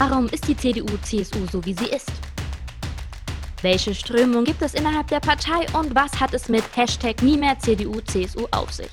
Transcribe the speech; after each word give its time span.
Warum 0.00 0.28
ist 0.28 0.48
die 0.48 0.56
CDU-CSU 0.56 1.46
so, 1.52 1.62
wie 1.66 1.74
sie 1.74 1.90
ist? 1.90 2.10
Welche 3.60 3.94
Strömung 3.94 4.44
gibt 4.44 4.62
es 4.62 4.72
innerhalb 4.72 5.08
der 5.08 5.20
Partei 5.20 5.66
und 5.78 5.94
was 5.94 6.18
hat 6.18 6.32
es 6.32 6.48
mit 6.48 6.64
Hashtag 6.74 7.20
nie 7.22 7.36
mehr 7.36 7.58
CDU-CSU 7.58 8.46
auf 8.50 8.72
sich? 8.72 8.88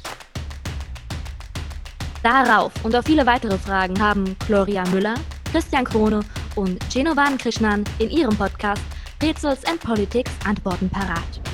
Darauf 2.21 2.73
und 2.83 2.93
auf 2.93 3.05
viele 3.05 3.25
weitere 3.25 3.57
Fragen 3.57 3.97
haben 4.01 4.35
Gloria 4.47 4.83
Müller, 4.89 5.15
Christian 5.49 5.85
Krone 5.85 6.25
und 6.55 6.77
Genovan 6.93 7.37
Krishnan 7.37 7.85
in 7.99 8.09
ihrem 8.09 8.35
Podcast 8.35 8.83
Rätsels 9.23 9.63
and 9.63 9.79
Politics 9.79 10.31
Antworten 10.45 10.89
parat. 10.89 11.46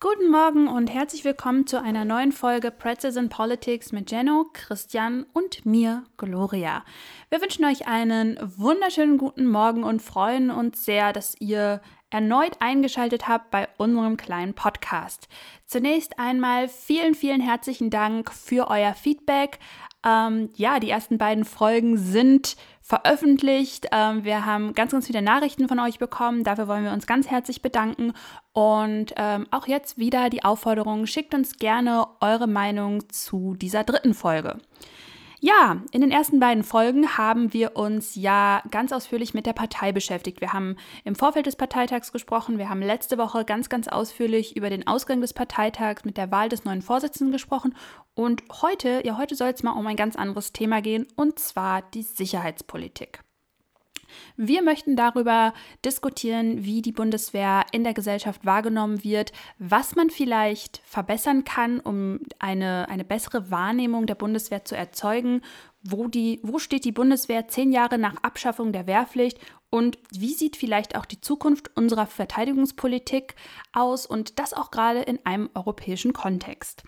Guten 0.00 0.30
Morgen 0.30 0.68
und 0.68 0.86
herzlich 0.94 1.24
willkommen 1.24 1.66
zu 1.66 1.82
einer 1.82 2.04
neuen 2.04 2.30
Folge 2.30 2.70
Pretzels 2.70 3.16
in 3.16 3.28
Politics 3.28 3.90
mit 3.90 4.12
Jenno, 4.12 4.46
Christian 4.52 5.26
und 5.32 5.66
mir, 5.66 6.04
Gloria. 6.16 6.84
Wir 7.30 7.40
wünschen 7.42 7.64
euch 7.64 7.88
einen 7.88 8.38
wunderschönen 8.40 9.18
guten 9.18 9.44
Morgen 9.44 9.82
und 9.82 10.00
freuen 10.00 10.52
uns 10.52 10.84
sehr, 10.84 11.12
dass 11.12 11.34
ihr 11.40 11.80
erneut 12.10 12.58
eingeschaltet 12.60 13.26
habt 13.26 13.50
bei 13.50 13.68
unserem 13.76 14.16
kleinen 14.16 14.54
Podcast. 14.54 15.26
Zunächst 15.66 16.16
einmal 16.20 16.68
vielen, 16.68 17.16
vielen 17.16 17.40
herzlichen 17.40 17.90
Dank 17.90 18.32
für 18.32 18.68
euer 18.70 18.94
Feedback. 18.94 19.58
Ähm, 20.06 20.50
ja, 20.54 20.78
die 20.78 20.90
ersten 20.90 21.18
beiden 21.18 21.44
Folgen 21.44 21.96
sind 21.96 22.56
veröffentlicht. 22.80 23.88
Ähm, 23.92 24.24
wir 24.24 24.46
haben 24.46 24.72
ganz, 24.74 24.92
ganz 24.92 25.06
viele 25.06 25.22
Nachrichten 25.22 25.68
von 25.68 25.78
euch 25.80 25.98
bekommen. 25.98 26.44
Dafür 26.44 26.68
wollen 26.68 26.84
wir 26.84 26.92
uns 26.92 27.06
ganz 27.06 27.28
herzlich 27.28 27.62
bedanken. 27.62 28.12
Und 28.52 29.12
ähm, 29.16 29.46
auch 29.50 29.66
jetzt 29.66 29.98
wieder 29.98 30.30
die 30.30 30.44
Aufforderung, 30.44 31.06
schickt 31.06 31.34
uns 31.34 31.56
gerne 31.56 32.06
eure 32.20 32.46
Meinung 32.46 33.08
zu 33.10 33.54
dieser 33.54 33.84
dritten 33.84 34.14
Folge. 34.14 34.58
Ja, 35.40 35.82
in 35.92 36.00
den 36.00 36.10
ersten 36.10 36.40
beiden 36.40 36.64
Folgen 36.64 37.16
haben 37.16 37.52
wir 37.52 37.76
uns 37.76 38.16
ja 38.16 38.60
ganz 38.72 38.90
ausführlich 38.90 39.34
mit 39.34 39.46
der 39.46 39.52
Partei 39.52 39.92
beschäftigt. 39.92 40.40
Wir 40.40 40.52
haben 40.52 40.76
im 41.04 41.14
Vorfeld 41.14 41.46
des 41.46 41.54
Parteitags 41.54 42.10
gesprochen. 42.10 42.58
Wir 42.58 42.68
haben 42.68 42.82
letzte 42.82 43.18
Woche 43.18 43.44
ganz, 43.44 43.68
ganz 43.68 43.86
ausführlich 43.86 44.56
über 44.56 44.68
den 44.68 44.88
Ausgang 44.88 45.20
des 45.20 45.32
Parteitags 45.32 46.04
mit 46.04 46.16
der 46.16 46.32
Wahl 46.32 46.48
des 46.48 46.64
neuen 46.64 46.82
Vorsitzenden 46.82 47.30
gesprochen. 47.30 47.76
Und 48.14 48.42
heute, 48.62 49.02
ja, 49.04 49.16
heute 49.16 49.36
soll 49.36 49.50
es 49.50 49.62
mal 49.62 49.78
um 49.78 49.86
ein 49.86 49.94
ganz 49.94 50.16
anderes 50.16 50.52
Thema 50.52 50.82
gehen, 50.82 51.06
und 51.14 51.38
zwar 51.38 51.82
die 51.82 52.02
Sicherheitspolitik. 52.02 53.20
Wir 54.36 54.62
möchten 54.62 54.96
darüber 54.96 55.54
diskutieren, 55.84 56.64
wie 56.64 56.82
die 56.82 56.92
Bundeswehr 56.92 57.64
in 57.72 57.84
der 57.84 57.94
Gesellschaft 57.94 58.44
wahrgenommen 58.44 59.04
wird, 59.04 59.32
was 59.58 59.96
man 59.96 60.10
vielleicht 60.10 60.80
verbessern 60.84 61.44
kann, 61.44 61.80
um 61.80 62.20
eine, 62.38 62.88
eine 62.88 63.04
bessere 63.04 63.50
Wahrnehmung 63.50 64.06
der 64.06 64.14
Bundeswehr 64.14 64.64
zu 64.64 64.76
erzeugen, 64.76 65.42
wo, 65.82 66.08
die, 66.08 66.40
wo 66.42 66.58
steht 66.58 66.84
die 66.84 66.92
Bundeswehr 66.92 67.48
zehn 67.48 67.72
Jahre 67.72 67.98
nach 67.98 68.22
Abschaffung 68.22 68.72
der 68.72 68.86
Wehrpflicht 68.86 69.38
und 69.70 69.98
wie 70.10 70.32
sieht 70.32 70.56
vielleicht 70.56 70.96
auch 70.96 71.04
die 71.04 71.20
Zukunft 71.20 71.76
unserer 71.76 72.06
Verteidigungspolitik 72.06 73.34
aus 73.72 74.06
und 74.06 74.38
das 74.38 74.54
auch 74.54 74.70
gerade 74.70 75.00
in 75.00 75.24
einem 75.24 75.50
europäischen 75.54 76.12
Kontext. 76.12 76.82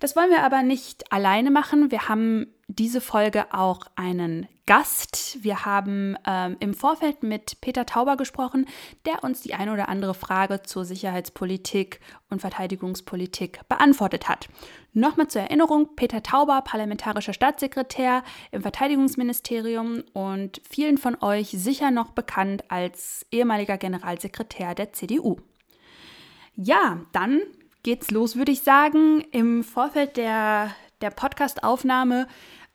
Das 0.00 0.16
wollen 0.16 0.30
wir 0.30 0.42
aber 0.42 0.62
nicht 0.62 1.10
alleine 1.12 1.50
machen. 1.50 1.90
Wir 1.90 2.08
haben 2.08 2.48
diese 2.68 3.00
Folge 3.00 3.54
auch 3.54 3.86
einen 3.94 4.46
Gast. 4.66 5.38
Wir 5.42 5.64
haben 5.64 6.16
ähm, 6.26 6.56
im 6.58 6.74
Vorfeld 6.74 7.22
mit 7.22 7.60
Peter 7.60 7.86
Tauber 7.86 8.16
gesprochen, 8.16 8.66
der 9.06 9.22
uns 9.22 9.40
die 9.40 9.54
eine 9.54 9.72
oder 9.72 9.88
andere 9.88 10.12
Frage 10.12 10.62
zur 10.62 10.84
Sicherheitspolitik 10.84 12.00
und 12.30 12.40
Verteidigungspolitik 12.40 13.60
beantwortet 13.68 14.28
hat. 14.28 14.48
Nochmal 14.92 15.28
zur 15.28 15.42
Erinnerung, 15.42 15.94
Peter 15.94 16.20
Tauber, 16.20 16.62
parlamentarischer 16.62 17.32
Staatssekretär 17.32 18.24
im 18.50 18.62
Verteidigungsministerium 18.62 20.02
und 20.12 20.60
vielen 20.68 20.98
von 20.98 21.16
euch 21.22 21.50
sicher 21.50 21.92
noch 21.92 22.10
bekannt 22.10 22.64
als 22.68 23.24
ehemaliger 23.30 23.78
Generalsekretär 23.78 24.74
der 24.74 24.92
CDU. 24.92 25.36
Ja, 26.56 27.02
dann 27.12 27.40
geht's 27.84 28.10
los, 28.10 28.34
würde 28.34 28.50
ich 28.50 28.62
sagen. 28.62 29.20
Im 29.30 29.62
Vorfeld 29.62 30.16
der, 30.16 30.74
der 31.00 31.10
Podcast-Aufnahme 31.10 32.26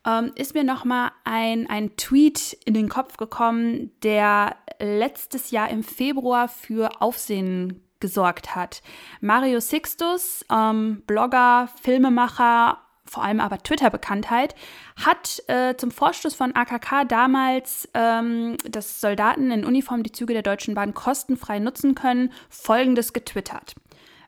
ähm, 0.06 0.32
ist 0.36 0.54
mir 0.54 0.64
nochmal 0.64 1.12
ein, 1.24 1.70
ein 1.70 1.96
Tweet 1.96 2.58
in 2.66 2.74
den 2.74 2.90
Kopf 2.90 3.18
gekommen, 3.18 3.92
der 4.04 4.56
letztes 4.80 5.52
Jahr 5.52 5.70
im 5.70 5.84
Februar 5.84 6.48
für 6.48 7.02
Aufsehen 7.02 7.84
gesorgt 8.00 8.56
hat. 8.56 8.82
Mario 9.22 9.60
Sixtus, 9.60 10.44
ähm, 10.52 11.04
Blogger, 11.06 11.70
Filmemacher, 11.82 12.80
vor 13.06 13.24
allem 13.24 13.40
aber 13.40 13.60
Twitter-Bekanntheit, 13.60 14.56
hat 14.96 15.44
äh, 15.48 15.76
zum 15.76 15.92
Vorstoß 15.92 16.34
von 16.34 16.56
AKK 16.56 17.06
damals, 17.06 17.88
ähm, 17.94 18.58
dass 18.68 19.02
Soldaten 19.02 19.52
in 19.52 19.66
Uniform 19.66 20.04
die 20.04 20.12
Züge 20.12 20.34
der 20.34 20.44
Deutschen 20.44 20.76
Bahn 20.76 20.94
kostenfrei 20.94 21.60
nutzen 21.60 21.94
können, 21.94 22.32
Folgendes 22.50 23.14
getwittert. 23.14 23.76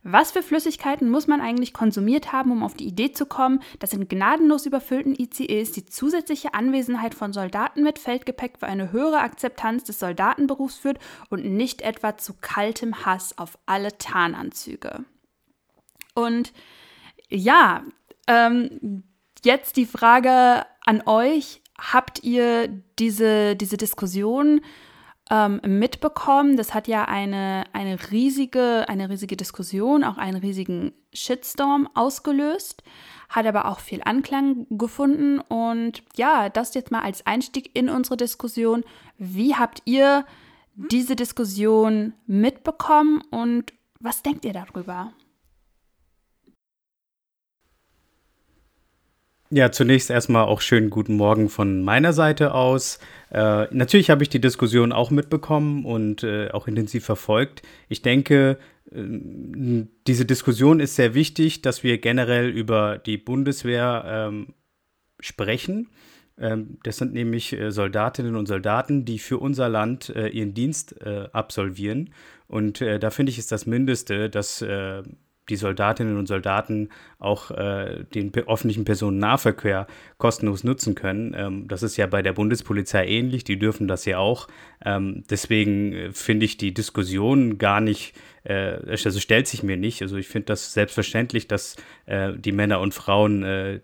Was 0.05 0.31
für 0.31 0.43
Flüssigkeiten 0.43 1.09
muss 1.09 1.27
man 1.27 1.39
eigentlich 1.39 1.71
konsumiert 1.71 2.33
haben, 2.33 2.51
um 2.51 2.61
auf 2.61 2.73
die 2.73 2.87
Idee 2.87 3.13
zu 3.13 3.25
kommen, 3.25 3.61
dass 3.79 3.93
in 3.93 4.09
gnadenlos 4.09 4.65
überfüllten 4.65 5.15
ICEs 5.17 5.71
die 5.71 5.85
zusätzliche 5.85 6.53
Anwesenheit 6.53 7.15
von 7.15 7.31
Soldaten 7.31 7.83
mit 7.83 7.99
Feldgepäck 7.99 8.59
für 8.59 8.67
eine 8.67 8.91
höhere 8.91 9.19
Akzeptanz 9.19 9.85
des 9.85 9.99
Soldatenberufs 9.99 10.75
führt 10.75 10.99
und 11.29 11.45
nicht 11.45 11.81
etwa 11.81 12.17
zu 12.17 12.33
kaltem 12.41 13.05
Hass 13.05 13.37
auf 13.37 13.57
alle 13.65 13.97
Tarnanzüge? 13.97 15.05
Und 16.15 16.51
ja, 17.29 17.83
ähm, 18.27 19.03
jetzt 19.45 19.77
die 19.77 19.85
Frage 19.85 20.65
an 20.85 21.01
euch. 21.05 21.61
Habt 21.79 22.23
ihr 22.23 22.67
diese, 22.99 23.55
diese 23.55 23.77
Diskussion 23.77 24.61
ähm, 25.29 25.61
mitbekommen. 25.66 26.57
Das 26.57 26.73
hat 26.73 26.88
ja 26.88 27.06
eine, 27.06 27.63
eine, 27.73 27.97
riesige, 28.11 28.85
eine 28.88 29.09
riesige 29.09 29.38
Diskussion, 29.38 30.03
auch 30.03 30.17
einen 30.17 30.38
riesigen 30.38 30.94
Shitstorm 31.13 31.88
ausgelöst, 31.94 32.84
hat 33.29 33.45
aber 33.45 33.66
auch 33.66 33.79
viel 33.79 34.01
Anklang 34.03 34.67
gefunden. 34.69 35.39
Und 35.39 36.03
ja, 36.16 36.50
das 36.50 36.73
jetzt 36.73 36.91
mal 36.91 37.01
als 37.01 37.25
Einstieg 37.25 37.72
in 37.73 37.89
unsere 37.89 38.17
Diskussion. 38.17 38.83
Wie 39.17 39.56
habt 39.56 39.81
ihr 39.85 40.25
diese 40.75 41.16
Diskussion 41.16 42.13
mitbekommen 42.25 43.22
und 43.29 43.73
was 44.00 44.22
denkt 44.23 44.44
ihr 44.44 44.53
darüber? 44.53 45.13
Ja, 49.55 49.71
zunächst 49.71 50.09
erstmal 50.09 50.45
auch 50.45 50.61
schönen 50.61 50.89
guten 50.89 51.15
Morgen 51.15 51.47
von 51.47 51.83
meiner 51.83 52.11
Seite 52.11 52.55
aus. 52.55 52.97
Äh, 53.29 53.67
natürlich 53.69 54.09
habe 54.09 54.23
ich 54.23 54.29
die 54.29 54.41
Diskussion 54.41 54.91
auch 54.91 55.11
mitbekommen 55.11 55.85
und 55.85 56.23
äh, 56.23 56.49
auch 56.49 56.67
intensiv 56.67 57.05
verfolgt. 57.05 57.61
Ich 57.87 58.01
denke, 58.01 58.57
äh, 58.91 59.03
diese 60.07 60.25
Diskussion 60.25 60.79
ist 60.79 60.95
sehr 60.95 61.13
wichtig, 61.13 61.61
dass 61.61 61.83
wir 61.83 61.99
generell 61.99 62.49
über 62.49 62.97
die 62.97 63.19
Bundeswehr 63.19 64.03
ähm, 64.07 64.55
sprechen. 65.19 65.91
Ähm, 66.39 66.79
das 66.81 66.97
sind 66.97 67.13
nämlich 67.13 67.53
äh, 67.53 67.71
Soldatinnen 67.71 68.35
und 68.35 68.47
Soldaten, 68.47 69.05
die 69.05 69.19
für 69.19 69.37
unser 69.37 69.69
Land 69.69 70.09
äh, 70.15 70.29
ihren 70.29 70.55
Dienst 70.55 70.99
äh, 70.99 71.27
absolvieren. 71.31 72.09
Und 72.47 72.81
da 72.81 73.09
finde 73.09 73.31
ich, 73.31 73.39
ist 73.39 73.51
das 73.51 73.65
Mindeste, 73.65 74.29
dass 74.29 74.63
die 75.49 75.55
Soldatinnen 75.55 76.17
und 76.17 76.27
Soldaten 76.27 76.89
auch 77.19 77.51
äh, 77.51 78.05
den 78.13 78.33
öffentlichen 78.33 78.85
Personennahverkehr 78.85 79.87
kostenlos 80.17 80.63
nutzen 80.63 80.95
können. 80.95 81.33
Ähm, 81.37 81.67
das 81.67 81.83
ist 81.83 81.97
ja 81.97 82.07
bei 82.07 82.21
der 82.21 82.33
Bundespolizei 82.33 83.07
ähnlich, 83.07 83.43
die 83.43 83.59
dürfen 83.59 83.87
das 83.87 84.05
ja 84.05 84.19
auch. 84.19 84.47
Ähm, 84.85 85.23
deswegen 85.29 85.93
äh, 85.93 86.11
finde 86.11 86.45
ich 86.45 86.57
die 86.57 86.73
Diskussion 86.73 87.57
gar 87.57 87.81
nicht, 87.81 88.13
äh, 88.43 88.77
also 88.87 89.19
stellt 89.19 89.47
sich 89.47 89.63
mir 89.63 89.77
nicht. 89.77 90.01
Also 90.01 90.17
ich 90.17 90.27
finde 90.27 90.45
das 90.47 90.73
selbstverständlich, 90.73 91.47
dass 91.47 91.75
äh, 92.05 92.33
die 92.37 92.51
Männer 92.51 92.79
und 92.79 92.93
Frauen 92.93 93.43
äh, 93.43 93.79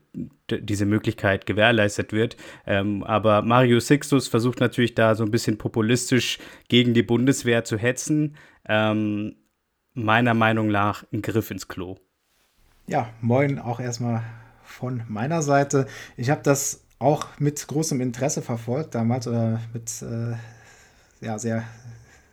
diese 0.49 0.85
Möglichkeit 0.85 1.45
gewährleistet 1.45 2.13
wird. 2.13 2.37
Ähm, 2.65 3.03
aber 3.03 3.41
Mario 3.41 3.79
Sixtus 3.79 4.27
versucht 4.27 4.59
natürlich 4.59 4.95
da 4.95 5.15
so 5.15 5.23
ein 5.23 5.31
bisschen 5.31 5.57
populistisch 5.57 6.39
gegen 6.69 6.93
die 6.93 7.03
Bundeswehr 7.03 7.63
zu 7.63 7.77
hetzen. 7.77 8.35
Ähm, 8.67 9.35
meiner 10.03 10.33
Meinung 10.33 10.67
nach 10.67 11.03
ein 11.11 11.21
Griff 11.21 11.51
ins 11.51 11.67
Klo. 11.67 11.97
Ja, 12.87 13.09
moin 13.21 13.59
auch 13.59 13.79
erstmal 13.79 14.23
von 14.63 15.03
meiner 15.07 15.41
Seite. 15.41 15.87
Ich 16.17 16.29
habe 16.29 16.41
das 16.43 16.81
auch 16.99 17.27
mit 17.39 17.67
großem 17.67 18.01
Interesse 18.01 18.41
verfolgt 18.41 18.95
damals 18.95 19.27
oder 19.27 19.61
mit 19.73 20.01
äh, 20.01 20.35
ja, 21.25 21.39
sehr, 21.39 21.63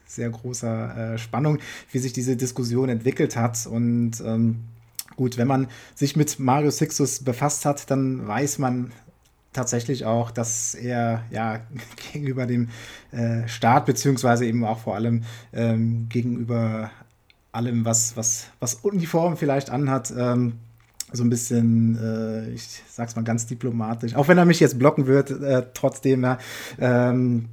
sehr 0.06 0.30
großer 0.30 1.14
äh, 1.14 1.18
Spannung, 1.18 1.58
wie 1.92 1.98
sich 1.98 2.12
diese 2.12 2.36
Diskussion 2.36 2.88
entwickelt 2.88 3.36
hat. 3.36 3.66
Und 3.66 4.20
ähm, 4.24 4.64
gut, 5.16 5.38
wenn 5.38 5.48
man 5.48 5.68
sich 5.94 6.16
mit 6.16 6.38
Mario 6.38 6.70
Sixtus 6.70 7.22
befasst 7.22 7.64
hat, 7.64 7.90
dann 7.90 8.26
weiß 8.26 8.58
man 8.58 8.92
tatsächlich 9.52 10.04
auch, 10.04 10.30
dass 10.30 10.74
er 10.74 11.24
ja 11.30 11.60
gegenüber 12.12 12.46
dem 12.46 12.68
äh, 13.12 13.46
Staat, 13.48 13.86
beziehungsweise 13.86 14.46
eben 14.46 14.64
auch 14.64 14.80
vor 14.80 14.94
allem 14.94 15.24
ähm, 15.52 16.08
gegenüber 16.08 16.90
allem, 17.56 17.84
was, 17.84 18.16
was, 18.16 18.46
was 18.60 18.74
Uniform 18.74 19.36
vielleicht 19.36 19.70
anhat, 19.70 20.12
ähm, 20.16 20.54
so 21.12 21.24
ein 21.24 21.30
bisschen, 21.30 21.98
äh, 22.00 22.50
ich 22.50 22.82
sag's 22.88 23.16
mal 23.16 23.22
ganz 23.22 23.46
diplomatisch, 23.46 24.14
auch 24.14 24.28
wenn 24.28 24.38
er 24.38 24.44
mich 24.44 24.60
jetzt 24.60 24.78
blocken 24.78 25.06
wird, 25.06 25.30
äh, 25.30 25.64
trotzdem 25.72 26.22
ja, 26.22 26.38
ähm, 26.78 27.46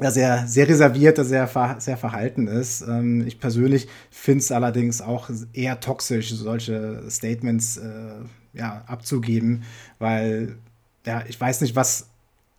ja, 0.00 0.10
sehr, 0.10 0.46
sehr 0.46 0.68
reserviert, 0.68 1.16
sehr, 1.18 1.48
sehr 1.78 1.96
verhalten 1.96 2.46
ist. 2.46 2.82
Ähm, 2.82 3.26
ich 3.26 3.38
persönlich 3.38 3.88
finde 4.10 4.38
es 4.38 4.52
allerdings 4.52 5.02
auch 5.02 5.28
eher 5.52 5.80
toxisch, 5.80 6.30
solche 6.30 7.02
Statements 7.10 7.76
äh, 7.76 8.14
ja, 8.52 8.82
abzugeben, 8.86 9.64
weil 9.98 10.56
ja, 11.06 11.24
ich 11.28 11.40
weiß 11.40 11.60
nicht, 11.62 11.76
was 11.76 12.09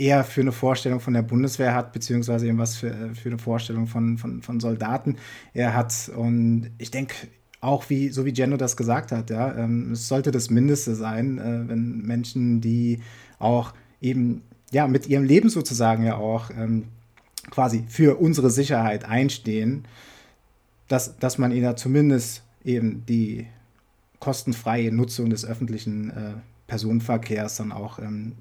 er 0.01 0.23
für 0.23 0.41
eine 0.41 0.51
Vorstellung 0.51 0.99
von 0.99 1.13
der 1.13 1.21
Bundeswehr 1.21 1.75
hat, 1.75 1.93
beziehungsweise 1.93 2.47
eben 2.47 2.57
was 2.57 2.75
für, 2.75 3.13
für 3.13 3.29
eine 3.29 3.37
Vorstellung 3.37 3.85
von, 3.85 4.17
von, 4.17 4.41
von 4.41 4.59
Soldaten 4.59 5.17
er 5.53 5.75
hat. 5.75 6.11
Und 6.15 6.71
ich 6.79 6.89
denke, 6.89 7.13
auch 7.59 7.87
wie, 7.89 8.09
so 8.09 8.25
wie 8.25 8.33
Jenno 8.33 8.57
das 8.57 8.75
gesagt 8.75 9.11
hat, 9.11 9.29
ja, 9.29 9.55
ähm, 9.55 9.91
es 9.91 10.07
sollte 10.07 10.31
das 10.31 10.49
Mindeste 10.49 10.95
sein, 10.95 11.37
äh, 11.37 11.69
wenn 11.69 12.01
Menschen, 12.01 12.61
die 12.61 13.01
auch 13.37 13.73
eben 14.01 14.41
ja 14.71 14.87
mit 14.87 15.05
ihrem 15.07 15.23
Leben 15.23 15.49
sozusagen 15.49 16.03
ja 16.03 16.15
auch 16.15 16.49
ähm, 16.49 16.85
quasi 17.51 17.83
für 17.87 18.19
unsere 18.19 18.49
Sicherheit 18.49 19.05
einstehen, 19.05 19.85
dass, 20.87 21.17
dass 21.17 21.37
man 21.37 21.51
ihnen 21.51 21.77
zumindest 21.77 22.43
eben 22.63 23.05
die 23.05 23.45
kostenfreie 24.19 24.91
Nutzung 24.91 25.29
des 25.29 25.45
öffentlichen 25.45 26.09
äh, 26.09 26.33
Personenverkehrs 26.65 27.57
dann 27.57 27.71
auch 27.71 27.99
ähm, 27.99 28.33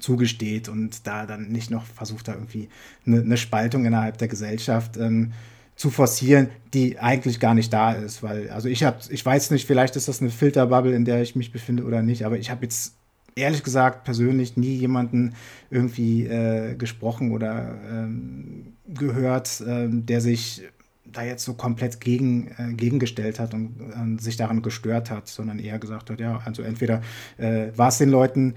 zugesteht 0.00 0.68
und 0.68 1.06
da 1.06 1.26
dann 1.26 1.48
nicht 1.48 1.70
noch 1.70 1.84
versucht, 1.84 2.28
da 2.28 2.34
irgendwie 2.34 2.68
eine, 3.06 3.20
eine 3.20 3.36
Spaltung 3.36 3.84
innerhalb 3.84 4.18
der 4.18 4.28
Gesellschaft 4.28 4.96
ähm, 4.96 5.32
zu 5.76 5.90
forcieren, 5.90 6.48
die 6.74 6.98
eigentlich 6.98 7.40
gar 7.40 7.54
nicht 7.54 7.72
da 7.72 7.92
ist. 7.92 8.22
Weil, 8.22 8.50
also 8.50 8.68
ich 8.68 8.84
habe, 8.84 8.98
ich 9.10 9.24
weiß 9.24 9.50
nicht, 9.50 9.66
vielleicht 9.66 9.96
ist 9.96 10.08
das 10.08 10.20
eine 10.20 10.30
Filterbubble, 10.30 10.94
in 10.94 11.04
der 11.04 11.22
ich 11.22 11.36
mich 11.36 11.52
befinde 11.52 11.84
oder 11.84 12.02
nicht, 12.02 12.24
aber 12.24 12.38
ich 12.38 12.50
habe 12.50 12.64
jetzt 12.64 12.94
ehrlich 13.34 13.62
gesagt 13.62 14.04
persönlich 14.04 14.56
nie 14.56 14.74
jemanden 14.74 15.34
irgendwie 15.70 16.26
äh, 16.26 16.74
gesprochen 16.74 17.32
oder 17.32 17.74
ähm, 17.90 18.74
gehört, 18.88 19.62
ähm, 19.66 20.04
der 20.06 20.20
sich 20.20 20.62
da 21.04 21.22
jetzt 21.22 21.44
so 21.44 21.54
komplett 21.54 22.00
gegen, 22.00 22.48
äh, 22.58 22.72
gegengestellt 22.74 23.38
hat 23.38 23.54
und 23.54 23.74
äh, 23.80 24.22
sich 24.22 24.36
daran 24.36 24.62
gestört 24.62 25.10
hat, 25.10 25.28
sondern 25.28 25.58
eher 25.58 25.78
gesagt 25.78 26.10
hat, 26.10 26.20
ja, 26.20 26.40
also 26.44 26.62
entweder 26.62 27.02
äh, 27.38 27.68
war 27.76 27.88
es 27.88 27.98
den 27.98 28.10
Leuten 28.10 28.54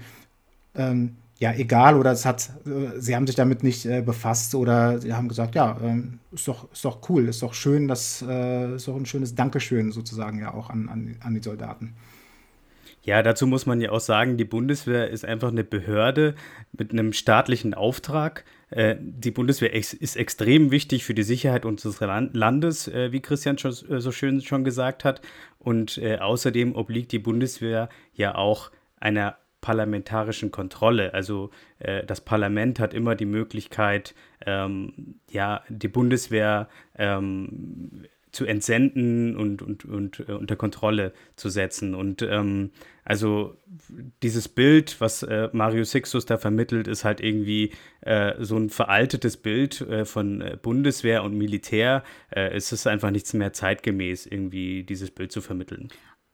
ähm, 0.74 1.16
ja 1.38 1.52
egal 1.52 1.96
oder 1.96 2.12
es 2.12 2.24
hat, 2.24 2.50
äh, 2.66 2.98
sie 2.98 3.14
haben 3.14 3.26
sich 3.26 3.36
damit 3.36 3.62
nicht 3.62 3.84
äh, 3.84 4.00
befasst 4.00 4.54
oder 4.54 4.98
sie 4.98 5.12
haben 5.12 5.28
gesagt, 5.28 5.54
ja, 5.54 5.78
ähm, 5.82 6.18
ist, 6.32 6.48
doch, 6.48 6.70
ist 6.72 6.84
doch 6.84 7.08
cool, 7.08 7.28
ist 7.28 7.42
doch 7.42 7.54
schön, 7.54 7.88
das 7.88 8.24
äh, 8.26 8.76
ist 8.76 8.88
doch 8.88 8.96
ein 8.96 9.06
schönes 9.06 9.34
Dankeschön 9.34 9.92
sozusagen 9.92 10.40
ja 10.40 10.54
auch 10.54 10.70
an, 10.70 10.88
an, 10.88 11.16
an 11.20 11.34
die 11.34 11.42
Soldaten. 11.42 11.94
Ja, 13.02 13.22
dazu 13.22 13.46
muss 13.46 13.66
man 13.66 13.80
ja 13.80 13.92
auch 13.92 14.00
sagen, 14.00 14.36
die 14.36 14.44
Bundeswehr 14.44 15.10
ist 15.10 15.24
einfach 15.24 15.52
eine 15.52 15.62
Behörde 15.62 16.34
mit 16.72 16.90
einem 16.90 17.12
staatlichen 17.12 17.72
Auftrag. 17.72 18.44
Äh, 18.70 18.96
die 18.98 19.30
Bundeswehr 19.30 19.74
ist 19.74 20.16
extrem 20.16 20.72
wichtig 20.72 21.04
für 21.04 21.14
die 21.14 21.22
Sicherheit 21.22 21.64
unseres 21.64 22.00
Landes, 22.00 22.88
äh, 22.88 23.12
wie 23.12 23.20
Christian 23.20 23.58
schon, 23.58 23.70
so 23.72 24.10
schön 24.10 24.40
schon 24.40 24.64
gesagt 24.64 25.04
hat. 25.04 25.20
Und 25.60 26.00
außerdem 26.00 26.76
obliegt 26.76 27.10
die 27.10 27.18
Bundeswehr 27.18 27.88
ja 28.14 28.36
auch 28.36 28.70
einer 29.00 29.36
parlamentarischen 29.66 30.52
Kontrolle. 30.52 31.12
Also 31.12 31.50
das 32.06 32.20
Parlament 32.20 32.78
hat 32.78 32.94
immer 32.94 33.16
die 33.16 33.26
Möglichkeit, 33.26 34.14
ähm, 34.46 35.16
ja, 35.28 35.64
die 35.68 35.88
Bundeswehr 35.88 36.68
ähm, 36.96 38.06
zu 38.36 38.44
entsenden 38.44 39.34
und, 39.34 39.62
und, 39.62 39.86
und 39.86 40.20
äh, 40.28 40.32
unter 40.32 40.56
Kontrolle 40.56 41.12
zu 41.36 41.48
setzen. 41.48 41.94
Und 41.94 42.20
ähm, 42.20 42.70
also 43.02 43.56
dieses 44.22 44.48
Bild, 44.48 45.00
was 45.00 45.22
äh, 45.22 45.48
Mario 45.52 45.84
Sixtus 45.84 46.26
da 46.26 46.36
vermittelt, 46.36 46.86
ist 46.86 47.04
halt 47.04 47.20
irgendwie 47.20 47.72
äh, 48.02 48.34
so 48.38 48.58
ein 48.58 48.68
veraltetes 48.68 49.38
Bild 49.38 49.80
äh, 49.80 50.04
von 50.04 50.42
äh, 50.42 50.58
Bundeswehr 50.60 51.24
und 51.24 51.36
Militär. 51.36 52.04
Äh, 52.30 52.50
es 52.50 52.72
ist 52.72 52.86
einfach 52.86 53.10
nichts 53.10 53.32
mehr 53.32 53.54
zeitgemäß, 53.54 54.26
irgendwie 54.26 54.82
dieses 54.82 55.10
Bild 55.10 55.32
zu 55.32 55.40
vermitteln. 55.40 55.88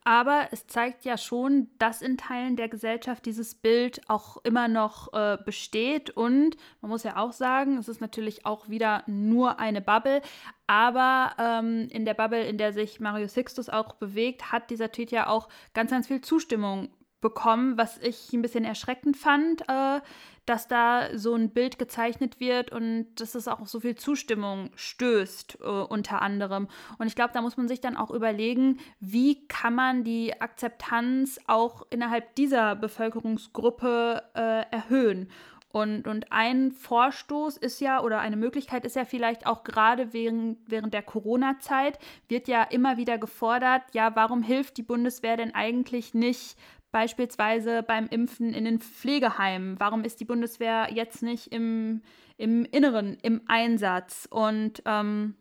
Aber 0.05 0.49
es 0.51 0.67
zeigt 0.67 1.05
ja 1.05 1.17
schon, 1.17 1.69
dass 1.79 2.03
in 2.03 2.17
Teilen 2.17 2.57
der 2.57 2.69
Gesellschaft 2.69 3.25
dieses 3.25 3.55
Bild 3.55 4.01
auch 4.09 4.39
immer 4.45 4.67
noch 4.67 5.13
äh, 5.13 5.39
besteht. 5.45 6.11
Und 6.11 6.57
man 6.81 6.91
muss 6.91 7.05
ja 7.05 7.17
auch 7.17 7.33
sagen, 7.33 7.79
es 7.79 7.89
ist 7.89 8.01
natürlich 8.01 8.45
auch 8.45 8.69
wieder 8.69 9.05
nur 9.07 9.61
eine 9.61 9.81
Bubble. 9.81 10.21
Aber 10.67 11.35
ähm, 11.39 11.89
in 11.91 12.05
der 12.05 12.15
Bubble, 12.15 12.45
in 12.45 12.59
der 12.59 12.73
sich 12.73 12.99
Mario 12.99 13.29
Sixtus 13.29 13.69
auch 13.69 13.95
bewegt, 13.95 14.51
hat 14.51 14.71
dieser 14.71 14.91
Tweet 14.91 15.13
ja 15.13 15.29
auch 15.29 15.49
ganz, 15.73 15.93
ganz 15.93 16.09
viel 16.09 16.21
Zustimmung 16.21 16.89
bekommen, 17.23 17.79
was 17.79 17.97
ich 17.99 18.33
ein 18.35 18.43
bisschen 18.43 18.67
erschreckend 18.67 19.17
fand, 19.17 19.63
äh, 19.69 20.01
dass 20.45 20.69
da 20.69 21.17
so 21.17 21.35
ein 21.35 21.51
Bild 21.51 21.79
gezeichnet 21.79 22.41
wird 22.41 22.73
und 22.73 23.07
dass 23.17 23.35
es 23.35 23.49
auch 23.49 23.65
so 23.67 23.81
viel 23.81 23.95
Zustimmung 23.95 24.71
stößt, 24.75 25.59
äh, 25.63 25.67
unter 25.67 26.21
anderem. 26.21 26.69
Und 26.99 27.07
ich 27.07 27.15
glaube, 27.15 27.31
da 27.33 27.41
muss 27.41 27.57
man 27.57 27.69
sich 27.69 27.81
dann 27.81 27.97
auch 27.97 28.11
überlegen, 28.11 28.79
wie 29.01 29.47
kann 29.47 29.75
man 29.75 30.05
die 30.05 30.39
Akzeptanz 30.41 31.41
auch 31.47 31.87
innerhalb 31.89 32.35
dieser 32.35 32.77
Bevölkerungsgruppe 32.77 34.23
äh, 34.35 34.65
erhöhen. 34.71 35.31
Und, 35.73 36.07
und 36.07 36.31
ein 36.33 36.71
Vorstoß 36.71 37.57
ist 37.57 37.81
ja, 37.81 38.03
oder 38.03 38.21
eine 38.21 38.37
Möglichkeit 38.37 38.85
ist 38.85 38.95
ja 38.95 39.07
vielleicht 39.07 39.47
auch 39.47 39.65
gerade 39.65 40.13
während, 40.13 40.59
während 40.67 40.93
der 40.93 41.03
Corona-Zeit, 41.03 41.99
wird 42.29 42.47
ja 42.47 42.63
immer 42.63 42.99
wieder 42.99 43.17
gefordert, 43.17 43.83
ja, 43.93 44.15
warum 44.15 44.43
hilft 44.43 44.77
die 44.77 44.83
Bundeswehr 44.83 45.39
denn 45.39 45.55
eigentlich 45.55 46.13
nicht 46.13 46.59
beispielsweise 46.93 47.83
beim 47.83 48.07
Impfen 48.07 48.55
in 48.55 48.65
den 48.65 48.81
Pflegeheimen? 48.81 49.81
Warum 49.81 50.05
ist 50.05 50.21
die 50.21 50.25
Bundeswehr 50.25 50.89
jetzt 50.93 51.23
nicht 51.23 51.49
im, 51.53 52.03
im 52.37 52.65
Inneren 52.67 53.19
im 53.23 53.41
Einsatz? 53.47 54.29
Und 54.31 54.83
ähm, 54.87 55.35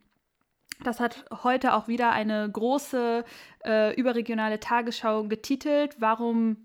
das 0.84 1.00
hat 1.00 1.26
heute 1.44 1.74
auch 1.74 1.88
wieder 1.88 2.12
eine 2.12 2.50
große 2.50 3.24
äh, 3.66 3.94
überregionale 3.96 4.60
Tagesschau 4.60 5.26
getitelt. 5.26 5.98
Warum 6.00 6.58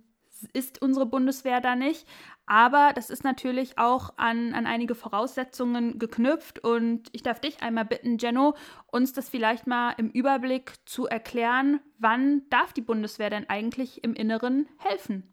ist 0.53 0.81
unsere 0.81 1.07
Bundeswehr 1.07 1.61
da 1.61 1.77
nicht? 1.77 2.07
Aber 2.47 2.93
das 2.95 3.11
ist 3.11 3.25
natürlich 3.25 3.77
auch 3.77 4.15
an, 4.17 4.55
an 4.55 4.67
einige 4.67 4.95
Voraussetzungen 4.95 5.99
geknüpft. 5.99 6.61
Und 6.61 7.09
ich 7.13 7.23
darf 7.23 7.41
dich 7.41 7.61
einmal 7.61 7.85
bitten, 7.85 8.19
Jenno, 8.19 8.55
uns 8.87 9.13
das 9.13 9.29
vielleicht 9.29 9.67
mal 9.67 9.95
im 9.99 10.11
Überblick 10.11 10.75
zu 10.87 11.07
erklären. 11.07 11.81
Wann 11.99 12.43
darf 12.49 12.73
die 12.73 12.83
Bundeswehr 12.83 13.31
denn 13.31 13.49
eigentlich 13.49 14.05
im 14.05 14.15
Inneren 14.15 14.69
helfen? 14.79 15.25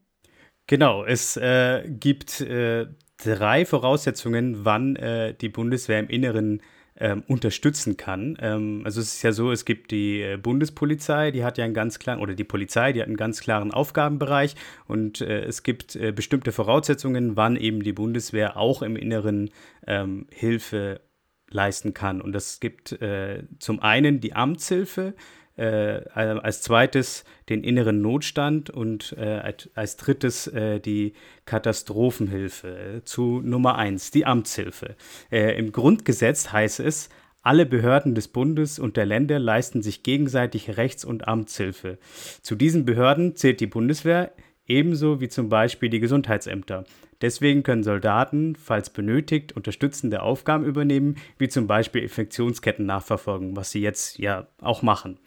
Genau, 0.66 1.04
es 1.04 1.38
äh, 1.38 1.88
gibt 1.88 2.42
äh, 2.42 2.88
drei 3.18 3.66
Voraussetzungen, 3.66 4.66
wann 4.66 4.96
äh, 4.96 5.36
die 5.36 5.50
Bundeswehr 5.50 6.00
im 6.00 6.10
Inneren 6.10 6.62
ähm, 7.04 7.22
unterstützen 7.28 7.98
kann. 7.98 8.38
Ähm, 8.40 8.82
also 8.86 9.02
es 9.02 9.16
ist 9.16 9.24
ja 9.24 9.34
so, 9.34 9.52
es 9.52 9.66
gibt 9.66 9.92
die 9.92 10.22
äh, 10.22 10.38
Bundespolizei, 10.38 11.32
die 11.32 11.44
hat 11.44 11.58
ja 11.58 11.66
einen 11.66 11.74
ganz 11.74 12.00
klaren, 12.00 12.22
oder 12.22 12.34
die 12.34 12.46
Polizei, 12.46 12.94
die 12.94 13.02
hat 13.02 13.08
einen 13.08 13.18
ganz 13.18 13.42
klaren 13.42 13.72
Aufgabenbereich 13.72 14.56
und 14.88 15.20
äh, 15.20 15.44
es 15.44 15.64
gibt 15.64 15.98
äh, 15.98 16.14
bestimmte 16.14 16.54
Voraussetzungen, 16.54 17.36
wann 17.36 17.58
eben 17.58 17.84
die 17.84 17.92
Bundeswehr 17.92 18.56
auch 18.56 18.82
im 18.82 18.96
Inneren 18.96 19.50
ähm, 19.86 20.28
Hilfe 20.32 21.02
leisten 21.50 21.94
kann. 21.94 22.22
Und 22.22 22.36
es 22.38 22.62
gibt 22.62 22.94
äh, 22.94 23.44
zum 23.60 23.82
einen 23.82 24.22
die 24.22 24.34
Amtshilfe, 24.34 25.14
äh, 25.58 26.02
als 26.14 26.62
zweites 26.62 27.24
den 27.50 27.64
inneren 27.64 28.02
Notstand 28.02 28.70
und 28.70 29.16
äh, 29.18 29.54
als 29.76 29.98
drittes 29.98 30.48
äh, 30.48 30.80
die 30.80 31.14
Katastrophenhilfe. 31.46 33.02
Zu 33.06 33.42
Nummer 33.44 33.78
eins, 33.78 34.12
die 34.12 34.26
Amtshilfe. 34.26 34.96
Äh, 35.32 35.58
Im 35.58 35.72
Grundgesetz 35.72 36.52
heißt 36.52 36.80
es, 36.80 37.10
alle 37.44 37.66
Behörden 37.66 38.16
des 38.16 38.30
Bundes 38.30 38.80
und 38.80 38.96
der 38.96 39.06
Länder 39.06 39.38
leisten 39.38 39.82
sich 39.82 40.02
gegenseitig 40.02 40.78
Rechts- 40.78 41.04
und 41.04 41.28
Amtshilfe. 41.28 41.98
Zu 42.42 42.56
diesen 42.56 42.86
Behörden 42.86 43.36
zählt 43.36 43.60
die 43.60 43.68
Bundeswehr 43.68 44.32
ebenso 44.68 45.22
wie 45.22 45.30
zum 45.30 45.50
Beispiel 45.50 45.90
die 45.90 46.00
Gesundheitsämter. 46.00 46.86
Deswegen 47.22 47.64
können 47.64 47.84
Soldaten, 47.84 48.56
falls 48.56 48.90
benötigt, 48.90 49.54
unterstützende 49.54 50.22
Aufgaben 50.22 50.66
übernehmen, 50.66 51.16
wie 51.38 51.48
zum 51.48 51.68
Beispiel 51.68 52.02
Infektionsketten 52.04 52.86
nachverfolgen, 52.86 53.56
was 53.56 53.72
sie 53.72 53.82
jetzt 53.82 54.20
ja 54.20 54.48
auch 54.62 54.82
machen. 54.82 55.20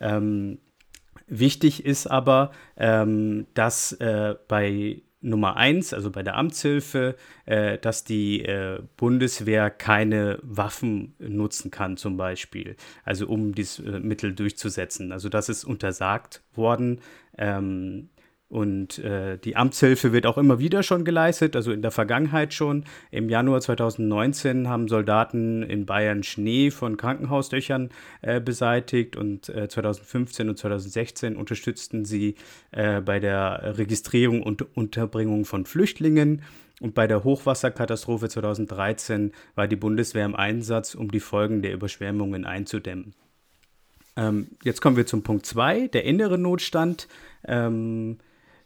Ähm, 0.00 0.58
wichtig 1.26 1.84
ist 1.84 2.06
aber, 2.06 2.52
ähm, 2.76 3.46
dass 3.54 3.92
äh, 3.92 4.34
bei 4.48 5.02
Nummer 5.22 5.56
eins, 5.56 5.94
also 5.94 6.10
bei 6.10 6.22
der 6.22 6.36
Amtshilfe, 6.36 7.16
äh, 7.46 7.78
dass 7.78 8.04
die 8.04 8.44
äh, 8.44 8.80
Bundeswehr 8.96 9.70
keine 9.70 10.38
Waffen 10.42 11.14
nutzen 11.18 11.70
kann, 11.70 11.96
zum 11.96 12.16
Beispiel, 12.16 12.76
also 13.04 13.28
um 13.28 13.54
dieses 13.54 13.78
äh, 13.78 14.00
Mittel 14.00 14.34
durchzusetzen. 14.34 15.12
Also 15.12 15.28
das 15.28 15.48
ist 15.48 15.64
untersagt 15.64 16.42
worden. 16.54 17.00
Ähm, 17.38 18.08
Und 18.52 18.98
äh, 18.98 19.38
die 19.38 19.56
Amtshilfe 19.56 20.12
wird 20.12 20.26
auch 20.26 20.36
immer 20.36 20.58
wieder 20.58 20.82
schon 20.82 21.06
geleistet, 21.06 21.56
also 21.56 21.72
in 21.72 21.80
der 21.80 21.90
Vergangenheit 21.90 22.52
schon. 22.52 22.84
Im 23.10 23.30
Januar 23.30 23.62
2019 23.62 24.68
haben 24.68 24.88
Soldaten 24.88 25.62
in 25.62 25.86
Bayern 25.86 26.22
Schnee 26.22 26.70
von 26.70 26.98
Krankenhausdöchern 26.98 27.88
äh, 28.20 28.42
beseitigt 28.42 29.16
und 29.16 29.48
äh, 29.48 29.68
2015 29.68 30.50
und 30.50 30.58
2016 30.58 31.36
unterstützten 31.36 32.04
sie 32.04 32.34
äh, 32.72 33.00
bei 33.00 33.20
der 33.20 33.78
Registrierung 33.78 34.42
und 34.42 34.76
Unterbringung 34.76 35.46
von 35.46 35.64
Flüchtlingen. 35.64 36.42
Und 36.78 36.94
bei 36.94 37.06
der 37.06 37.24
Hochwasserkatastrophe 37.24 38.28
2013 38.28 39.32
war 39.54 39.66
die 39.66 39.76
Bundeswehr 39.76 40.26
im 40.26 40.36
Einsatz, 40.36 40.94
um 40.94 41.10
die 41.10 41.20
Folgen 41.20 41.62
der 41.62 41.72
Überschwemmungen 41.72 42.44
einzudämmen. 42.44 43.14
Ähm, 44.14 44.48
jetzt 44.62 44.82
kommen 44.82 44.98
wir 44.98 45.06
zum 45.06 45.22
Punkt 45.22 45.46
2, 45.46 45.88
der 45.88 46.04
innere 46.04 46.36
Notstand. 46.36 47.08
Ähm, 47.48 48.18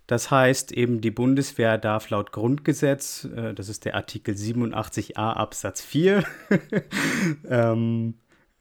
das 0.06 0.30
heißt 0.30 0.72
eben, 0.72 1.00
die 1.00 1.10
Bundeswehr 1.10 1.78
darf 1.78 2.10
laut 2.10 2.32
Grundgesetz, 2.32 3.25
äh, 3.25 3.54
das 3.54 3.68
ist 3.68 3.84
der 3.84 3.94
Artikel 3.94 4.34
87a 4.34 5.32
Absatz 5.32 5.82
4, 5.82 6.25
ähm, 7.48 8.14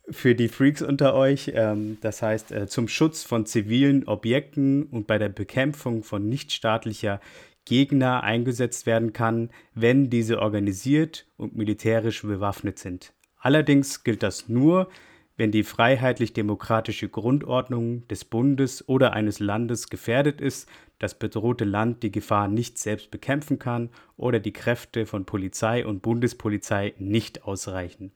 für 0.09 0.35
die 0.35 0.47
Freaks 0.47 0.81
unter 0.81 1.15
euch, 1.15 1.51
ähm, 1.55 1.97
das 2.01 2.21
heißt 2.21 2.51
äh, 2.51 2.67
zum 2.67 2.87
Schutz 2.87 3.23
von 3.23 3.45
zivilen 3.45 4.07
Objekten 4.07 4.83
und 4.83 5.07
bei 5.07 5.17
der 5.17 5.29
Bekämpfung 5.29 6.03
von 6.03 6.27
nichtstaatlicher 6.27 7.19
Gegner 7.65 8.23
eingesetzt 8.23 8.85
werden 8.85 9.13
kann, 9.13 9.49
wenn 9.73 10.09
diese 10.09 10.39
organisiert 10.39 11.27
und 11.37 11.55
militärisch 11.55 12.21
bewaffnet 12.21 12.77
sind. 12.77 13.13
Allerdings 13.39 14.03
gilt 14.03 14.21
das 14.23 14.47
nur, 14.49 14.89
wenn 15.37 15.51
die 15.51 15.63
freiheitlich-demokratische 15.63 17.09
Grundordnung 17.09 18.07
des 18.07 18.25
Bundes 18.25 18.87
oder 18.87 19.13
eines 19.13 19.39
Landes 19.39 19.89
gefährdet 19.89 20.39
ist, 20.39 20.69
das 20.99 21.19
bedrohte 21.19 21.65
Land 21.65 22.03
die 22.03 22.11
Gefahr 22.11 22.47
nicht 22.47 22.77
selbst 22.77 23.11
bekämpfen 23.11 23.59
kann 23.59 23.89
oder 24.15 24.39
die 24.39 24.53
Kräfte 24.53 25.05
von 25.05 25.25
Polizei 25.25 25.85
und 25.85 26.01
Bundespolizei 26.01 26.93
nicht 26.97 27.43
ausreichen. 27.43 28.11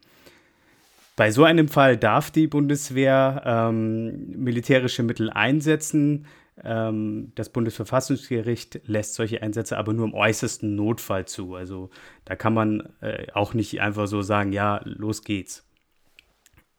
Bei 1.18 1.32
so 1.32 1.44
einem 1.44 1.68
Fall 1.68 1.98
darf 1.98 2.32
die 2.32 2.48
Bundeswehr 2.48 3.44
ähm, 3.46 4.32
militärische 4.42 5.04
Mittel 5.04 5.30
einsetzen. 5.30 6.26
Ähm, 6.64 7.34
das 7.36 7.50
Bundesverfassungsgericht 7.50 8.80
lässt 8.86 9.16
solche 9.16 9.42
Einsätze 9.42 9.78
aber 9.78 9.92
nur 9.92 10.06
im 10.06 10.14
äußersten 10.14 10.76
Notfall 10.76 11.26
zu. 11.26 11.56
Also 11.56 11.90
da 12.24 12.38
kann 12.38 12.54
man 12.54 12.88
äh, 13.02 13.28
auch 13.34 13.54
nicht 13.54 13.82
einfach 13.82 14.08
so 14.08 14.22
sagen, 14.22 14.54
ja, 14.54 14.80
los 14.86 15.26
geht's. 15.26 15.69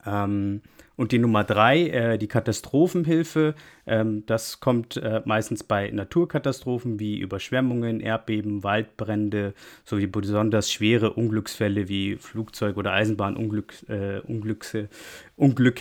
Ähm, 0.07 0.63
und 0.97 1.13
die 1.13 1.19
Nummer 1.19 1.45
drei, 1.45 1.89
äh, 1.89 2.19
die 2.19 2.29
Katastrophenhilfe, 2.29 3.55
ähm, 3.87 4.25
das 4.27 4.61
kommt 4.61 4.99
äh, 4.99 5.23
meistens 5.25 5.65
bei 5.65 5.91
Naturkatastrophen 5.91 7.01
wie 7.01 7.19
Überschwemmungen, 7.19 8.01
Erdbeben, 8.01 8.63
Waldbrände 8.63 9.55
sowie 9.85 10.07
besonders 10.07 10.71
schwere 10.71 11.15
Unglücksfälle 11.15 11.89
wie 11.89 12.17
Flugzeug- 12.17 12.77
oder 12.77 12.93
Eisenbahnunglücke 12.93 14.23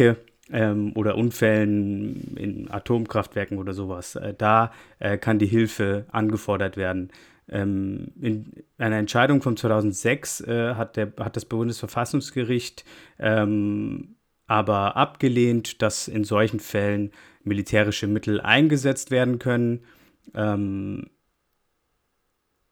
äh, 0.07 0.15
ähm, 0.51 0.93
oder 0.95 1.17
Unfällen 1.17 2.35
in 2.37 2.71
Atomkraftwerken 2.71 3.57
oder 3.57 3.73
sowas. 3.73 4.15
Äh, 4.15 4.33
da 4.37 4.71
äh, 4.99 5.17
kann 5.17 5.37
die 5.37 5.47
Hilfe 5.47 6.05
angefordert 6.11 6.77
werden. 6.77 7.11
Ähm, 7.51 8.11
in 8.19 8.63
einer 8.77 8.97
Entscheidung 8.97 9.41
von 9.41 9.57
2006 9.57 10.41
äh, 10.41 10.75
hat, 10.75 10.97
der, 10.97 11.13
hat 11.19 11.35
das 11.35 11.45
Bundesverfassungsgericht 11.45 12.85
ähm, 13.17 14.15
aber 14.47 14.97
abgelehnt, 14.97 15.81
dass 15.81 16.07
in 16.07 16.23
solchen 16.23 16.59
Fällen 16.59 17.11
militärische 17.43 18.07
Mittel 18.07 18.41
eingesetzt 18.41 19.11
werden 19.11 19.37
können. 19.37 19.85
Ähm, 20.33 21.09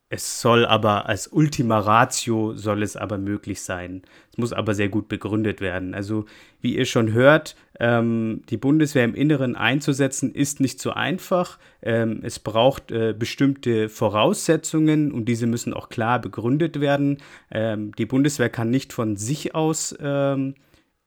es 0.09 0.39
soll 0.41 0.65
aber 0.65 1.07
als 1.07 1.27
Ultima 1.27 1.79
Ratio 1.79 2.53
soll 2.55 2.81
es 2.81 2.95
aber 2.95 3.17
möglich 3.17 3.61
sein. 3.61 4.03
Es 4.31 4.37
muss 4.37 4.53
aber 4.53 4.73
sehr 4.73 4.87
gut 4.87 5.09
begründet 5.09 5.59
werden. 5.59 5.93
Also 5.93 6.25
wie 6.61 6.77
ihr 6.77 6.85
schon 6.85 7.11
hört, 7.11 7.57
ähm, 7.79 8.41
die 8.49 8.55
Bundeswehr 8.55 9.03
im 9.03 9.15
Inneren 9.15 9.57
einzusetzen 9.57 10.33
ist 10.33 10.61
nicht 10.61 10.79
so 10.79 10.91
einfach. 10.91 11.59
Ähm, 11.81 12.21
es 12.23 12.39
braucht 12.39 12.91
äh, 12.91 13.13
bestimmte 13.17 13.89
Voraussetzungen 13.89 15.11
und 15.11 15.25
diese 15.25 15.45
müssen 15.45 15.73
auch 15.73 15.89
klar 15.89 16.21
begründet 16.21 16.79
werden. 16.79 17.17
Ähm, 17.51 17.91
die 17.97 18.05
Bundeswehr 18.05 18.49
kann 18.49 18.69
nicht 18.69 18.93
von 18.93 19.17
sich 19.17 19.55
aus 19.55 19.93
ähm, 19.99 20.55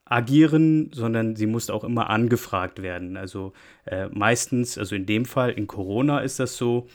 agieren, 0.04 0.90
sondern 0.92 1.36
sie 1.36 1.46
muss 1.46 1.70
auch 1.70 1.84
immer 1.84 2.10
angefragt 2.10 2.82
werden. 2.82 3.16
Also 3.16 3.54
äh, 3.86 4.08
meistens, 4.08 4.76
also 4.76 4.94
in 4.94 5.06
dem 5.06 5.24
Fall, 5.24 5.52
in 5.52 5.68
Corona 5.68 6.18
ist 6.18 6.38
das 6.38 6.58
so, 6.58 6.86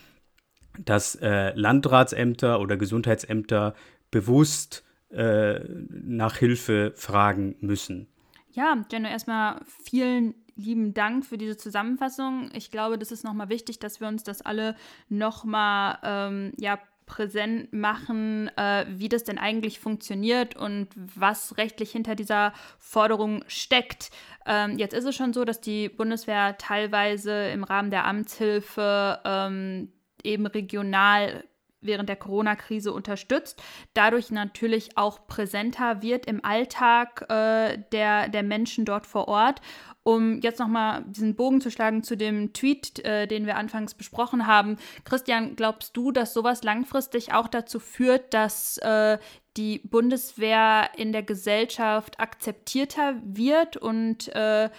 dass 0.83 1.15
äh, 1.15 1.53
Landratsämter 1.55 2.59
oder 2.59 2.77
Gesundheitsämter 2.77 3.75
bewusst 4.11 4.83
äh, 5.09 5.59
nach 5.89 6.37
Hilfe 6.37 6.93
fragen 6.95 7.55
müssen. 7.61 8.07
Ja, 8.51 8.85
Jenno, 8.91 9.09
erstmal 9.09 9.61
vielen 9.83 10.33
lieben 10.55 10.93
Dank 10.93 11.25
für 11.25 11.37
diese 11.37 11.57
Zusammenfassung. 11.57 12.49
Ich 12.53 12.71
glaube, 12.71 12.97
das 12.97 13.11
ist 13.11 13.23
nochmal 13.23 13.49
wichtig, 13.49 13.79
dass 13.79 13.99
wir 13.99 14.07
uns 14.07 14.23
das 14.23 14.41
alle 14.41 14.75
nochmal 15.09 15.99
ähm, 16.03 16.53
ja, 16.57 16.79
präsent 17.05 17.71
machen, 17.73 18.49
äh, 18.57 18.85
wie 18.89 19.09
das 19.09 19.23
denn 19.23 19.37
eigentlich 19.37 19.79
funktioniert 19.79 20.55
und 20.55 20.87
was 20.95 21.57
rechtlich 21.57 21.91
hinter 21.91 22.15
dieser 22.15 22.53
Forderung 22.79 23.43
steckt. 23.47 24.09
Ähm, 24.45 24.77
jetzt 24.77 24.93
ist 24.93 25.05
es 25.05 25.15
schon 25.15 25.33
so, 25.33 25.45
dass 25.45 25.61
die 25.61 25.89
Bundeswehr 25.89 26.57
teilweise 26.57 27.49
im 27.49 27.63
Rahmen 27.63 27.91
der 27.91 28.05
Amtshilfe 28.05 29.19
ähm, 29.23 29.91
eben 30.25 30.45
regional 30.45 31.43
während 31.81 32.09
der 32.09 32.15
Corona-Krise 32.15 32.91
unterstützt, 32.91 33.61
dadurch 33.93 34.31
natürlich 34.31 34.97
auch 34.97 35.27
präsenter 35.27 36.01
wird 36.01 36.25
im 36.25 36.43
Alltag 36.43 37.25
äh, 37.29 37.77
der, 37.91 38.27
der 38.29 38.43
Menschen 38.43 38.85
dort 38.85 39.05
vor 39.05 39.27
Ort 39.27 39.61
um 40.07 40.39
jetzt 40.41 40.59
nochmal 40.59 41.03
diesen 41.07 41.35
Bogen 41.35 41.61
zu 41.61 41.71
schlagen 41.71 42.03
zu 42.03 42.15
dem 42.15 42.53
Tweet, 42.53 43.03
äh, 43.03 43.25
den 43.25 43.47
wir 43.47 43.57
anfangs 43.57 43.95
besprochen 43.95 44.45
haben. 44.45 44.77
Christian, 45.03 45.55
glaubst 45.55 45.97
du, 45.97 46.11
dass 46.11 46.31
sowas 46.31 46.63
langfristig 46.63 47.33
auch 47.33 47.47
dazu 47.47 47.79
führt, 47.79 48.31
dass 48.35 48.77
äh, 48.77 49.17
die 49.57 49.79
Bundeswehr 49.79 50.91
in 50.95 51.11
der 51.11 51.23
Gesellschaft 51.23 52.19
akzeptierter 52.19 53.15
wird 53.23 53.77
und 53.77 54.27
äh, 54.35 54.69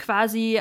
quasi 0.00 0.60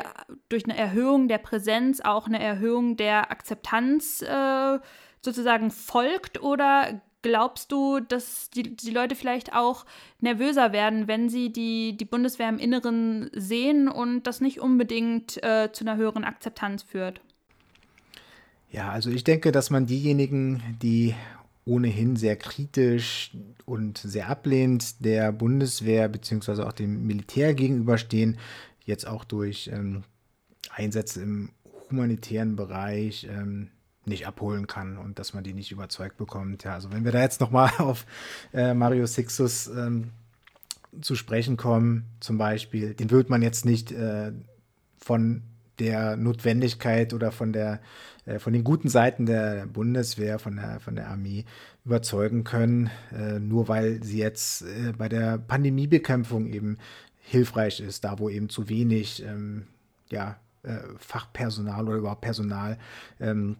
durch 0.50 0.66
eine 0.66 0.78
Erhöhung 0.78 1.28
der 1.28 1.40
Präsenz 1.40 2.02
auch 2.02 2.28
eine 2.28 2.40
Erhöhung 2.40 2.98
der 2.98 3.32
Akzeptanz 3.32 4.22
äh, 4.22 4.80
sozusagen 5.22 5.72
folgt? 5.72 6.44
Oder 6.44 7.02
glaubst 7.22 7.72
du, 7.72 8.00
dass 8.00 8.50
die, 8.50 8.76
die 8.76 8.92
Leute 8.92 9.16
vielleicht 9.16 9.54
auch 9.56 9.86
nervöser 10.20 10.72
werden, 10.72 11.08
wenn 11.08 11.30
sie 11.30 11.52
die, 11.52 11.98
die 11.98 12.06
Bundeswehr 12.06 12.50
im 12.50 12.60
Inneren 12.60 13.30
sehen 13.34 13.88
und 13.88 14.24
das 14.24 14.42
nicht 14.42 14.60
unbedingt 14.60 15.42
äh, 15.44 15.72
zu 15.72 15.84
einer 15.84 15.98
höheren 15.98 16.24
Akzeptanz 16.24 16.84
führt? 16.84 17.22
Ja, 18.72 18.92
also 18.92 19.10
ich 19.10 19.24
denke, 19.24 19.52
dass 19.52 19.72
man 19.72 19.88
diejenigen, 19.88 20.78
die 20.82 21.16
ohnehin 21.66 22.16
sehr 22.16 22.36
kritisch 22.36 23.32
und 23.66 23.98
sehr 24.00 24.30
ablehnend 24.30 25.04
der 25.06 25.32
Bundeswehr 25.32 26.08
bzw. 26.10 26.64
auch 26.64 26.74
dem 26.74 27.06
Militär 27.06 27.54
gegenüberstehen, 27.54 28.38
jetzt 28.90 29.08
auch 29.08 29.24
durch 29.24 29.70
ähm, 29.72 30.04
Einsätze 30.70 31.22
im 31.22 31.52
humanitären 31.90 32.56
Bereich, 32.56 33.28
ähm, 33.30 33.70
nicht 34.06 34.28
abholen 34.28 34.68
kann 34.68 34.98
und 34.98 35.20
dass 35.20 35.34
man 35.34 35.44
die 35.44 35.54
nicht 35.54 35.72
überzeugt 35.72 36.18
bekommt. 36.18 36.64
Ja, 36.64 36.74
also 36.74 36.92
wenn 36.92 37.06
wir 37.06 37.12
da 37.12 37.22
jetzt 37.22 37.40
nochmal 37.40 37.72
auf 37.78 38.06
äh, 38.54 38.74
Mario 38.74 39.06
Sixus 39.06 39.68
ähm, 39.68 40.10
zu 41.02 41.16
sprechen 41.16 41.56
kommen, 41.56 42.06
zum 42.20 42.38
Beispiel, 42.38 42.94
den 42.94 43.12
wird 43.12 43.30
man 43.30 43.42
jetzt 43.42 43.66
nicht 43.66 43.92
äh, 43.92 44.32
von 44.98 45.44
der 45.78 46.18
Notwendigkeit 46.18 47.14
oder 47.14 47.32
von 47.32 47.54
der 47.54 47.80
äh, 48.26 48.40
von 48.40 48.54
den 48.54 48.64
guten 48.64 48.90
Seiten 48.90 49.26
der 49.26 49.66
Bundeswehr, 49.66 50.40
von 50.40 50.58
der 50.58 50.80
von 50.80 50.96
der 50.96 51.08
Armee 51.10 51.46
überzeugen 51.86 52.44
können, 52.44 52.90
äh, 53.12 53.40
nur 53.40 53.68
weil 53.68 54.04
sie 54.04 54.20
jetzt 54.20 54.64
äh, 54.64 54.94
bei 54.98 55.08
der 55.10 55.38
Pandemiebekämpfung 55.38 56.48
eben 56.48 56.78
hilfreich 57.30 57.80
ist, 57.80 58.04
da 58.04 58.20
wo 58.20 58.30
eben 58.30 58.50
zu 58.50 58.70
wenig 58.70 59.24
ähm, 59.24 59.68
ja, 60.12 60.38
äh, 60.64 60.80
Fachpersonal 60.98 61.88
oder 61.88 61.98
überhaupt 61.98 62.22
Personal 62.22 62.78
ähm, 63.20 63.58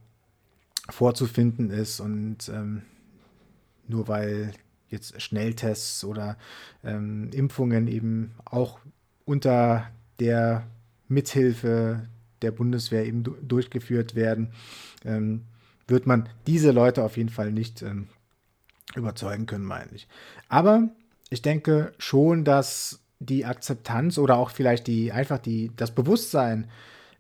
vorzufinden 0.90 1.70
ist 1.70 2.00
und 2.00 2.50
ähm, 2.50 2.82
nur 3.88 4.08
weil 4.08 4.54
jetzt 4.90 5.22
Schnelltests 5.22 6.04
oder 6.04 6.38
ähm, 6.84 7.30
Impfungen 7.32 7.88
eben 7.88 8.34
auch 8.46 8.80
unter 9.26 9.88
der 10.20 10.66
Mithilfe 11.08 12.08
der 12.42 12.52
Bundeswehr 12.52 13.06
eben 13.06 13.24
du 13.24 13.36
durchgeführt 13.42 14.16
werden, 14.16 14.52
ähm, 15.06 15.44
wird 15.88 16.08
man 16.08 16.28
diese 16.48 16.72
Leute 16.72 17.04
auf 17.04 17.18
jeden 17.18 17.30
Fall 17.30 17.52
nicht 17.52 17.82
ähm, 17.82 18.08
überzeugen 18.96 19.46
können, 19.46 19.66
meine 19.66 19.92
ich. 19.94 20.08
Aber 20.48 20.90
ich 21.30 21.42
denke 21.42 21.94
schon, 22.00 22.44
dass 22.44 22.99
die 23.20 23.46
Akzeptanz 23.46 24.18
oder 24.18 24.38
auch 24.38 24.50
vielleicht 24.50 24.88
die 24.88 25.12
einfach 25.12 25.40
die, 25.40 25.72
das 25.76 25.94
Bewusstsein 25.94 26.70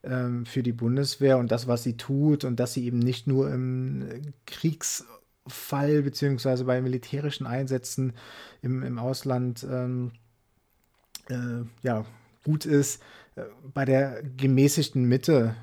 ähm, 0.04 0.46
für 0.46 0.64
die 0.64 0.72
Bundeswehr 0.72 1.38
und 1.38 1.52
das, 1.52 1.68
was 1.68 1.84
sie 1.84 1.98
tut 1.98 2.46
und 2.46 2.60
dass 2.60 2.74
sie 2.74 2.86
eben 2.86 3.00
nicht 3.00 3.28
nur 3.28 3.52
im 3.52 4.34
Kriegsfall 4.46 6.02
beziehungsweise 6.02 6.64
bei 6.66 6.82
militärischen 6.82 7.46
Einsätzen 7.46 8.14
im, 8.62 8.82
im 8.84 8.98
Ausland 8.98 9.66
ähm, 9.70 10.12
äh, 11.30 11.66
ja, 11.84 12.06
gut 12.46 12.66
ist, 12.66 13.02
äh, 13.36 13.44
bei 13.74 13.84
der 13.84 14.24
gemäßigten 14.24 15.04
Mitte 15.04 15.56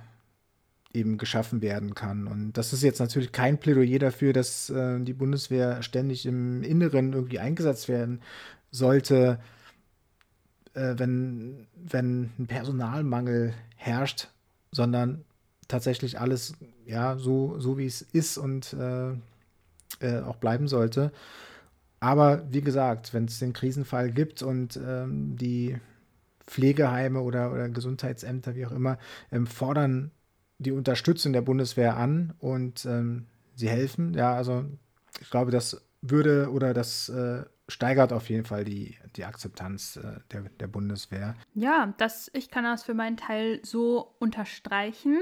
eben 0.92 1.18
geschaffen 1.18 1.62
werden 1.62 1.94
kann. 1.94 2.26
Und 2.26 2.54
das 2.54 2.72
ist 2.72 2.82
jetzt 2.82 3.00
natürlich 3.00 3.32
kein 3.32 3.58
Plädoyer 3.58 3.98
dafür, 3.98 4.32
dass 4.32 4.70
äh, 4.70 5.00
die 5.00 5.12
Bundeswehr 5.12 5.82
ständig 5.82 6.26
im 6.26 6.62
Inneren 6.62 7.12
irgendwie 7.12 7.38
eingesetzt 7.38 7.88
werden 7.88 8.20
sollte, 8.70 9.38
äh, 10.76 10.98
wenn, 10.98 11.66
wenn 11.74 12.30
ein 12.38 12.46
Personalmangel 12.46 13.54
herrscht, 13.76 14.28
sondern 14.70 15.24
tatsächlich 15.68 16.20
alles 16.20 16.54
ja 16.84 17.16
so, 17.16 17.58
so 17.58 17.78
wie 17.78 17.86
es 17.86 18.02
ist 18.02 18.38
und 18.38 18.72
äh, 18.74 19.12
äh, 20.00 20.20
auch 20.22 20.36
bleiben 20.36 20.68
sollte. 20.68 21.12
Aber 21.98 22.46
wie 22.50 22.60
gesagt, 22.60 23.14
wenn 23.14 23.24
es 23.24 23.38
den 23.38 23.52
Krisenfall 23.52 24.12
gibt 24.12 24.42
und 24.42 24.78
ähm, 24.84 25.36
die 25.36 25.78
Pflegeheime 26.46 27.20
oder, 27.20 27.52
oder 27.52 27.68
Gesundheitsämter, 27.68 28.54
wie 28.54 28.66
auch 28.66 28.72
immer, 28.72 28.98
ähm, 29.32 29.46
fordern 29.46 30.12
die 30.58 30.72
Unterstützung 30.72 31.32
der 31.32 31.42
Bundeswehr 31.42 31.96
an 31.96 32.34
und 32.38 32.84
ähm, 32.86 33.26
sie 33.54 33.68
helfen. 33.68 34.14
Ja, 34.14 34.34
also 34.34 34.64
ich 35.20 35.30
glaube, 35.30 35.50
das 35.50 35.82
würde 36.02 36.50
oder 36.50 36.74
das 36.74 37.08
äh, 37.08 37.44
steigert 37.68 38.12
auf 38.12 38.28
jeden 38.30 38.44
Fall 38.44 38.64
die, 38.64 38.96
die 39.16 39.24
Akzeptanz 39.24 39.96
äh, 39.96 40.20
der, 40.32 40.42
der 40.42 40.66
Bundeswehr. 40.66 41.34
Ja, 41.54 41.94
das, 41.98 42.30
ich 42.32 42.50
kann 42.50 42.64
das 42.64 42.84
für 42.84 42.94
meinen 42.94 43.16
Teil 43.16 43.60
so 43.62 44.14
unterstreichen. 44.18 45.18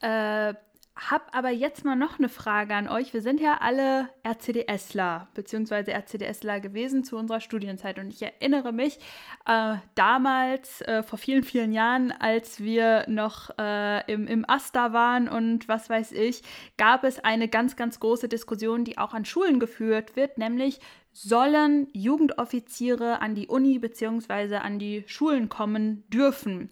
Äh, 0.00 0.54
hab 0.98 1.34
aber 1.36 1.50
jetzt 1.50 1.84
mal 1.84 1.94
noch 1.94 2.18
eine 2.18 2.28
Frage 2.28 2.74
an 2.74 2.88
euch. 2.88 3.14
Wir 3.14 3.22
sind 3.22 3.40
ja 3.40 3.58
alle 3.60 4.08
RCDSler 4.26 5.28
bzw. 5.34 5.92
RCDSler 5.92 6.58
gewesen 6.58 7.04
zu 7.04 7.16
unserer 7.16 7.40
Studienzeit 7.40 8.00
und 8.00 8.08
ich 8.12 8.20
erinnere 8.22 8.72
mich 8.72 8.98
äh, 9.46 9.76
damals, 9.94 10.80
äh, 10.82 11.04
vor 11.04 11.18
vielen, 11.18 11.44
vielen 11.44 11.72
Jahren, 11.72 12.10
als 12.10 12.60
wir 12.60 13.04
noch 13.08 13.50
äh, 13.58 14.12
im, 14.12 14.26
im 14.26 14.48
Asta 14.48 14.92
waren 14.92 15.28
und 15.28 15.68
was 15.68 15.88
weiß 15.88 16.12
ich, 16.12 16.42
gab 16.76 17.04
es 17.04 17.20
eine 17.20 17.46
ganz, 17.46 17.76
ganz 17.76 18.00
große 18.00 18.28
Diskussion, 18.28 18.84
die 18.84 18.98
auch 18.98 19.14
an 19.14 19.24
Schulen 19.24 19.60
geführt 19.60 20.16
wird, 20.16 20.36
nämlich 20.36 20.80
sollen 21.22 21.88
Jugendoffiziere 21.92 23.20
an 23.20 23.34
die 23.34 23.48
Uni 23.48 23.78
bzw. 23.78 24.56
an 24.56 24.78
die 24.78 25.04
Schulen 25.06 25.48
kommen 25.48 26.04
dürfen. 26.08 26.70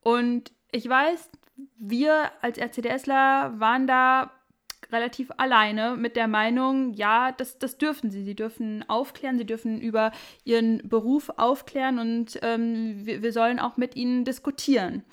Und 0.00 0.52
ich 0.70 0.88
weiß, 0.88 1.30
wir 1.76 2.30
als 2.40 2.58
RCDSler 2.58 3.60
waren 3.60 3.86
da 3.86 4.32
relativ 4.90 5.30
alleine 5.36 5.96
mit 5.96 6.16
der 6.16 6.26
Meinung, 6.26 6.94
ja, 6.94 7.32
das, 7.32 7.58
das 7.58 7.78
dürfen 7.78 8.10
sie. 8.10 8.24
Sie 8.24 8.34
dürfen 8.34 8.84
aufklären, 8.88 9.38
sie 9.38 9.46
dürfen 9.46 9.80
über 9.80 10.12
ihren 10.44 10.88
Beruf 10.88 11.30
aufklären 11.36 11.98
und 11.98 12.38
ähm, 12.42 13.04
wir, 13.04 13.22
wir, 13.22 13.32
sollen 13.32 13.58
auch 13.58 13.76
mit 13.76 13.94
ihnen 13.94 14.24
diskutieren. 14.24 15.04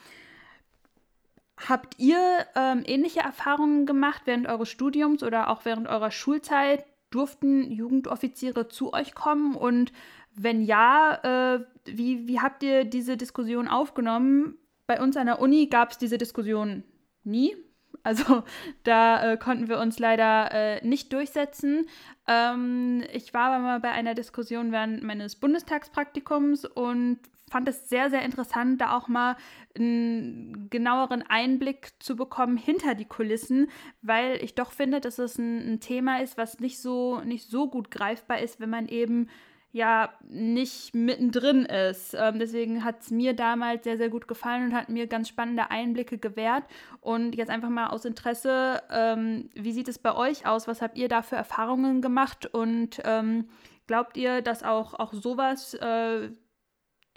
Habt 1.68 2.00
ihr 2.00 2.46
ähm, 2.56 2.84
ähnliche 2.86 3.20
Erfahrungen 3.20 3.86
gemacht 3.86 4.22
während 4.26 4.48
eures 4.48 4.70
Studiums 4.70 5.24
oder 5.24 5.50
auch 5.50 5.66
während 5.66 5.88
eurer 5.88 6.12
Schulzeit? 6.12 6.86
Durften 7.10 7.72
Jugendoffiziere 7.72 8.68
zu 8.68 8.94
euch 8.94 9.16
kommen? 9.16 9.56
Und 9.56 9.92
wenn 10.36 10.62
ja, 10.62 11.56
äh, 11.56 11.66
wie, 11.86 12.28
wie 12.28 12.40
habt 12.40 12.64
ihr 12.64 12.86
diese 12.86 13.18
Diskussion 13.18 13.68
aufgenommen? 13.68 14.58
Bei 14.88 15.02
uns 15.02 15.18
an 15.18 15.28
der 15.28 15.40
Uni 15.40 15.68
gab 15.68 15.92
es 15.92 15.98
diese 15.98 16.18
Diskussion 16.18 16.84
nie. 17.24 17.56
Also 18.04 18.44
da 18.84 19.34
äh, 19.34 19.38
konnten 19.38 19.68
wir 19.68 19.80
uns 19.80 20.00
leider 20.00 20.52
äh, 20.52 20.88
nicht 20.88 21.12
durchsetzen. 21.14 21.88
Ähm, 22.28 23.04
ich 23.12 23.34
war 23.34 23.52
aber 23.52 23.60
mal 23.60 23.80
bei 23.80 23.92
einer 23.92 24.16
Diskussion 24.16 24.72
während 24.72 25.04
meines 25.04 25.36
Bundestagspraktikums 25.36 26.66
und 26.66 27.20
fand 27.50 27.68
es 27.68 27.90
sehr, 27.90 28.10
sehr 28.10 28.24
interessant, 28.24 28.82
da 28.82 28.98
auch 28.98 29.08
mal 29.08 29.36
einen 29.78 30.70
genaueren 30.70 31.24
Einblick 31.28 31.92
zu 32.00 32.16
bekommen 32.16 32.58
hinter 32.58 32.96
die 32.96 33.06
Kulissen, 33.06 33.70
weil 34.02 34.44
ich 34.44 34.56
doch 34.56 34.72
finde, 34.72 35.02
dass 35.02 35.20
es 35.20 35.38
ein, 35.38 35.74
ein 35.74 35.80
Thema 35.80 36.22
ist, 36.22 36.38
was 36.38 36.60
nicht 36.60 36.80
so, 36.82 37.22
nicht 37.22 37.48
so 37.48 37.70
gut 37.70 37.92
greifbar 37.92 38.40
ist, 38.40 38.60
wenn 38.60 38.70
man 38.70 38.88
eben 38.88 39.30
ja 39.72 40.10
nicht 40.28 40.96
mittendrin 40.96 41.66
ist. 41.66 42.16
Ähm, 42.18 42.40
deswegen 42.40 42.84
hat 42.84 43.02
es 43.02 43.12
mir 43.12 43.34
damals 43.34 43.84
sehr, 43.84 43.98
sehr 43.98 44.10
gut 44.10 44.28
gefallen 44.28 44.66
und 44.66 44.74
hat 44.74 44.90
mir 44.90 45.08
ganz 45.08 45.30
spannende 45.30 45.70
Einblicke 45.70 46.18
gewährt. 46.18 46.64
Und 47.02 47.36
jetzt 47.36 47.50
einfach 47.50 47.70
mal 47.70 47.88
aus 47.88 48.06
Interesse, 48.06 48.82
ähm, 48.90 49.50
wie 49.54 49.72
sieht 49.72 49.88
es 49.88 50.00
bei 50.00 50.16
euch 50.16 50.48
aus? 50.48 50.68
Was 50.68 50.82
habt 50.82 50.98
ihr 50.98 51.08
da 51.08 51.22
für 51.22 51.36
Erfahrungen 51.36 52.02
gemacht? 52.02 52.48
Und 52.48 53.00
ähm, 53.06 53.48
glaubt 53.86 54.18
ihr, 54.18 54.42
dass 54.42 54.64
auch, 54.64 54.96
auch 54.96 55.14
sowas 55.14 55.76
äh, 55.76 56.30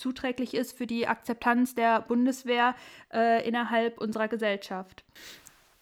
zuträglich 0.02 0.54
ist 0.54 0.76
für 0.76 0.86
die 0.86 1.06
Akzeptanz 1.06 1.74
der 1.74 2.02
Bundeswehr 2.02 2.74
äh, 3.14 3.46
innerhalb 3.48 3.98
unserer 3.98 4.28
Gesellschaft? 4.28 5.04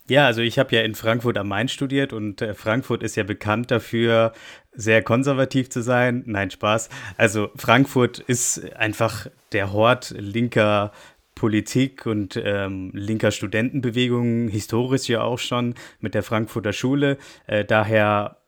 Ja, 0.08 0.26
also 0.26 0.42
ich 0.42 0.58
habe 0.58 0.74
ja 0.74 0.82
in 0.82 0.94
Frankfurt 0.94 1.38
am 1.38 1.48
Main 1.48 1.68
studiert 1.68 2.12
und 2.12 2.42
äh, 2.42 2.54
Frankfurt 2.54 3.02
ist 3.02 3.16
ja 3.16 3.22
bekannt 3.22 3.70
dafür, 3.70 4.32
sehr 4.72 5.02
konservativ 5.02 5.70
zu 5.70 5.82
sein. 5.82 6.24
Nein, 6.26 6.50
Spaß. 6.50 6.88
Also 7.16 7.50
Frankfurt 7.56 8.18
ist 8.18 8.74
einfach 8.74 9.28
der 9.52 9.72
Hort 9.72 10.12
linker 10.16 10.92
Politik 11.36 12.04
und 12.04 12.38
ähm, 12.44 12.90
linker 12.92 13.30
Studentenbewegungen, 13.30 14.48
historisch 14.48 15.08
ja 15.08 15.22
auch 15.22 15.38
schon 15.38 15.74
mit 16.00 16.14
der 16.14 16.22
Frankfurter 16.22 16.74
Schule. 16.74 17.16
Äh, 17.46 17.64
daher 17.64 18.39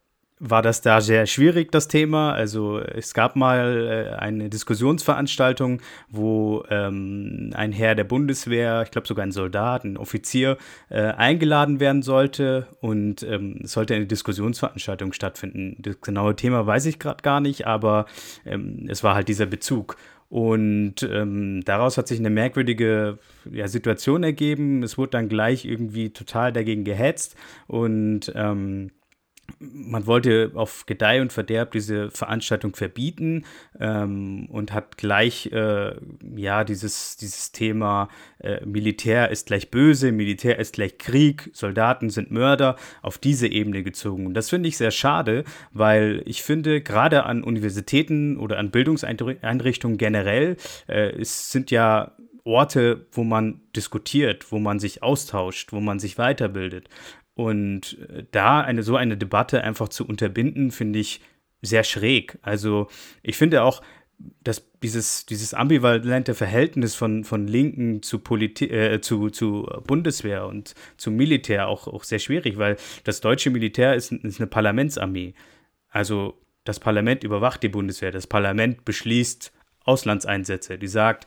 war 0.44 0.60
das 0.60 0.80
da 0.80 1.00
sehr 1.00 1.26
schwierig, 1.26 1.70
das 1.70 1.86
Thema. 1.86 2.32
Also 2.32 2.80
es 2.80 3.14
gab 3.14 3.36
mal 3.36 4.10
äh, 4.10 4.16
eine 4.16 4.50
Diskussionsveranstaltung, 4.50 5.80
wo 6.10 6.64
ähm, 6.68 7.50
ein 7.54 7.70
Herr 7.70 7.94
der 7.94 8.02
Bundeswehr, 8.02 8.82
ich 8.82 8.90
glaube 8.90 9.06
sogar 9.06 9.24
ein 9.24 9.30
Soldat, 9.30 9.84
ein 9.84 9.96
Offizier, 9.96 10.58
äh, 10.88 11.00
eingeladen 11.00 11.78
werden 11.78 12.02
sollte 12.02 12.66
und 12.80 13.22
ähm, 13.22 13.60
es 13.62 13.72
sollte 13.72 13.94
eine 13.94 14.06
Diskussionsveranstaltung 14.06 15.12
stattfinden. 15.12 15.76
Das 15.78 16.00
genaue 16.00 16.34
Thema 16.34 16.66
weiß 16.66 16.86
ich 16.86 16.98
gerade 16.98 17.22
gar 17.22 17.38
nicht, 17.38 17.68
aber 17.68 18.06
ähm, 18.44 18.86
es 18.88 19.04
war 19.04 19.14
halt 19.14 19.28
dieser 19.28 19.46
Bezug. 19.46 19.96
Und 20.28 21.04
ähm, 21.04 21.62
daraus 21.64 21.98
hat 21.98 22.08
sich 22.08 22.18
eine 22.18 22.30
merkwürdige 22.30 23.18
ja, 23.48 23.68
Situation 23.68 24.24
ergeben. 24.24 24.82
Es 24.82 24.98
wurde 24.98 25.10
dann 25.10 25.28
gleich 25.28 25.66
irgendwie 25.66 26.10
total 26.10 26.52
dagegen 26.52 26.82
gehetzt 26.82 27.36
und 27.68 28.32
ähm, 28.34 28.90
man 29.58 30.06
wollte 30.06 30.52
auf 30.54 30.86
Gedeih 30.86 31.20
und 31.20 31.32
Verderb 31.32 31.72
diese 31.72 32.10
Veranstaltung 32.10 32.74
verbieten 32.74 33.44
ähm, 33.78 34.46
und 34.50 34.72
hat 34.72 34.96
gleich 34.96 35.50
äh, 35.52 35.94
ja 36.36 36.64
dieses, 36.64 37.16
dieses 37.16 37.52
Thema 37.52 38.08
äh, 38.38 38.64
Militär 38.64 39.30
ist 39.30 39.46
gleich 39.46 39.70
böse, 39.70 40.12
Militär 40.12 40.58
ist 40.58 40.74
gleich 40.74 40.98
Krieg, 40.98 41.50
Soldaten 41.52 42.10
sind 42.10 42.30
Mörder 42.30 42.76
auf 43.02 43.18
diese 43.18 43.46
Ebene 43.46 43.82
gezogen. 43.82 44.26
Und 44.26 44.34
das 44.34 44.50
finde 44.50 44.68
ich 44.68 44.76
sehr 44.76 44.90
schade, 44.90 45.44
weil 45.72 46.22
ich 46.26 46.42
finde, 46.42 46.80
gerade 46.80 47.24
an 47.24 47.44
Universitäten 47.44 48.36
oder 48.36 48.58
an 48.58 48.70
Bildungseinrichtungen 48.70 49.98
generell, 49.98 50.56
äh, 50.88 51.10
es 51.20 51.50
sind 51.50 51.70
ja 51.70 52.12
Orte, 52.44 53.06
wo 53.12 53.22
man 53.22 53.60
diskutiert, 53.76 54.50
wo 54.50 54.58
man 54.58 54.80
sich 54.80 55.02
austauscht, 55.02 55.72
wo 55.72 55.80
man 55.80 56.00
sich 56.00 56.18
weiterbildet. 56.18 56.88
Und 57.34 57.98
äh, 58.08 58.24
da 58.30 58.60
eine 58.60 58.82
so 58.82 58.96
eine 58.96 59.16
Debatte 59.16 59.62
einfach 59.64 59.88
zu 59.88 60.06
unterbinden, 60.06 60.70
finde 60.70 60.98
ich 60.98 61.20
sehr 61.62 61.84
schräg. 61.84 62.38
Also 62.42 62.88
ich 63.22 63.36
finde 63.36 63.62
auch, 63.62 63.82
dass 64.42 64.70
dieses, 64.82 65.26
dieses 65.26 65.54
ambivalente 65.54 66.34
Verhältnis 66.34 66.94
von, 66.94 67.24
von 67.24 67.46
Linken 67.46 68.02
zu, 68.02 68.18
Politi 68.18 68.66
äh, 68.66 69.00
zu, 69.00 69.30
zu 69.30 69.68
Bundeswehr 69.86 70.46
und 70.46 70.74
zum 70.96 71.16
Militär 71.16 71.68
auch, 71.68 71.86
auch 71.88 72.04
sehr 72.04 72.18
schwierig, 72.18 72.58
weil 72.58 72.76
das 73.04 73.20
deutsche 73.20 73.50
Militär 73.50 73.94
ist, 73.94 74.12
ist 74.12 74.40
eine 74.40 74.46
Parlamentsarmee. 74.46 75.34
Also 75.88 76.38
das 76.64 76.78
Parlament 76.78 77.24
überwacht 77.24 77.62
die 77.62 77.68
Bundeswehr, 77.68 78.12
das 78.12 78.26
Parlament 78.26 78.84
beschließt 78.84 79.52
Auslandseinsätze, 79.84 80.78
die 80.78 80.88
sagt, 80.88 81.26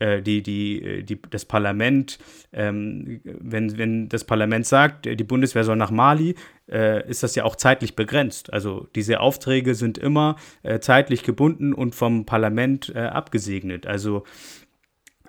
die, 0.00 0.42
die, 0.42 0.82
äh, 0.82 1.02
die, 1.02 1.20
das 1.30 1.44
Parlament, 1.44 2.18
ähm, 2.52 3.20
wenn, 3.24 3.78
wenn 3.78 4.08
das 4.08 4.24
Parlament 4.24 4.66
sagt, 4.66 5.06
die 5.06 5.24
Bundeswehr 5.24 5.64
soll 5.64 5.76
nach 5.76 5.90
Mali, 5.90 6.34
äh, 6.70 7.08
ist 7.08 7.22
das 7.22 7.34
ja 7.34 7.44
auch 7.44 7.56
zeitlich 7.56 7.94
begrenzt. 7.96 8.52
Also 8.52 8.88
diese 8.94 9.20
Aufträge 9.20 9.74
sind 9.74 9.98
immer 9.98 10.36
äh, 10.62 10.80
zeitlich 10.80 11.22
gebunden 11.22 11.72
und 11.72 11.94
vom 11.94 12.26
Parlament 12.26 12.92
äh, 12.94 13.00
abgesegnet. 13.00 13.86
Also 13.86 14.24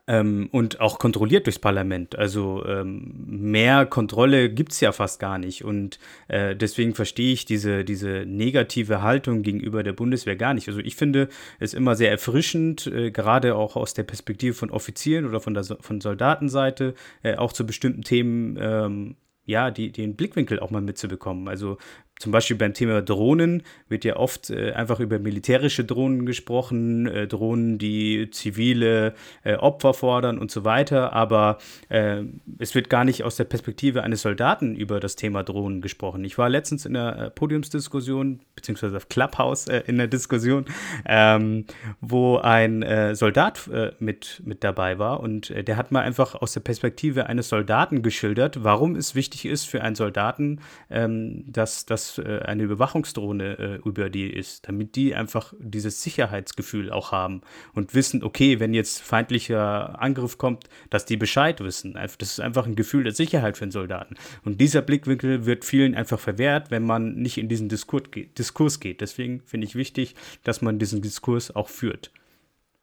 ähm, 0.07 0.49
und 0.51 0.81
auch 0.81 0.99
kontrolliert 0.99 1.47
durchs 1.47 1.59
Parlament. 1.59 2.17
Also 2.17 2.63
ähm, 2.65 3.13
mehr 3.27 3.85
Kontrolle 3.85 4.49
gibt 4.49 4.71
es 4.71 4.79
ja 4.79 4.91
fast 4.91 5.19
gar 5.19 5.37
nicht. 5.37 5.63
Und 5.63 5.99
äh, 6.27 6.55
deswegen 6.55 6.93
verstehe 6.93 7.33
ich 7.33 7.45
diese, 7.45 7.83
diese 7.83 8.25
negative 8.27 9.01
Haltung 9.01 9.41
gegenüber 9.41 9.83
der 9.83 9.93
Bundeswehr 9.93 10.35
gar 10.35 10.53
nicht. 10.53 10.67
Also 10.67 10.79
ich 10.79 10.95
finde 10.95 11.29
es 11.59 11.73
immer 11.73 11.95
sehr 11.95 12.11
erfrischend, 12.11 12.87
äh, 12.87 13.11
gerade 13.11 13.55
auch 13.55 13.75
aus 13.75 13.93
der 13.93 14.03
Perspektive 14.03 14.53
von 14.53 14.69
Offizieren 14.69 15.25
oder 15.25 15.39
von 15.39 15.53
der 15.53 15.63
von 15.63 16.01
Soldatenseite, 16.01 16.93
äh, 17.23 17.35
auch 17.35 17.53
zu 17.53 17.65
bestimmten 17.65 18.03
Themen 18.03 18.57
ähm, 18.59 19.15
ja, 19.45 19.69
die, 19.71 19.91
den 19.91 20.15
Blickwinkel 20.15 20.59
auch 20.59 20.71
mal 20.71 20.81
mitzubekommen. 20.81 21.47
Also 21.47 21.77
zum 22.19 22.31
Beispiel 22.31 22.55
beim 22.55 22.73
Thema 22.73 23.01
Drohnen 23.01 23.63
wird 23.89 24.05
ja 24.05 24.15
oft 24.15 24.49
äh, 24.49 24.71
einfach 24.71 24.99
über 24.99 25.19
militärische 25.19 25.83
Drohnen 25.83 26.25
gesprochen, 26.25 27.07
äh, 27.07 27.27
Drohnen, 27.27 27.77
die 27.77 28.29
zivile 28.31 29.15
äh, 29.43 29.55
Opfer 29.55 29.93
fordern 29.93 30.37
und 30.37 30.49
so 30.49 30.63
weiter, 30.63 31.11
aber 31.13 31.57
äh, 31.89 32.23
es 32.57 32.73
wird 32.73 32.89
gar 32.89 33.03
nicht 33.03 33.23
aus 33.23 33.35
der 33.35 33.43
Perspektive 33.43 34.03
eines 34.03 34.21
Soldaten 34.21 34.75
über 34.75 34.99
das 34.99 35.17
Thema 35.17 35.43
Drohnen 35.43 35.81
gesprochen. 35.81 36.23
Ich 36.23 36.37
war 36.37 36.47
letztens 36.47 36.85
in 36.85 36.95
einer 36.95 37.25
äh, 37.25 37.29
Podiumsdiskussion, 37.31 38.39
beziehungsweise 38.55 38.95
auf 38.95 39.09
Clubhouse 39.09 39.67
äh, 39.67 39.83
in 39.85 39.97
der 39.97 40.07
Diskussion, 40.07 40.65
ähm, 41.05 41.65
wo 41.99 42.37
ein 42.37 42.85
Soldat 43.13 43.69
mit, 43.99 44.41
mit 44.45 44.63
dabei 44.63 44.99
war 44.99 45.19
und 45.19 45.53
der 45.67 45.77
hat 45.77 45.91
mal 45.91 46.01
einfach 46.01 46.35
aus 46.35 46.53
der 46.53 46.61
Perspektive 46.61 47.27
eines 47.27 47.49
Soldaten 47.49 48.01
geschildert, 48.01 48.63
warum 48.63 48.95
es 48.95 49.15
wichtig 49.15 49.45
ist 49.45 49.65
für 49.65 49.81
einen 49.81 49.95
Soldaten, 49.95 50.61
ähm, 50.89 51.43
dass 51.47 51.85
das 51.85 52.04
dass 52.05 52.17
äh, 52.17 52.39
eine 52.39 52.63
Überwachungsdrohne 52.63 53.57
äh, 53.57 53.75
über 53.87 54.09
die 54.09 54.29
ist, 54.29 54.67
damit 54.67 54.95
die 54.95 55.15
einfach 55.15 55.53
dieses 55.59 56.03
Sicherheitsgefühl 56.03 56.91
auch 56.91 57.11
haben 57.11 57.41
und 57.73 57.93
wissen, 57.93 58.23
okay, 58.23 58.59
wenn 58.59 58.73
jetzt 58.73 59.01
feindlicher 59.01 60.01
Angriff 60.01 60.37
kommt, 60.37 60.65
dass 60.89 61.05
die 61.05 61.17
Bescheid 61.17 61.59
wissen. 61.61 61.93
Das 61.93 62.15
ist 62.21 62.39
einfach 62.39 62.65
ein 62.65 62.75
Gefühl 62.75 63.03
der 63.03 63.13
Sicherheit 63.13 63.57
für 63.57 63.65
den 63.65 63.71
Soldaten. 63.71 64.15
Und 64.43 64.61
dieser 64.61 64.81
Blickwinkel 64.81 65.45
wird 65.45 65.65
vielen 65.65 65.95
einfach 65.95 66.19
verwehrt, 66.19 66.71
wenn 66.71 66.83
man 66.83 67.15
nicht 67.15 67.37
in 67.37 67.49
diesen 67.49 67.69
Diskurs, 67.69 68.03
Diskurs 68.37 68.79
geht. 68.79 69.01
Deswegen 69.01 69.41
finde 69.41 69.67
ich 69.67 69.75
wichtig, 69.75 70.15
dass 70.43 70.61
man 70.61 70.79
diesen 70.79 71.01
Diskurs 71.01 71.55
auch 71.55 71.69
führt. 71.69 72.11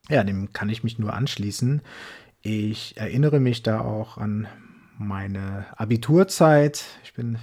Ja, 0.08 0.24
dem 0.24 0.52
kann 0.52 0.68
ich 0.68 0.82
mich 0.82 0.98
nur 0.98 1.12
anschließen. 1.14 1.82
Ich 2.42 2.96
erinnere 2.96 3.38
mich 3.38 3.62
da 3.62 3.80
auch 3.80 4.18
an 4.18 4.48
meine 4.98 5.66
Abiturzeit. 5.76 6.84
Ich 7.04 7.14
bin 7.14 7.38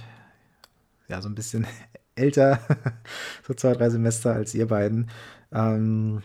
ja 1.10 1.20
so 1.20 1.28
ein 1.28 1.34
bisschen 1.34 1.66
älter, 2.14 2.60
so 3.46 3.54
zwei, 3.54 3.74
drei 3.74 3.90
Semester 3.90 4.32
als 4.32 4.54
ihr 4.54 4.68
beiden. 4.68 5.10
Ähm, 5.52 6.22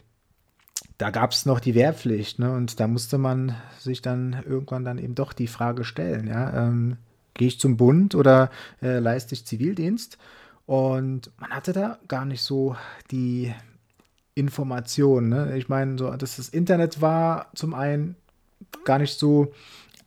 da 0.98 1.10
gab 1.10 1.32
es 1.32 1.46
noch 1.46 1.60
die 1.60 1.76
Wehrpflicht, 1.76 2.40
ne? 2.40 2.54
Und 2.54 2.80
da 2.80 2.88
musste 2.88 3.18
man 3.18 3.56
sich 3.80 4.02
dann 4.02 4.44
irgendwann 4.48 4.86
dann 4.86 4.98
eben 4.98 5.16
doch 5.16 5.34
die 5.34 5.48
Frage 5.48 5.84
stellen, 5.84 6.28
ja, 6.28 6.68
ähm, 6.68 6.98
gehe 7.34 7.50
ich 7.50 7.60
zum 7.60 7.76
Bund 7.76 8.16
oder 8.16 8.50
äh, 8.82 9.00
leiste 9.00 9.36
ich 9.36 9.46
Zivildienst? 9.46 10.18
Und 10.66 11.32
man 11.38 11.52
hatte 11.52 11.74
da 11.74 12.00
gar 12.08 12.26
nicht 12.26 12.42
so 12.42 12.76
die 13.12 13.54
Informationen. 14.34 15.30
Ne? 15.30 15.58
Ich 15.58 15.70
meine, 15.70 15.98
so, 15.98 16.10
dass 16.12 16.38
das 16.38 16.50
Internet 16.50 17.02
war 17.02 17.52
zum 17.56 17.74
einen 17.74 18.16
gar 18.84 19.00
nicht 19.00 19.20
so 19.20 19.54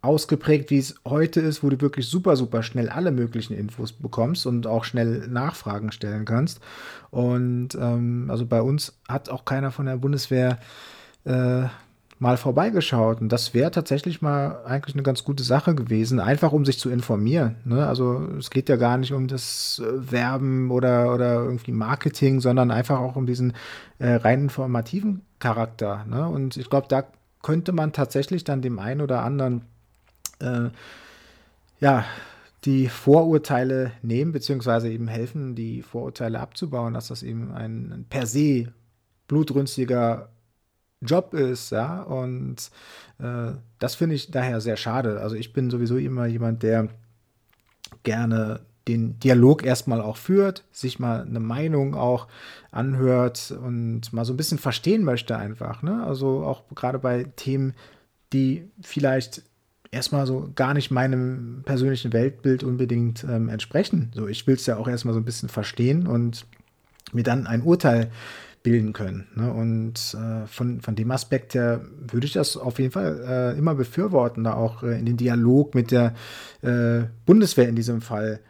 ausgeprägt, 0.00 0.70
wie 0.70 0.78
es 0.78 0.94
heute 1.04 1.40
ist, 1.40 1.62
wo 1.62 1.70
du 1.70 1.80
wirklich 1.80 2.06
super, 2.06 2.36
super 2.36 2.62
schnell 2.62 2.88
alle 2.88 3.10
möglichen 3.10 3.54
Infos 3.54 3.92
bekommst 3.92 4.46
und 4.46 4.66
auch 4.66 4.84
schnell 4.84 5.26
Nachfragen 5.28 5.90
stellen 5.90 6.24
kannst. 6.24 6.60
Und 7.10 7.70
ähm, 7.74 8.28
also 8.30 8.46
bei 8.46 8.62
uns 8.62 8.98
hat 9.08 9.28
auch 9.28 9.44
keiner 9.44 9.70
von 9.70 9.86
der 9.86 9.96
Bundeswehr 9.96 10.58
äh, 11.24 11.64
mal 12.20 12.36
vorbeigeschaut. 12.36 13.20
Und 13.20 13.30
das 13.30 13.54
wäre 13.54 13.70
tatsächlich 13.70 14.22
mal 14.22 14.62
eigentlich 14.64 14.94
eine 14.94 15.02
ganz 15.02 15.24
gute 15.24 15.42
Sache 15.42 15.74
gewesen, 15.74 16.20
einfach 16.20 16.52
um 16.52 16.64
sich 16.64 16.78
zu 16.78 16.90
informieren. 16.90 17.56
Ne? 17.64 17.86
Also 17.86 18.20
es 18.38 18.50
geht 18.50 18.68
ja 18.68 18.76
gar 18.76 18.98
nicht 18.98 19.12
um 19.12 19.28
das 19.28 19.82
äh, 19.84 20.12
Werben 20.12 20.70
oder, 20.70 21.12
oder 21.14 21.34
irgendwie 21.44 21.72
Marketing, 21.72 22.40
sondern 22.40 22.70
einfach 22.70 22.98
auch 23.00 23.16
um 23.16 23.26
diesen 23.26 23.52
äh, 23.98 24.14
rein 24.14 24.42
informativen 24.42 25.22
Charakter. 25.38 26.04
Ne? 26.08 26.28
Und 26.28 26.56
ich 26.56 26.70
glaube, 26.70 26.86
da 26.88 27.04
könnte 27.42 27.72
man 27.72 27.92
tatsächlich 27.92 28.44
dann 28.44 28.62
dem 28.62 28.78
einen 28.78 29.00
oder 29.00 29.22
anderen 29.22 29.62
äh, 30.40 30.70
ja, 31.80 32.04
die 32.64 32.88
Vorurteile 32.88 33.92
nehmen, 34.02 34.32
beziehungsweise 34.32 34.90
eben 34.90 35.08
helfen, 35.08 35.54
die 35.54 35.82
Vorurteile 35.82 36.40
abzubauen, 36.40 36.94
dass 36.94 37.08
das 37.08 37.22
eben 37.22 37.52
ein 37.52 38.06
per 38.10 38.26
se 38.26 38.72
blutrünstiger 39.28 40.30
Job 41.00 41.32
ist, 41.34 41.70
ja, 41.70 42.02
und 42.02 42.70
äh, 43.20 43.52
das 43.78 43.94
finde 43.94 44.16
ich 44.16 44.32
daher 44.32 44.60
sehr 44.60 44.76
schade. 44.76 45.20
Also 45.20 45.36
ich 45.36 45.52
bin 45.52 45.70
sowieso 45.70 45.96
immer 45.96 46.26
jemand, 46.26 46.64
der 46.64 46.88
gerne 48.02 48.60
den 48.88 49.20
Dialog 49.20 49.64
erstmal 49.64 50.00
auch 50.00 50.16
führt, 50.16 50.64
sich 50.72 50.98
mal 50.98 51.22
eine 51.22 51.40
Meinung 51.40 51.94
auch 51.94 52.26
anhört 52.72 53.52
und 53.52 54.12
mal 54.12 54.24
so 54.24 54.32
ein 54.32 54.36
bisschen 54.36 54.58
verstehen 54.58 55.04
möchte 55.04 55.36
einfach. 55.36 55.82
Ne? 55.82 56.02
Also 56.04 56.42
auch 56.42 56.62
gerade 56.74 56.98
bei 56.98 57.24
Themen, 57.36 57.74
die 58.32 58.68
vielleicht 58.80 59.42
erstmal 59.90 60.26
so 60.26 60.50
gar 60.54 60.74
nicht 60.74 60.90
meinem 60.90 61.62
persönlichen 61.64 62.12
Weltbild 62.12 62.62
unbedingt 62.62 63.24
ähm, 63.24 63.48
entsprechen. 63.48 64.10
So, 64.14 64.26
ich 64.26 64.46
will 64.46 64.54
es 64.54 64.66
ja 64.66 64.76
auch 64.76 64.88
erstmal 64.88 65.14
so 65.14 65.20
ein 65.20 65.24
bisschen 65.24 65.48
verstehen 65.48 66.06
und 66.06 66.46
mir 67.12 67.24
dann 67.24 67.46
ein 67.46 67.62
Urteil 67.62 68.10
bilden 68.62 68.92
können. 68.92 69.28
Ne? 69.34 69.52
Und 69.52 70.14
äh, 70.14 70.46
von, 70.46 70.80
von 70.80 70.94
dem 70.94 71.10
Aspekt 71.10 71.54
her 71.54 71.80
würde 72.06 72.26
ich 72.26 72.32
das 72.32 72.56
auf 72.56 72.78
jeden 72.78 72.90
Fall 72.90 73.24
äh, 73.26 73.58
immer 73.58 73.74
befürworten, 73.74 74.44
da 74.44 74.54
auch 74.54 74.82
äh, 74.82 74.98
in 74.98 75.06
den 75.06 75.16
Dialog 75.16 75.74
mit 75.74 75.90
der 75.90 76.14
äh, 76.62 77.04
Bundeswehr 77.24 77.68
in 77.68 77.76
diesem 77.76 78.00
Fall 78.00 78.40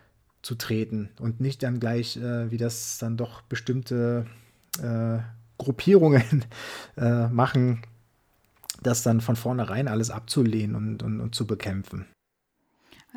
zu 0.42 0.54
treten 0.54 1.10
und 1.20 1.40
nicht 1.40 1.62
dann 1.62 1.78
gleich, 1.78 2.16
äh, 2.16 2.50
wie 2.50 2.56
das 2.56 2.98
dann 2.98 3.16
doch 3.16 3.42
bestimmte 3.42 4.26
äh, 4.82 5.18
Gruppierungen 5.58 6.44
machen, 7.32 7.82
das 8.82 9.02
dann 9.02 9.20
von 9.20 9.36
vornherein 9.36 9.88
alles 9.88 10.10
abzulehnen 10.10 10.76
und, 10.76 11.02
und, 11.02 11.20
und 11.20 11.34
zu 11.34 11.46
bekämpfen. 11.46 12.06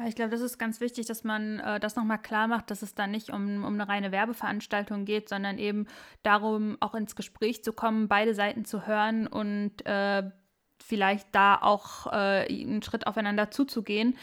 Ich 0.07 0.15
glaube, 0.15 0.31
das 0.31 0.41
ist 0.41 0.57
ganz 0.57 0.79
wichtig, 0.79 1.05
dass 1.05 1.23
man 1.23 1.59
äh, 1.59 1.79
das 1.79 1.95
nochmal 1.95 2.21
klar 2.21 2.47
macht, 2.47 2.71
dass 2.71 2.81
es 2.81 2.95
da 2.95 3.07
nicht 3.07 3.29
um, 3.29 3.63
um 3.63 3.73
eine 3.73 3.87
reine 3.87 4.11
Werbeveranstaltung 4.11 5.03
geht, 5.05 5.27
sondern 5.27 5.57
eben 5.57 5.85
darum, 6.23 6.77
auch 6.79 6.95
ins 6.95 7.15
Gespräch 7.15 7.63
zu 7.63 7.73
kommen, 7.73 8.07
beide 8.07 8.33
Seiten 8.33 8.63
zu 8.63 8.87
hören 8.87 9.27
und 9.27 9.85
äh, 9.85 10.23
vielleicht 10.81 11.27
da 11.33 11.55
auch 11.55 12.07
äh, 12.07 12.47
einen 12.47 12.81
Schritt 12.81 13.05
aufeinander 13.05 13.51
zuzugehen. 13.51 14.15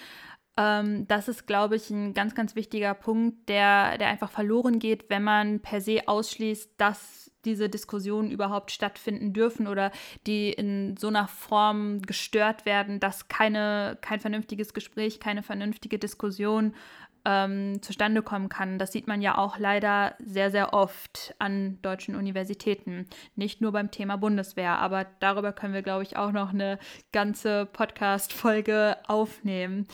Ähm, 0.56 1.06
das 1.06 1.28
ist, 1.28 1.46
glaube 1.46 1.76
ich, 1.76 1.90
ein 1.90 2.14
ganz, 2.14 2.34
ganz 2.34 2.56
wichtiger 2.56 2.94
Punkt, 2.94 3.48
der, 3.48 3.98
der 3.98 4.08
einfach 4.08 4.30
verloren 4.30 4.78
geht, 4.78 5.10
wenn 5.10 5.22
man 5.22 5.60
per 5.60 5.80
se 5.80 6.00
ausschließt, 6.06 6.72
dass 6.78 7.27
diese 7.44 7.68
Diskussionen 7.68 8.30
überhaupt 8.30 8.70
stattfinden 8.70 9.32
dürfen 9.32 9.66
oder 9.66 9.92
die 10.26 10.50
in 10.50 10.96
so 10.96 11.08
einer 11.08 11.28
Form 11.28 12.02
gestört 12.02 12.66
werden, 12.66 13.00
dass 13.00 13.28
keine, 13.28 13.98
kein 14.00 14.20
vernünftiges 14.20 14.74
Gespräch, 14.74 15.20
keine 15.20 15.42
vernünftige 15.42 15.98
Diskussion 15.98 16.74
ähm, 17.24 17.82
zustande 17.82 18.22
kommen 18.22 18.48
kann. 18.48 18.78
Das 18.78 18.92
sieht 18.92 19.06
man 19.06 19.20
ja 19.20 19.36
auch 19.36 19.58
leider 19.58 20.14
sehr, 20.18 20.50
sehr 20.50 20.72
oft 20.72 21.34
an 21.38 21.78
deutschen 21.82 22.16
Universitäten. 22.16 23.06
Nicht 23.36 23.60
nur 23.60 23.72
beim 23.72 23.90
Thema 23.90 24.16
Bundeswehr, 24.16 24.78
aber 24.78 25.06
darüber 25.20 25.52
können 25.52 25.74
wir, 25.74 25.82
glaube 25.82 26.04
ich, 26.04 26.16
auch 26.16 26.32
noch 26.32 26.50
eine 26.50 26.78
ganze 27.12 27.66
Podcast-Folge 27.66 28.96
aufnehmen. 29.06 29.86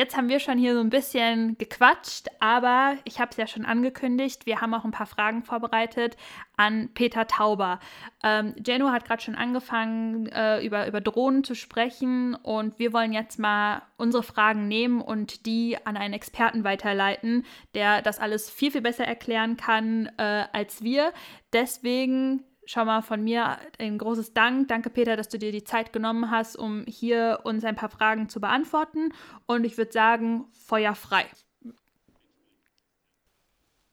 Jetzt 0.00 0.16
haben 0.16 0.30
wir 0.30 0.40
schon 0.40 0.56
hier 0.56 0.72
so 0.72 0.80
ein 0.80 0.88
bisschen 0.88 1.58
gequatscht, 1.58 2.28
aber 2.38 2.96
ich 3.04 3.20
habe 3.20 3.32
es 3.32 3.36
ja 3.36 3.46
schon 3.46 3.66
angekündigt. 3.66 4.46
Wir 4.46 4.62
haben 4.62 4.72
auch 4.72 4.86
ein 4.86 4.92
paar 4.92 5.04
Fragen 5.04 5.42
vorbereitet 5.42 6.16
an 6.56 6.88
Peter 6.94 7.26
Tauber. 7.26 7.80
Ähm, 8.24 8.54
Jeno 8.66 8.92
hat 8.92 9.04
gerade 9.04 9.20
schon 9.20 9.34
angefangen, 9.34 10.24
äh, 10.28 10.64
über, 10.64 10.86
über 10.86 11.02
Drohnen 11.02 11.44
zu 11.44 11.54
sprechen 11.54 12.34
und 12.34 12.78
wir 12.78 12.94
wollen 12.94 13.12
jetzt 13.12 13.38
mal 13.38 13.82
unsere 13.98 14.22
Fragen 14.22 14.68
nehmen 14.68 15.02
und 15.02 15.44
die 15.44 15.76
an 15.84 15.98
einen 15.98 16.14
Experten 16.14 16.64
weiterleiten, 16.64 17.44
der 17.74 18.00
das 18.00 18.20
alles 18.20 18.48
viel, 18.48 18.70
viel 18.70 18.80
besser 18.80 19.04
erklären 19.04 19.58
kann 19.58 20.10
äh, 20.16 20.46
als 20.50 20.82
wir. 20.82 21.12
Deswegen 21.52 22.42
schon 22.70 22.86
mal 22.86 23.02
von 23.02 23.22
mir 23.22 23.58
ein 23.78 23.98
großes 23.98 24.32
Dank. 24.32 24.68
Danke, 24.68 24.90
Peter, 24.90 25.16
dass 25.16 25.28
du 25.28 25.38
dir 25.38 25.52
die 25.52 25.64
Zeit 25.64 25.92
genommen 25.92 26.30
hast, 26.30 26.56
um 26.56 26.84
hier 26.86 27.40
uns 27.42 27.64
ein 27.64 27.74
paar 27.74 27.90
Fragen 27.90 28.28
zu 28.28 28.40
beantworten. 28.40 29.12
Und 29.46 29.64
ich 29.64 29.76
würde 29.76 29.92
sagen, 29.92 30.44
Feuer 30.52 30.94
frei. 30.94 31.26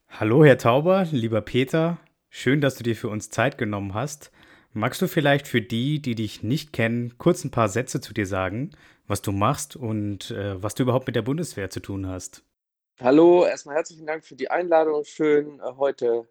Hallo, 0.10 0.46
Herr 0.46 0.58
Tauber, 0.58 1.06
lieber 1.12 1.42
Peter. 1.42 1.98
Schön, 2.30 2.62
dass 2.62 2.76
du 2.76 2.84
dir 2.84 2.96
für 2.96 3.10
uns 3.10 3.30
Zeit 3.30 3.58
genommen 3.58 3.94
hast. 3.94 4.32
Magst 4.74 5.02
du 5.02 5.08
vielleicht 5.08 5.48
für 5.48 5.62
die, 5.62 6.02
die 6.02 6.16
dich 6.16 6.44
nicht 6.44 6.72
kennen, 6.72 7.18
kurz 7.18 7.44
ein 7.44 7.52
paar 7.52 7.70
Sätze 7.70 8.00
zu 8.00 8.14
dir 8.14 8.28
sagen, 8.28 8.72
was 9.08 9.22
du 9.22 9.32
machst 9.32 9.76
und 9.76 10.32
äh, 10.32 10.62
was 10.62 10.76
du 10.76 10.84
überhaupt 10.84 11.08
mit 11.08 11.16
der 11.16 11.24
Bundeswehr 11.24 11.70
zu 11.70 11.80
tun 11.80 12.08
hast? 12.08 12.44
Hallo, 13.00 13.46
erstmal 13.46 13.76
herzlichen 13.76 14.06
Dank 14.06 14.24
für 14.24 14.36
die 14.36 14.52
Einladung. 14.52 15.04
Schön, 15.04 15.60
äh, 15.60 15.74
heute 15.78 16.28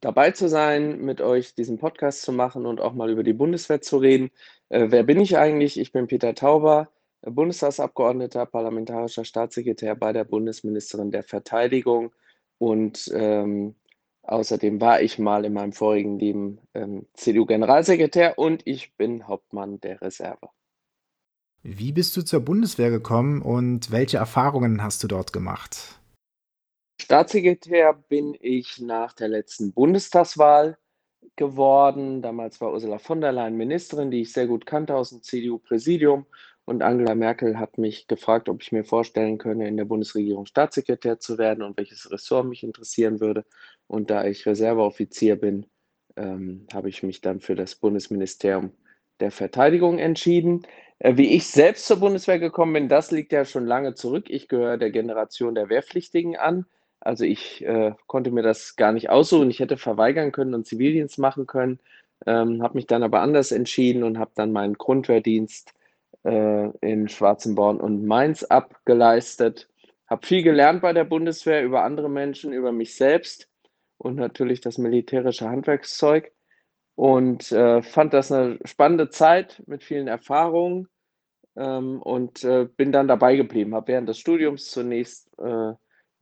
dabei 0.00 0.30
zu 0.32 0.48
sein, 0.48 1.00
mit 1.00 1.20
euch 1.20 1.54
diesen 1.54 1.78
Podcast 1.78 2.22
zu 2.22 2.32
machen 2.32 2.66
und 2.66 2.80
auch 2.80 2.94
mal 2.94 3.10
über 3.10 3.22
die 3.22 3.32
Bundeswehr 3.32 3.80
zu 3.80 3.98
reden. 3.98 4.30
Äh, 4.68 4.86
wer 4.90 5.02
bin 5.02 5.20
ich 5.20 5.36
eigentlich? 5.36 5.78
Ich 5.78 5.92
bin 5.92 6.06
Peter 6.06 6.34
Tauber, 6.34 6.88
Bundestagsabgeordneter, 7.22 8.46
parlamentarischer 8.46 9.24
Staatssekretär 9.24 9.94
bei 9.94 10.12
der 10.12 10.24
Bundesministerin 10.24 11.10
der 11.10 11.22
Verteidigung 11.22 12.12
und 12.58 13.10
ähm, 13.14 13.74
außerdem 14.22 14.80
war 14.80 15.00
ich 15.02 15.18
mal 15.18 15.44
in 15.44 15.52
meinem 15.52 15.72
vorigen 15.72 16.18
Leben 16.18 16.58
ähm, 16.74 17.06
CDU-Generalsekretär 17.14 18.38
und 18.38 18.62
ich 18.66 18.96
bin 18.96 19.28
Hauptmann 19.28 19.80
der 19.80 20.00
Reserve. 20.00 20.48
Wie 21.62 21.92
bist 21.92 22.16
du 22.16 22.22
zur 22.22 22.40
Bundeswehr 22.40 22.90
gekommen 22.90 23.40
und 23.40 23.92
welche 23.92 24.16
Erfahrungen 24.16 24.82
hast 24.82 25.04
du 25.04 25.08
dort 25.08 25.32
gemacht? 25.32 26.01
Staatssekretär 27.02 27.94
bin 28.08 28.36
ich 28.40 28.78
nach 28.78 29.12
der 29.12 29.26
letzten 29.26 29.72
Bundestagswahl 29.72 30.78
geworden. 31.34 32.22
Damals 32.22 32.60
war 32.60 32.72
Ursula 32.72 32.98
von 32.98 33.20
der 33.20 33.32
Leyen 33.32 33.56
Ministerin, 33.56 34.12
die 34.12 34.20
ich 34.20 34.32
sehr 34.32 34.46
gut 34.46 34.66
kannte 34.66 34.94
aus 34.94 35.10
dem 35.10 35.20
CDU-Präsidium. 35.20 36.26
Und 36.64 36.80
Angela 36.80 37.16
Merkel 37.16 37.58
hat 37.58 37.76
mich 37.76 38.06
gefragt, 38.06 38.48
ob 38.48 38.62
ich 38.62 38.70
mir 38.70 38.84
vorstellen 38.84 39.38
könne, 39.38 39.66
in 39.66 39.76
der 39.76 39.84
Bundesregierung 39.84 40.46
Staatssekretär 40.46 41.18
zu 41.18 41.38
werden 41.38 41.64
und 41.64 41.76
welches 41.76 42.08
Ressort 42.08 42.46
mich 42.46 42.62
interessieren 42.62 43.18
würde. 43.18 43.44
Und 43.88 44.08
da 44.10 44.24
ich 44.24 44.46
Reserveoffizier 44.46 45.34
bin, 45.34 45.66
ähm, 46.14 46.68
habe 46.72 46.88
ich 46.88 47.02
mich 47.02 47.20
dann 47.20 47.40
für 47.40 47.56
das 47.56 47.74
Bundesministerium 47.74 48.70
der 49.18 49.32
Verteidigung 49.32 49.98
entschieden. 49.98 50.68
Äh, 51.00 51.16
wie 51.16 51.34
ich 51.34 51.48
selbst 51.48 51.86
zur 51.86 51.96
Bundeswehr 51.96 52.38
gekommen 52.38 52.74
bin, 52.74 52.88
das 52.88 53.10
liegt 53.10 53.32
ja 53.32 53.44
schon 53.44 53.66
lange 53.66 53.94
zurück. 53.94 54.26
Ich 54.30 54.46
gehöre 54.46 54.78
der 54.78 54.92
Generation 54.92 55.56
der 55.56 55.68
Wehrpflichtigen 55.68 56.36
an. 56.36 56.64
Also 57.04 57.24
ich 57.24 57.64
äh, 57.64 57.92
konnte 58.06 58.30
mir 58.30 58.42
das 58.42 58.76
gar 58.76 58.92
nicht 58.92 59.10
aussuchen. 59.10 59.50
Ich 59.50 59.60
hätte 59.60 59.76
verweigern 59.76 60.32
können 60.32 60.54
und 60.54 60.66
Zivildienst 60.66 61.18
machen 61.18 61.46
können, 61.46 61.80
ähm, 62.26 62.62
habe 62.62 62.74
mich 62.76 62.86
dann 62.86 63.02
aber 63.02 63.20
anders 63.20 63.52
entschieden 63.52 64.04
und 64.04 64.18
habe 64.18 64.30
dann 64.34 64.52
meinen 64.52 64.74
Grundwehrdienst 64.74 65.74
äh, 66.24 66.68
in 66.80 67.08
Schwarzenborn 67.08 67.80
und 67.80 68.06
Mainz 68.06 68.44
abgeleistet. 68.44 69.68
Habe 70.06 70.26
viel 70.26 70.42
gelernt 70.42 70.82
bei 70.82 70.92
der 70.92 71.04
Bundeswehr 71.04 71.64
über 71.64 71.82
andere 71.84 72.08
Menschen, 72.08 72.52
über 72.52 72.70
mich 72.70 72.94
selbst 72.94 73.48
und 73.98 74.16
natürlich 74.16 74.60
das 74.60 74.78
militärische 74.78 75.48
Handwerkszeug 75.48 76.32
und 76.94 77.50
äh, 77.52 77.82
fand 77.82 78.12
das 78.14 78.30
eine 78.30 78.58
spannende 78.64 79.10
Zeit 79.10 79.62
mit 79.66 79.82
vielen 79.82 80.08
Erfahrungen 80.08 80.88
ähm, 81.56 82.00
und 82.02 82.44
äh, 82.44 82.66
bin 82.76 82.92
dann 82.92 83.08
dabei 83.08 83.36
geblieben. 83.36 83.74
Habe 83.74 83.88
während 83.88 84.08
des 84.08 84.18
Studiums 84.18 84.70
zunächst 84.70 85.30
äh, 85.38 85.72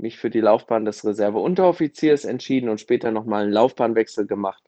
mich 0.01 0.19
für 0.19 0.31
die 0.31 0.41
Laufbahn 0.41 0.85
des 0.85 1.05
Reserveunteroffiziers 1.05 2.25
entschieden 2.25 2.69
und 2.69 2.81
später 2.81 3.11
nochmal 3.11 3.45
einen 3.45 3.53
Laufbahnwechsel 3.53 4.27
gemacht 4.27 4.63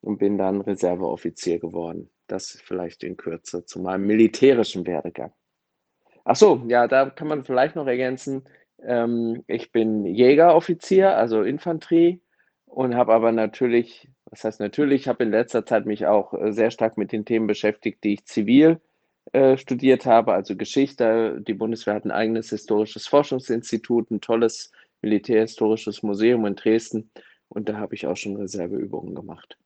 und 0.00 0.18
bin 0.18 0.38
dann 0.38 0.60
Reserveoffizier 0.60 1.58
geworden. 1.58 2.10
Das 2.26 2.60
vielleicht 2.64 3.04
in 3.04 3.16
Kürze 3.16 3.64
zu 3.64 3.80
meinem 3.80 4.06
militärischen 4.06 4.86
Werdegang. 4.86 5.32
Ach 6.24 6.36
so, 6.36 6.62
ja, 6.66 6.88
da 6.88 7.10
kann 7.10 7.28
man 7.28 7.44
vielleicht 7.44 7.76
noch 7.76 7.86
ergänzen. 7.86 8.44
Ähm, 8.82 9.44
ich 9.46 9.70
bin 9.72 10.04
Jägeroffizier, 10.04 11.16
also 11.16 11.42
Infanterie, 11.42 12.20
und 12.66 12.96
habe 12.96 13.14
aber 13.14 13.32
natürlich, 13.32 14.08
was 14.26 14.44
heißt 14.44 14.60
natürlich, 14.60 15.08
habe 15.08 15.24
in 15.24 15.30
letzter 15.30 15.64
Zeit 15.64 15.86
mich 15.86 16.06
auch 16.06 16.34
äh, 16.34 16.52
sehr 16.52 16.70
stark 16.70 16.98
mit 16.98 17.12
den 17.12 17.24
Themen 17.24 17.46
beschäftigt, 17.46 18.02
die 18.02 18.14
ich 18.14 18.26
zivil 18.26 18.80
äh, 19.32 19.56
studiert 19.56 20.06
habe, 20.06 20.32
also 20.32 20.56
Geschichte. 20.56 21.42
Die 21.46 21.54
Bundeswehr 21.54 21.94
hat 21.94 22.04
ein 22.04 22.10
eigenes 22.10 22.50
historisches 22.50 23.06
Forschungsinstitut, 23.06 24.10
ein 24.10 24.20
tolles 24.20 24.72
militärhistorisches 25.02 26.02
Museum 26.02 26.46
in 26.46 26.56
Dresden 26.56 27.10
und 27.48 27.68
da 27.68 27.76
habe 27.76 27.94
ich 27.94 28.06
auch 28.06 28.16
schon 28.16 28.36
Reserveübungen 28.36 29.14
gemacht. 29.14 29.58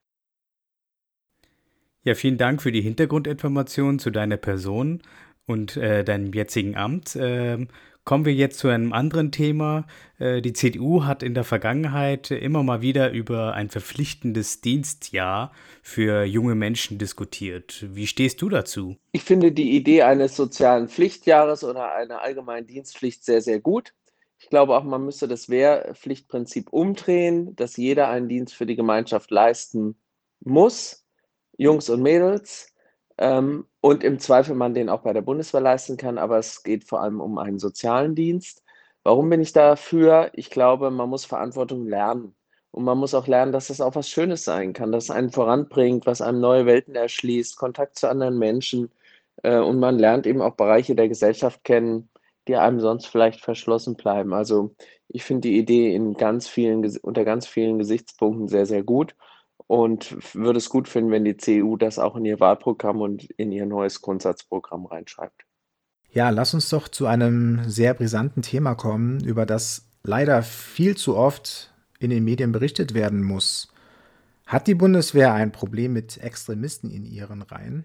Ja, 2.02 2.14
vielen 2.14 2.38
Dank 2.38 2.62
für 2.62 2.72
die 2.72 2.80
Hintergrundinformationen 2.80 3.98
zu 3.98 4.10
deiner 4.10 4.38
Person 4.38 5.02
und 5.46 5.76
äh, 5.76 6.02
deinem 6.02 6.32
jetzigen 6.32 6.76
Amt. 6.76 7.16
Ähm, 7.20 7.68
Kommen 8.10 8.24
wir 8.24 8.34
jetzt 8.34 8.58
zu 8.58 8.66
einem 8.66 8.92
anderen 8.92 9.30
Thema. 9.30 9.86
Äh, 10.18 10.42
die 10.42 10.52
CDU 10.52 11.04
hat 11.04 11.22
in 11.22 11.32
der 11.32 11.44
Vergangenheit 11.44 12.32
immer 12.32 12.64
mal 12.64 12.82
wieder 12.82 13.12
über 13.12 13.54
ein 13.54 13.68
verpflichtendes 13.68 14.60
Dienstjahr 14.60 15.52
für 15.80 16.24
junge 16.24 16.56
Menschen 16.56 16.98
diskutiert. 16.98 17.86
Wie 17.94 18.08
stehst 18.08 18.42
du 18.42 18.48
dazu? 18.48 18.96
Ich 19.12 19.22
finde 19.22 19.52
die 19.52 19.76
Idee 19.76 20.02
eines 20.02 20.34
sozialen 20.34 20.88
Pflichtjahres 20.88 21.62
oder 21.62 21.94
einer 21.94 22.20
allgemeinen 22.20 22.66
Dienstpflicht 22.66 23.24
sehr, 23.24 23.42
sehr 23.42 23.60
gut. 23.60 23.94
Ich 24.40 24.48
glaube 24.48 24.76
auch, 24.76 24.82
man 24.82 25.04
müsste 25.04 25.28
das 25.28 25.48
Wehrpflichtprinzip 25.48 26.72
umdrehen, 26.72 27.54
dass 27.54 27.76
jeder 27.76 28.08
einen 28.08 28.28
Dienst 28.28 28.56
für 28.56 28.66
die 28.66 28.74
Gemeinschaft 28.74 29.30
leisten 29.30 29.94
muss, 30.40 31.06
Jungs 31.56 31.88
und 31.88 32.02
Mädels. 32.02 32.69
Ähm, 33.20 33.66
und 33.82 34.02
im 34.02 34.18
Zweifel 34.18 34.54
man 34.56 34.74
den 34.74 34.88
auch 34.88 35.02
bei 35.02 35.12
der 35.12 35.20
Bundeswehr 35.20 35.60
leisten 35.60 35.96
kann, 35.98 36.18
aber 36.18 36.38
es 36.38 36.62
geht 36.62 36.84
vor 36.84 37.02
allem 37.02 37.20
um 37.20 37.38
einen 37.38 37.58
sozialen 37.58 38.14
Dienst. 38.14 38.64
Warum 39.04 39.28
bin 39.30 39.40
ich 39.42 39.52
dafür? 39.52 40.30
Ich 40.34 40.50
glaube, 40.50 40.90
man 40.90 41.08
muss 41.10 41.26
Verantwortung 41.26 41.86
lernen. 41.86 42.34
Und 42.72 42.84
man 42.84 42.98
muss 42.98 43.14
auch 43.14 43.26
lernen, 43.26 43.52
dass 43.52 43.68
das 43.68 43.80
auch 43.80 43.94
was 43.94 44.08
Schönes 44.08 44.44
sein 44.44 44.72
kann, 44.72 44.92
das 44.92 45.10
einen 45.10 45.30
voranbringt, 45.30 46.06
was 46.06 46.22
einem 46.22 46.40
neue 46.40 46.66
Welten 46.66 46.94
erschließt, 46.94 47.56
Kontakt 47.58 47.98
zu 47.98 48.08
anderen 48.08 48.38
Menschen. 48.38 48.90
Äh, 49.42 49.58
und 49.58 49.78
man 49.80 49.98
lernt 49.98 50.26
eben 50.26 50.40
auch 50.42 50.54
Bereiche 50.56 50.94
der 50.94 51.08
Gesellschaft 51.08 51.64
kennen, 51.64 52.08
die 52.48 52.56
einem 52.56 52.80
sonst 52.80 53.06
vielleicht 53.06 53.40
verschlossen 53.40 53.96
bleiben. 53.96 54.32
Also 54.32 54.74
ich 55.08 55.24
finde 55.24 55.48
die 55.48 55.58
Idee 55.58 55.94
in 55.94 56.14
ganz 56.14 56.48
vielen, 56.48 56.86
unter 57.02 57.24
ganz 57.24 57.46
vielen 57.46 57.78
Gesichtspunkten 57.78 58.48
sehr, 58.48 58.66
sehr 58.66 58.82
gut 58.82 59.14
und 59.70 60.34
würde 60.34 60.58
es 60.58 60.68
gut 60.68 60.88
finden, 60.88 61.12
wenn 61.12 61.24
die 61.24 61.36
CDU 61.36 61.76
das 61.76 62.00
auch 62.00 62.16
in 62.16 62.24
ihr 62.24 62.40
Wahlprogramm 62.40 63.00
und 63.00 63.30
in 63.36 63.52
ihr 63.52 63.66
neues 63.66 64.02
Grundsatzprogramm 64.02 64.86
reinschreibt. 64.86 65.44
Ja, 66.10 66.30
lass 66.30 66.54
uns 66.54 66.68
doch 66.70 66.88
zu 66.88 67.06
einem 67.06 67.62
sehr 67.70 67.94
brisanten 67.94 68.42
Thema 68.42 68.74
kommen, 68.74 69.22
über 69.22 69.46
das 69.46 69.86
leider 70.02 70.42
viel 70.42 70.96
zu 70.96 71.16
oft 71.16 71.72
in 72.00 72.10
den 72.10 72.24
Medien 72.24 72.50
berichtet 72.50 72.94
werden 72.94 73.22
muss. 73.22 73.72
Hat 74.44 74.66
die 74.66 74.74
Bundeswehr 74.74 75.34
ein 75.34 75.52
Problem 75.52 75.92
mit 75.92 76.18
Extremisten 76.18 76.90
in 76.90 77.04
ihren 77.04 77.42
Reihen? 77.42 77.84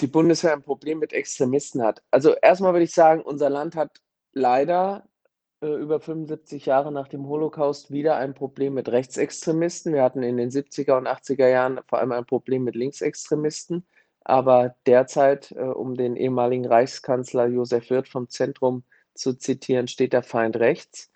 Die 0.00 0.06
Bundeswehr 0.06 0.52
ein 0.52 0.62
Problem 0.62 1.00
mit 1.00 1.12
Extremisten 1.12 1.82
hat. 1.82 2.00
Also 2.12 2.36
erstmal 2.40 2.74
würde 2.74 2.84
ich 2.84 2.94
sagen, 2.94 3.22
unser 3.22 3.50
Land 3.50 3.74
hat 3.74 3.90
leider 4.34 5.08
äh, 5.60 5.66
über 5.66 6.00
75 6.00 6.66
Jahre 6.66 6.92
nach 6.92 7.08
dem 7.08 7.26
Holocaust 7.26 7.90
wieder 7.90 8.16
ein 8.16 8.34
Problem 8.34 8.74
mit 8.74 8.88
Rechtsextremisten. 8.88 9.92
Wir 9.92 10.02
hatten 10.02 10.22
in 10.22 10.36
den 10.36 10.50
70er 10.50 10.96
und 10.98 11.08
80er 11.08 11.48
Jahren 11.48 11.80
vor 11.88 11.98
allem 11.98 12.12
ein 12.12 12.26
Problem 12.26 12.64
mit 12.64 12.74
Linksextremisten. 12.74 13.86
Aber 14.24 14.74
derzeit, 14.86 15.52
äh, 15.52 15.60
um 15.60 15.94
den 15.94 16.16
ehemaligen 16.16 16.66
Reichskanzler 16.66 17.46
Josef 17.46 17.90
Wirth 17.90 18.08
vom 18.08 18.28
Zentrum 18.28 18.84
zu 19.14 19.34
zitieren, 19.34 19.88
steht 19.88 20.12
der 20.12 20.22
Feind 20.22 20.56
rechts. 20.56 21.10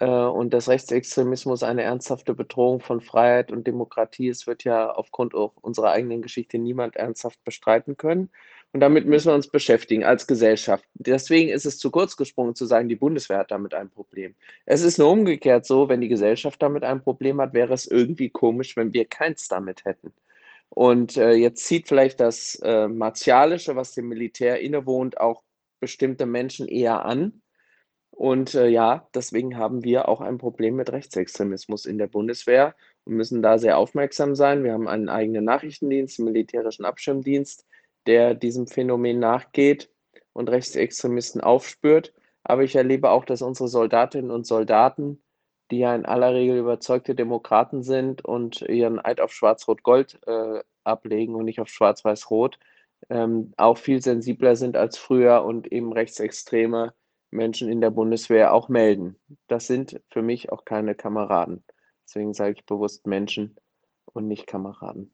Äh, 0.00 0.06
und 0.06 0.52
dass 0.54 0.68
Rechtsextremismus 0.68 1.62
eine 1.62 1.82
ernsthafte 1.82 2.34
Bedrohung 2.34 2.80
von 2.80 3.00
Freiheit 3.00 3.52
und 3.52 3.66
Demokratie 3.66 4.28
ist, 4.28 4.46
wird 4.46 4.64
ja 4.64 4.90
aufgrund 4.90 5.34
unserer 5.34 5.90
eigenen 5.92 6.22
Geschichte 6.22 6.58
niemand 6.58 6.96
ernsthaft 6.96 7.42
bestreiten 7.44 7.96
können. 7.96 8.30
Und 8.74 8.80
damit 8.80 9.06
müssen 9.06 9.28
wir 9.28 9.36
uns 9.36 9.46
beschäftigen 9.46 10.02
als 10.02 10.26
Gesellschaft. 10.26 10.84
Deswegen 10.94 11.48
ist 11.48 11.64
es 11.64 11.78
zu 11.78 11.92
kurz 11.92 12.16
gesprungen 12.16 12.56
zu 12.56 12.66
sagen, 12.66 12.88
die 12.88 12.96
Bundeswehr 12.96 13.38
hat 13.38 13.52
damit 13.52 13.72
ein 13.72 13.88
Problem. 13.88 14.34
Es 14.66 14.82
ist 14.82 14.98
nur 14.98 15.12
umgekehrt 15.12 15.64
so, 15.64 15.88
wenn 15.88 16.00
die 16.00 16.08
Gesellschaft 16.08 16.60
damit 16.60 16.82
ein 16.82 17.00
Problem 17.00 17.40
hat, 17.40 17.54
wäre 17.54 17.72
es 17.72 17.86
irgendwie 17.86 18.30
komisch, 18.30 18.76
wenn 18.76 18.92
wir 18.92 19.04
keins 19.04 19.46
damit 19.46 19.84
hätten. 19.84 20.12
Und 20.70 21.16
äh, 21.16 21.34
jetzt 21.34 21.64
zieht 21.64 21.86
vielleicht 21.86 22.18
das 22.18 22.56
äh, 22.64 22.88
Martialische, 22.88 23.76
was 23.76 23.94
dem 23.94 24.08
Militär 24.08 24.58
innewohnt, 24.58 25.20
auch 25.20 25.44
bestimmte 25.78 26.26
Menschen 26.26 26.66
eher 26.66 27.04
an. 27.04 27.42
Und 28.10 28.56
äh, 28.56 28.66
ja, 28.66 29.08
deswegen 29.14 29.56
haben 29.56 29.84
wir 29.84 30.08
auch 30.08 30.20
ein 30.20 30.38
Problem 30.38 30.74
mit 30.74 30.90
Rechtsextremismus 30.90 31.86
in 31.86 31.98
der 31.98 32.08
Bundeswehr 32.08 32.74
und 33.04 33.14
müssen 33.14 33.40
da 33.40 33.56
sehr 33.56 33.78
aufmerksam 33.78 34.34
sein. 34.34 34.64
Wir 34.64 34.72
haben 34.72 34.88
einen 34.88 35.08
eigenen 35.08 35.44
Nachrichtendienst, 35.44 36.18
einen 36.18 36.32
militärischen 36.32 36.84
Abschirmdienst 36.84 37.64
der 38.06 38.34
diesem 38.34 38.66
Phänomen 38.66 39.18
nachgeht 39.18 39.90
und 40.32 40.50
Rechtsextremisten 40.50 41.40
aufspürt. 41.40 42.12
Aber 42.42 42.62
ich 42.62 42.76
erlebe 42.76 43.10
auch, 43.10 43.24
dass 43.24 43.42
unsere 43.42 43.68
Soldatinnen 43.68 44.30
und 44.30 44.46
Soldaten, 44.46 45.22
die 45.70 45.78
ja 45.78 45.94
in 45.94 46.04
aller 46.04 46.34
Regel 46.34 46.58
überzeugte 46.58 47.14
Demokraten 47.14 47.82
sind 47.82 48.24
und 48.24 48.62
ihren 48.62 48.98
Eid 48.98 49.20
auf 49.20 49.32
Schwarz-Rot-Gold 49.32 50.20
äh, 50.26 50.62
ablegen 50.84 51.34
und 51.34 51.46
nicht 51.46 51.60
auf 51.60 51.68
Schwarz-Weiß-Rot, 51.68 52.58
ähm, 53.10 53.52
auch 53.56 53.78
viel 53.78 54.02
sensibler 54.02 54.56
sind 54.56 54.76
als 54.76 54.98
früher 54.98 55.42
und 55.44 55.70
eben 55.72 55.92
rechtsextreme 55.92 56.94
Menschen 57.30 57.68
in 57.68 57.80
der 57.80 57.90
Bundeswehr 57.90 58.52
auch 58.52 58.68
melden. 58.68 59.18
Das 59.48 59.66
sind 59.66 60.00
für 60.10 60.22
mich 60.22 60.52
auch 60.52 60.64
keine 60.64 60.94
Kameraden. 60.94 61.64
Deswegen 62.06 62.34
sage 62.34 62.54
ich 62.58 62.66
bewusst 62.66 63.06
Menschen 63.06 63.56
und 64.04 64.28
nicht 64.28 64.46
Kameraden. 64.46 65.13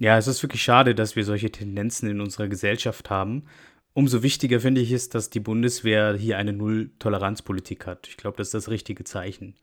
Ja, 0.00 0.16
es 0.16 0.26
ist 0.26 0.42
wirklich 0.42 0.62
schade, 0.62 0.94
dass 0.94 1.14
wir 1.14 1.26
solche 1.26 1.52
Tendenzen 1.52 2.08
in 2.08 2.22
unserer 2.22 2.48
Gesellschaft 2.48 3.10
haben. 3.10 3.44
Umso 3.92 4.22
wichtiger 4.22 4.58
finde 4.58 4.80
ich 4.80 4.92
es, 4.92 5.10
dass 5.10 5.28
die 5.28 5.40
Bundeswehr 5.40 6.14
hier 6.14 6.38
eine 6.38 6.54
Null-Toleranz-Politik 6.54 7.86
hat. 7.86 8.08
Ich 8.08 8.16
glaube, 8.16 8.38
das 8.38 8.46
ist 8.46 8.54
das 8.54 8.70
richtige 8.70 9.04
Zeichen. 9.04 9.56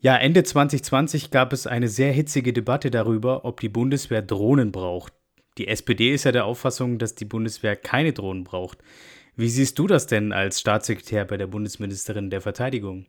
Ja, 0.00 0.16
Ende 0.16 0.42
2020 0.42 1.30
gab 1.30 1.52
es 1.52 1.66
eine 1.66 1.88
sehr 1.88 2.12
hitzige 2.12 2.54
Debatte 2.54 2.90
darüber, 2.90 3.44
ob 3.44 3.60
die 3.60 3.68
Bundeswehr 3.68 4.22
Drohnen 4.22 4.72
braucht. 4.72 5.12
Die 5.58 5.68
SPD 5.68 6.14
ist 6.14 6.24
ja 6.24 6.32
der 6.32 6.46
Auffassung, 6.46 6.98
dass 6.98 7.14
die 7.14 7.26
Bundeswehr 7.26 7.76
keine 7.76 8.14
Drohnen 8.14 8.44
braucht. 8.44 8.78
Wie 9.36 9.50
siehst 9.50 9.78
du 9.78 9.86
das 9.86 10.06
denn 10.06 10.32
als 10.32 10.60
Staatssekretär 10.60 11.26
bei 11.26 11.36
der 11.36 11.46
Bundesministerin 11.46 12.30
der 12.30 12.40
Verteidigung? 12.40 13.04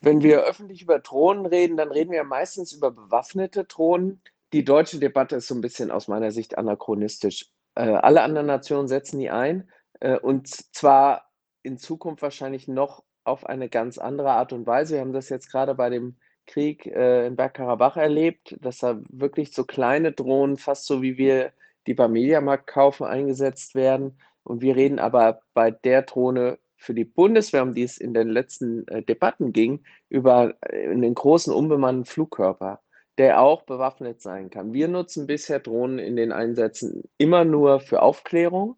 Wenn 0.00 0.22
wir 0.22 0.44
öffentlich 0.44 0.80
über 0.80 0.98
Drohnen 0.98 1.44
reden, 1.44 1.76
dann 1.76 1.92
reden 1.92 2.12
wir 2.12 2.24
meistens 2.24 2.72
über 2.72 2.90
bewaffnete 2.90 3.64
Drohnen. 3.64 4.22
Die 4.54 4.64
deutsche 4.64 5.00
Debatte 5.00 5.34
ist 5.34 5.48
so 5.48 5.54
ein 5.56 5.60
bisschen 5.60 5.90
aus 5.90 6.06
meiner 6.06 6.30
Sicht 6.30 6.56
anachronistisch. 6.56 7.50
Äh, 7.74 7.88
alle 7.88 8.22
anderen 8.22 8.46
Nationen 8.46 8.86
setzen 8.86 9.18
die 9.18 9.28
ein 9.28 9.68
äh, 9.98 10.16
und 10.16 10.46
zwar 10.46 11.28
in 11.64 11.76
Zukunft 11.76 12.22
wahrscheinlich 12.22 12.68
noch 12.68 13.02
auf 13.24 13.46
eine 13.46 13.68
ganz 13.68 13.98
andere 13.98 14.30
Art 14.30 14.52
und 14.52 14.64
Weise. 14.64 14.94
Wir 14.94 15.00
haben 15.00 15.12
das 15.12 15.28
jetzt 15.28 15.50
gerade 15.50 15.74
bei 15.74 15.90
dem 15.90 16.18
Krieg 16.46 16.86
äh, 16.86 17.26
in 17.26 17.34
Bergkarabach 17.34 17.96
erlebt, 17.96 18.56
dass 18.60 18.78
da 18.78 19.00
wirklich 19.08 19.52
so 19.52 19.64
kleine 19.64 20.12
Drohnen, 20.12 20.56
fast 20.56 20.86
so 20.86 21.02
wie 21.02 21.18
wir 21.18 21.52
die 21.88 21.94
beim 21.94 22.12
Mediamarkt 22.12 22.68
kaufen, 22.68 23.06
eingesetzt 23.06 23.74
werden. 23.74 24.20
Und 24.44 24.62
wir 24.62 24.76
reden 24.76 25.00
aber 25.00 25.40
bei 25.54 25.72
der 25.72 26.02
Drohne 26.02 26.60
für 26.76 26.94
die 26.94 27.04
Bundeswehr, 27.04 27.64
um 27.64 27.74
die 27.74 27.82
es 27.82 27.98
in 27.98 28.14
den 28.14 28.28
letzten 28.28 28.86
äh, 28.86 29.02
Debatten 29.02 29.52
ging, 29.52 29.82
über 30.10 30.54
äh, 30.60 30.90
einen 30.90 31.16
großen 31.16 31.52
unbemannten 31.52 32.04
Flugkörper, 32.04 32.80
der 33.18 33.40
auch 33.40 33.62
bewaffnet 33.62 34.20
sein 34.20 34.50
kann. 34.50 34.72
Wir 34.72 34.88
nutzen 34.88 35.26
bisher 35.26 35.60
Drohnen 35.60 35.98
in 35.98 36.16
den 36.16 36.32
Einsätzen 36.32 37.04
immer 37.18 37.44
nur 37.44 37.80
für 37.80 38.02
Aufklärung 38.02 38.76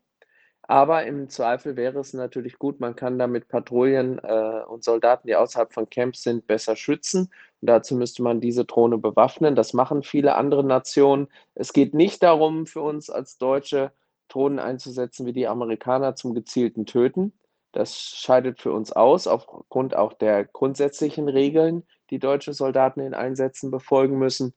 aber 0.69 1.07
im 1.07 1.29
Zweifel 1.29 1.77
wäre 1.77 2.01
es 2.01 2.13
natürlich 2.13 2.59
gut, 2.59 2.81
man 2.81 2.97
kann 2.97 3.19
damit 3.19 3.49
Patrouillen 3.49 4.19
äh, 4.19 4.63
und 4.67 4.83
Soldaten, 4.83 5.29
die 5.29 5.37
außerhalb 5.37 5.73
von 5.73 5.89
Camps 5.89 6.23
sind, 6.23 6.47
besser 6.49 6.75
schützen. 6.75 7.31
Und 7.61 7.69
dazu 7.69 7.95
müsste 7.95 8.23
man 8.23 8.41
diese 8.41 8.65
Drohne 8.65 8.99
bewaffnen. 8.99 9.55
Das 9.55 9.73
machen 9.75 10.03
viele 10.03 10.35
andere 10.35 10.65
Nationen. 10.65 11.29
Es 11.55 11.73
geht 11.73 11.95
nicht 11.95 12.23
darum, 12.23 12.67
für 12.67 12.81
uns 12.81 13.11
als 13.11 13.39
Deutsche 13.39 13.93
Drohnen 14.29 14.59
einzusetzen 14.59 15.25
wie 15.25 15.33
die 15.33 15.47
Amerikaner 15.47 16.17
zum 16.17 16.35
gezielten 16.35 16.85
Töten. 16.85 17.33
Das 17.71 17.97
scheidet 17.97 18.61
für 18.61 18.73
uns 18.73 18.91
aus, 18.91 19.29
aufgrund 19.29 19.95
auch 19.95 20.15
der 20.15 20.45
grundsätzlichen 20.45 21.29
Regeln, 21.29 21.85
die 22.11 22.19
deutsche 22.19 22.53
Soldaten 22.53 23.01
in 23.01 23.15
Einsätzen 23.15 23.71
befolgen 23.71 24.19
müssen. 24.19 24.55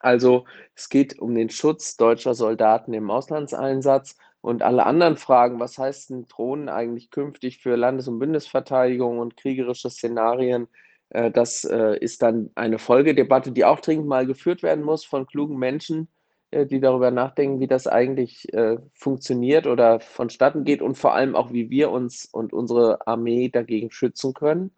Also 0.00 0.44
es 0.74 0.88
geht 0.88 1.18
um 1.18 1.34
den 1.34 1.50
Schutz 1.50 1.96
deutscher 1.96 2.34
Soldaten 2.34 2.92
im 2.92 3.10
Auslandseinsatz 3.10 4.16
und 4.40 4.62
alle 4.62 4.84
anderen 4.84 5.16
Fragen, 5.16 5.60
was 5.60 5.78
heißt 5.78 6.10
denn 6.10 6.26
Drohnen 6.26 6.68
eigentlich 6.68 7.10
künftig 7.10 7.62
für 7.62 7.76
Landes- 7.76 8.08
und 8.08 8.18
Bundesverteidigung 8.18 9.18
und 9.18 9.36
kriegerische 9.36 9.88
Szenarien, 9.88 10.68
äh, 11.14 11.30
das 11.30 11.64
äh, 11.64 11.96
ist 11.98 12.22
dann 12.22 12.50
eine 12.54 12.78
Folgedebatte, 12.78 13.52
die 13.52 13.64
auch 13.64 13.80
dringend 13.80 14.06
mal 14.06 14.26
geführt 14.26 14.62
werden 14.62 14.84
muss 14.84 15.04
von 15.04 15.26
klugen 15.26 15.56
Menschen, 15.56 16.08
äh, 16.50 16.66
die 16.66 16.80
darüber 16.80 17.10
nachdenken, 17.10 17.60
wie 17.60 17.66
das 17.66 17.86
eigentlich 17.86 18.48
funktioniert 18.92 19.66
oder 19.66 20.00
vonstatten 20.00 20.64
geht 20.64 20.82
und 20.82 20.96
vor 20.96 21.14
allem 21.14 21.34
auch, 21.36 21.52
wie 21.52 21.70
wir 21.70 21.90
uns 21.90 22.26
und 22.26 22.52
unsere 22.52 23.06
Armee 23.06 23.48
dagegen 23.48 23.90
schützen 23.90 24.34
können. 24.34 24.74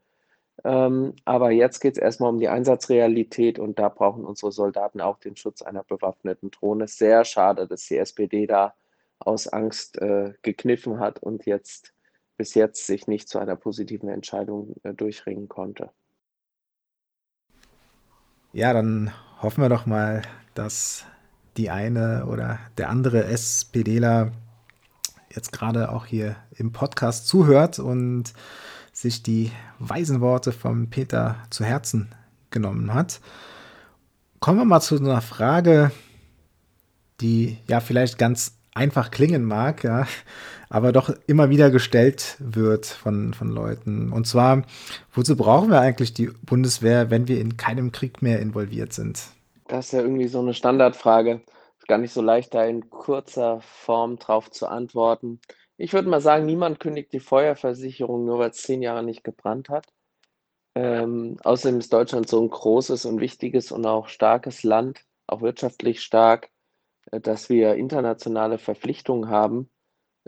Ähm, 0.64 1.14
aber 1.24 1.50
jetzt 1.50 1.80
geht 1.80 1.96
es 1.96 1.98
erstmal 1.98 2.30
um 2.30 2.38
die 2.38 2.48
Einsatzrealität 2.48 3.58
und 3.58 3.78
da 3.78 3.88
brauchen 3.88 4.24
unsere 4.24 4.52
Soldaten 4.52 5.00
auch 5.00 5.18
den 5.18 5.36
Schutz 5.36 5.62
einer 5.62 5.84
bewaffneten 5.84 6.50
Drohne. 6.50 6.88
Sehr 6.88 7.24
schade, 7.24 7.66
dass 7.66 7.86
die 7.86 7.98
SPD 7.98 8.46
da 8.46 8.74
aus 9.18 9.48
Angst 9.48 9.98
äh, 9.98 10.34
gekniffen 10.42 10.98
hat 10.98 11.18
und 11.18 11.46
jetzt 11.46 11.92
bis 12.36 12.54
jetzt 12.54 12.86
sich 12.86 13.06
nicht 13.06 13.28
zu 13.28 13.38
einer 13.38 13.56
positiven 13.56 14.08
Entscheidung 14.08 14.74
äh, 14.82 14.92
durchringen 14.92 15.48
konnte. 15.48 15.90
Ja, 18.52 18.72
dann 18.72 19.12
hoffen 19.42 19.62
wir 19.62 19.68
doch 19.68 19.86
mal, 19.86 20.22
dass 20.54 21.04
die 21.56 21.70
eine 21.70 22.26
oder 22.26 22.58
der 22.78 22.90
andere 22.90 23.24
SPDler 23.24 24.32
jetzt 25.30 25.52
gerade 25.52 25.92
auch 25.92 26.06
hier 26.06 26.36
im 26.54 26.72
Podcast 26.72 27.26
zuhört 27.26 27.78
und 27.78 28.32
sich 28.96 29.22
die 29.22 29.52
weisen 29.78 30.22
Worte 30.22 30.52
von 30.52 30.88
Peter 30.88 31.36
zu 31.50 31.64
Herzen 31.64 32.14
genommen 32.48 32.94
hat. 32.94 33.20
Kommen 34.40 34.58
wir 34.58 34.64
mal 34.64 34.80
zu 34.80 34.96
einer 34.96 35.20
Frage, 35.20 35.90
die 37.20 37.58
ja 37.68 37.80
vielleicht 37.80 38.16
ganz 38.16 38.56
einfach 38.74 39.10
klingen 39.10 39.44
mag, 39.44 39.84
ja, 39.84 40.06
aber 40.70 40.92
doch 40.92 41.10
immer 41.26 41.50
wieder 41.50 41.70
gestellt 41.70 42.36
wird 42.38 42.86
von, 42.86 43.34
von 43.34 43.50
Leuten. 43.50 44.12
Und 44.12 44.26
zwar, 44.26 44.62
wozu 45.12 45.36
brauchen 45.36 45.70
wir 45.70 45.80
eigentlich 45.80 46.14
die 46.14 46.30
Bundeswehr, 46.46 47.10
wenn 47.10 47.28
wir 47.28 47.38
in 47.38 47.58
keinem 47.58 47.92
Krieg 47.92 48.22
mehr 48.22 48.40
involviert 48.40 48.94
sind? 48.94 49.24
Das 49.68 49.86
ist 49.86 49.92
ja 49.92 50.00
irgendwie 50.00 50.28
so 50.28 50.40
eine 50.40 50.54
Standardfrage. 50.54 51.42
Gar 51.86 51.98
nicht 51.98 52.12
so 52.12 52.22
leicht, 52.22 52.54
da 52.54 52.64
in 52.64 52.88
kurzer 52.88 53.60
Form 53.60 54.18
drauf 54.18 54.50
zu 54.50 54.66
antworten. 54.66 55.38
Ich 55.78 55.92
würde 55.92 56.08
mal 56.08 56.20
sagen, 56.20 56.46
niemand 56.46 56.80
kündigt 56.80 57.12
die 57.12 57.20
Feuerversicherung 57.20 58.24
nur, 58.24 58.38
weil 58.38 58.50
es 58.50 58.62
zehn 58.62 58.82
Jahre 58.82 59.02
nicht 59.02 59.24
gebrannt 59.24 59.68
hat. 59.68 59.86
Ähm, 60.74 61.38
außerdem 61.44 61.78
ist 61.78 61.92
Deutschland 61.92 62.28
so 62.28 62.40
ein 62.42 62.50
großes 62.50 63.04
und 63.06 63.20
wichtiges 63.20 63.72
und 63.72 63.86
auch 63.86 64.08
starkes 64.08 64.62
Land, 64.62 65.00
auch 65.26 65.42
wirtschaftlich 65.42 66.02
stark. 66.02 66.50
Äh, 67.10 67.20
dass 67.20 67.48
wir 67.48 67.74
internationale 67.74 68.58
Verpflichtungen 68.58 69.28
haben, 69.28 69.70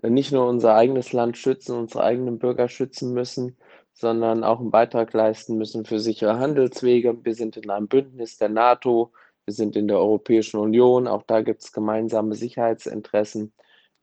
äh, 0.02 0.10
nicht 0.10 0.32
nur 0.32 0.46
unser 0.48 0.74
eigenes 0.74 1.12
Land 1.12 1.36
schützen, 1.38 1.76
unsere 1.76 2.04
eigenen 2.04 2.38
Bürger 2.38 2.68
schützen 2.68 3.12
müssen, 3.12 3.58
sondern 3.92 4.44
auch 4.44 4.60
einen 4.60 4.70
Beitrag 4.70 5.12
leisten 5.12 5.56
müssen 5.58 5.84
für 5.84 6.00
sichere 6.00 6.38
Handelswege. 6.38 7.24
Wir 7.24 7.34
sind 7.34 7.56
in 7.56 7.70
einem 7.70 7.88
Bündnis 7.88 8.38
der 8.38 8.48
NATO, 8.48 9.12
wir 9.44 9.54
sind 9.54 9.76
in 9.76 9.88
der 9.88 9.98
Europäischen 9.98 10.60
Union, 10.60 11.08
auch 11.08 11.22
da 11.24 11.42
gibt 11.42 11.62
es 11.62 11.72
gemeinsame 11.72 12.34
Sicherheitsinteressen. 12.34 13.52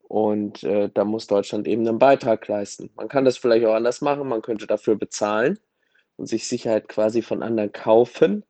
Und 0.07 0.63
äh, 0.63 0.89
da 0.93 1.03
muss 1.03 1.27
Deutschland 1.27 1.67
eben 1.67 1.87
einen 1.87 1.99
Beitrag 1.99 2.47
leisten. 2.47 2.89
Man 2.95 3.07
kann 3.07 3.25
das 3.25 3.37
vielleicht 3.37 3.65
auch 3.65 3.73
anders 3.73 4.01
machen, 4.01 4.27
man 4.27 4.41
könnte 4.41 4.67
dafür 4.67 4.95
bezahlen 4.95 5.59
und 6.15 6.27
sich 6.27 6.47
Sicherheit 6.47 6.87
quasi 6.87 7.21
von 7.21 7.43
anderen 7.43 7.71
kaufen. 7.71 8.43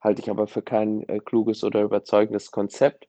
Halte 0.00 0.22
ich 0.22 0.30
aber 0.30 0.46
für 0.46 0.62
kein 0.62 1.08
äh, 1.08 1.20
kluges 1.20 1.64
oder 1.64 1.82
überzeugendes 1.82 2.50
Konzept. 2.50 3.08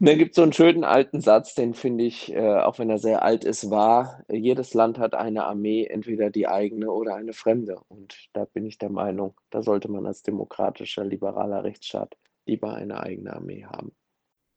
Da 0.00 0.14
gibt 0.14 0.30
es 0.30 0.36
so 0.36 0.42
einen 0.42 0.52
schönen 0.52 0.84
alten 0.84 1.20
Satz, 1.20 1.56
den 1.56 1.74
finde 1.74 2.04
ich, 2.04 2.32
äh, 2.32 2.60
auch 2.60 2.78
wenn 2.78 2.88
er 2.88 2.98
sehr 2.98 3.22
alt 3.24 3.42
ist, 3.42 3.68
wahr. 3.68 4.22
Jedes 4.30 4.72
Land 4.72 4.96
hat 4.98 5.14
eine 5.14 5.44
Armee, 5.44 5.86
entweder 5.86 6.30
die 6.30 6.46
eigene 6.46 6.92
oder 6.92 7.16
eine 7.16 7.32
fremde. 7.32 7.80
Und 7.88 8.16
da 8.32 8.44
bin 8.44 8.64
ich 8.64 8.78
der 8.78 8.90
Meinung, 8.90 9.34
da 9.50 9.60
sollte 9.60 9.90
man 9.90 10.06
als 10.06 10.22
demokratischer, 10.22 11.04
liberaler 11.04 11.64
Rechtsstaat 11.64 12.16
lieber 12.46 12.74
eine 12.74 13.00
eigene 13.00 13.34
Armee 13.34 13.64
haben. 13.64 13.90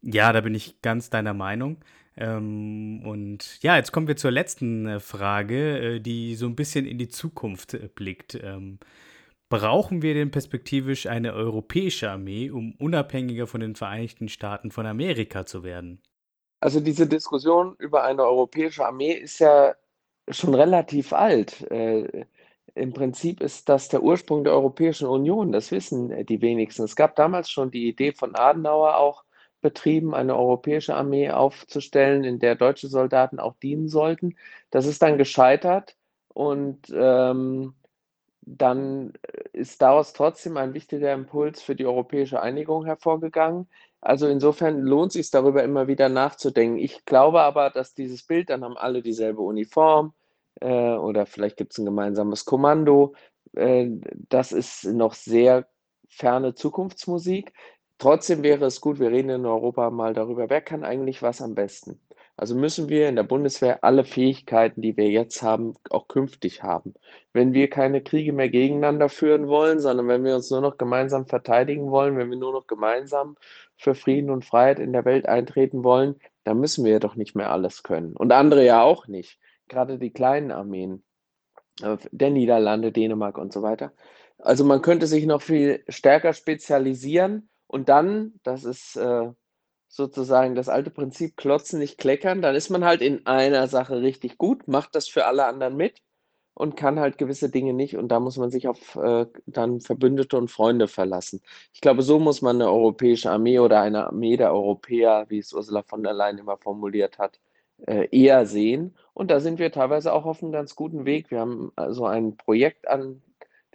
Ja, 0.03 0.31
da 0.31 0.41
bin 0.41 0.53
ich 0.53 0.79
ganz 0.81 1.09
deiner 1.09 1.33
Meinung. 1.33 1.77
Ähm, 2.17 3.01
und 3.05 3.61
ja, 3.63 3.77
jetzt 3.77 3.91
kommen 3.91 4.07
wir 4.07 4.17
zur 4.17 4.31
letzten 4.31 4.85
äh, 4.87 4.99
Frage, 4.99 5.95
äh, 5.95 5.99
die 5.99 6.35
so 6.35 6.45
ein 6.45 6.55
bisschen 6.55 6.85
in 6.85 6.97
die 6.97 7.09
Zukunft 7.09 7.73
äh, 7.73 7.89
blickt. 7.93 8.35
Ähm, 8.35 8.79
Brauchen 9.51 10.01
wir 10.01 10.13
denn 10.13 10.31
perspektivisch 10.31 11.07
eine 11.07 11.33
europäische 11.33 12.09
Armee, 12.09 12.49
um 12.49 12.73
unabhängiger 12.79 13.47
von 13.47 13.59
den 13.59 13.75
Vereinigten 13.75 14.29
Staaten 14.29 14.71
von 14.71 14.85
Amerika 14.85 15.45
zu 15.45 15.61
werden? 15.65 16.01
Also 16.61 16.79
diese 16.79 17.05
Diskussion 17.05 17.75
über 17.77 18.05
eine 18.05 18.23
europäische 18.23 18.85
Armee 18.85 19.11
ist 19.11 19.39
ja 19.39 19.75
schon 20.29 20.55
relativ 20.55 21.11
alt. 21.11 21.69
Äh, 21.69 22.25
Im 22.75 22.93
Prinzip 22.93 23.41
ist 23.41 23.67
das 23.67 23.89
der 23.89 24.01
Ursprung 24.01 24.45
der 24.45 24.53
Europäischen 24.53 25.09
Union, 25.09 25.51
das 25.51 25.69
wissen 25.71 26.25
die 26.27 26.41
wenigsten. 26.41 26.83
Es 26.83 26.95
gab 26.95 27.17
damals 27.17 27.51
schon 27.51 27.71
die 27.71 27.89
Idee 27.89 28.13
von 28.13 28.35
Adenauer 28.35 28.95
auch 28.95 29.25
betrieben, 29.61 30.13
eine 30.13 30.35
europäische 30.35 30.95
Armee 30.95 31.31
aufzustellen, 31.31 32.23
in 32.23 32.39
der 32.39 32.55
deutsche 32.55 32.87
Soldaten 32.87 33.39
auch 33.39 33.55
dienen 33.61 33.87
sollten. 33.87 34.35
Das 34.69 34.85
ist 34.85 35.01
dann 35.01 35.17
gescheitert 35.17 35.95
und 36.29 36.91
ähm, 36.93 37.73
dann 38.41 39.13
ist 39.53 39.81
daraus 39.81 40.13
trotzdem 40.13 40.57
ein 40.57 40.73
wichtiger 40.73 41.13
Impuls 41.13 41.61
für 41.61 41.75
die 41.75 41.85
europäische 41.85 42.41
Einigung 42.41 42.85
hervorgegangen. 42.85 43.67
Also 44.01 44.27
insofern 44.27 44.81
lohnt 44.81 45.09
es 45.09 45.13
sich 45.13 45.31
darüber 45.31 45.63
immer 45.63 45.87
wieder 45.87 46.09
nachzudenken. 46.09 46.79
Ich 46.79 47.05
glaube 47.05 47.41
aber, 47.41 47.69
dass 47.69 47.93
dieses 47.93 48.23
Bild, 48.23 48.49
dann 48.49 48.63
haben 48.63 48.77
alle 48.77 49.03
dieselbe 49.03 49.41
Uniform 49.41 50.13
äh, 50.59 50.93
oder 50.95 51.27
vielleicht 51.27 51.57
gibt 51.57 51.73
es 51.73 51.77
ein 51.77 51.85
gemeinsames 51.85 52.45
Kommando, 52.45 53.13
äh, 53.53 53.89
das 54.29 54.51
ist 54.51 54.85
noch 54.85 55.13
sehr 55.13 55.67
ferne 56.09 56.55
Zukunftsmusik. 56.55 57.53
Trotzdem 58.01 58.41
wäre 58.41 58.65
es 58.65 58.81
gut, 58.81 58.99
wir 58.99 59.11
reden 59.11 59.29
in 59.29 59.45
Europa 59.45 59.91
mal 59.91 60.15
darüber, 60.15 60.49
wer 60.49 60.61
kann 60.61 60.83
eigentlich 60.83 61.21
was 61.21 61.39
am 61.39 61.53
besten. 61.53 61.99
Also 62.35 62.55
müssen 62.55 62.89
wir 62.89 63.07
in 63.07 63.15
der 63.15 63.21
Bundeswehr 63.21 63.83
alle 63.83 64.05
Fähigkeiten, 64.05 64.81
die 64.81 64.97
wir 64.97 65.11
jetzt 65.11 65.43
haben, 65.43 65.75
auch 65.91 66.07
künftig 66.07 66.63
haben. 66.63 66.95
Wenn 67.31 67.53
wir 67.53 67.69
keine 67.69 68.01
Kriege 68.01 68.33
mehr 68.33 68.49
gegeneinander 68.49 69.07
führen 69.07 69.47
wollen, 69.47 69.79
sondern 69.79 70.07
wenn 70.07 70.23
wir 70.23 70.35
uns 70.35 70.49
nur 70.49 70.61
noch 70.61 70.79
gemeinsam 70.79 71.27
verteidigen 71.27 71.91
wollen, 71.91 72.17
wenn 72.17 72.31
wir 72.31 72.39
nur 72.39 72.53
noch 72.53 72.65
gemeinsam 72.65 73.37
für 73.77 73.93
Frieden 73.93 74.31
und 74.31 74.45
Freiheit 74.45 74.79
in 74.79 74.93
der 74.93 75.05
Welt 75.05 75.27
eintreten 75.27 75.83
wollen, 75.83 76.15
dann 76.43 76.59
müssen 76.59 76.83
wir 76.83 76.99
doch 76.99 77.15
nicht 77.15 77.35
mehr 77.35 77.51
alles 77.51 77.83
können. 77.83 78.15
Und 78.15 78.31
andere 78.31 78.65
ja 78.65 78.81
auch 78.81 79.05
nicht. 79.05 79.37
Gerade 79.67 79.99
die 79.99 80.11
kleinen 80.11 80.49
Armeen 80.49 81.03
äh, 81.83 81.97
der 82.09 82.31
Niederlande, 82.31 82.91
Dänemark 82.91 83.37
und 83.37 83.53
so 83.53 83.61
weiter. 83.61 83.93
Also 84.39 84.65
man 84.65 84.81
könnte 84.81 85.05
sich 85.05 85.27
noch 85.27 85.43
viel 85.43 85.83
stärker 85.87 86.33
spezialisieren 86.33 87.47
und 87.71 87.87
dann, 87.87 88.33
das 88.43 88.65
ist 88.65 88.97
äh, 88.97 89.31
sozusagen 89.87 90.55
das 90.55 90.67
alte 90.67 90.91
Prinzip, 90.91 91.37
klotzen, 91.37 91.79
nicht 91.79 91.97
kleckern, 91.97 92.41
dann 92.41 92.53
ist 92.53 92.69
man 92.69 92.83
halt 92.83 93.01
in 93.01 93.25
einer 93.25 93.67
Sache 93.67 94.01
richtig 94.01 94.37
gut, 94.37 94.67
macht 94.67 94.93
das 94.93 95.07
für 95.07 95.25
alle 95.25 95.45
anderen 95.45 95.77
mit 95.77 96.01
und 96.53 96.75
kann 96.75 96.99
halt 96.99 97.17
gewisse 97.17 97.49
Dinge 97.49 97.73
nicht 97.73 97.95
und 97.95 98.09
da 98.09 98.19
muss 98.19 98.35
man 98.35 98.51
sich 98.51 98.67
auf 98.67 98.97
äh, 98.97 99.25
dann 99.45 99.79
Verbündete 99.79 100.37
und 100.37 100.51
Freunde 100.51 100.89
verlassen. 100.89 101.41
Ich 101.73 101.79
glaube, 101.79 102.01
so 102.01 102.19
muss 102.19 102.41
man 102.41 102.57
eine 102.57 102.69
europäische 102.69 103.31
Armee 103.31 103.59
oder 103.59 103.79
eine 103.81 104.07
Armee 104.07 104.35
der 104.35 104.53
Europäer, 104.53 105.27
wie 105.29 105.39
es 105.39 105.53
Ursula 105.53 105.83
von 105.83 106.03
der 106.03 106.13
Leyen 106.13 106.39
immer 106.39 106.57
formuliert 106.57 107.19
hat, 107.19 107.39
äh, 107.87 108.09
eher 108.11 108.45
sehen. 108.45 108.97
Und 109.13 109.31
da 109.31 109.39
sind 109.39 109.59
wir 109.59 109.71
teilweise 109.71 110.11
auch 110.13 110.25
auf 110.25 110.43
einem 110.43 110.51
ganz 110.51 110.75
guten 110.75 111.05
Weg. 111.05 111.31
Wir 111.31 111.39
haben 111.39 111.71
also 111.77 112.05
ein 112.05 112.35
Projekt 112.35 112.87
an 112.89 113.21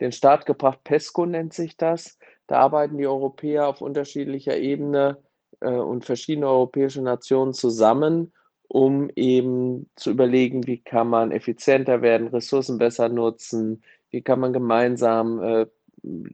den 0.01 0.13
Start 0.13 0.45
gebracht. 0.47 0.81
PESCO 0.85 1.27
nennt 1.27 1.55
sich 1.55 1.77
das. 1.79 2.19
Da 2.47 2.59
arbeiten 2.61 2.99
die 2.99 3.07
Europäer 3.07 3.69
auf 3.69 3.81
unterschiedlicher 3.81 4.57
Ebene 4.57 5.19
äh, 5.61 5.71
und 5.71 6.05
verschiedene 6.05 6.49
europäische 6.49 7.03
Nationen 7.03 7.55
zusammen, 7.55 8.33
um 8.69 9.11
eben 9.17 9.91
zu 9.97 10.11
überlegen, 10.11 10.67
wie 10.67 10.79
kann 10.79 11.09
man 11.09 11.33
effizienter 11.33 12.03
werden, 12.03 12.29
Ressourcen 12.29 12.79
besser 12.79 13.09
nutzen, 13.09 13.83
wie 14.11 14.23
kann 14.23 14.41
man 14.41 14.53
gemeinsam 14.53 15.43
äh, 15.43 15.67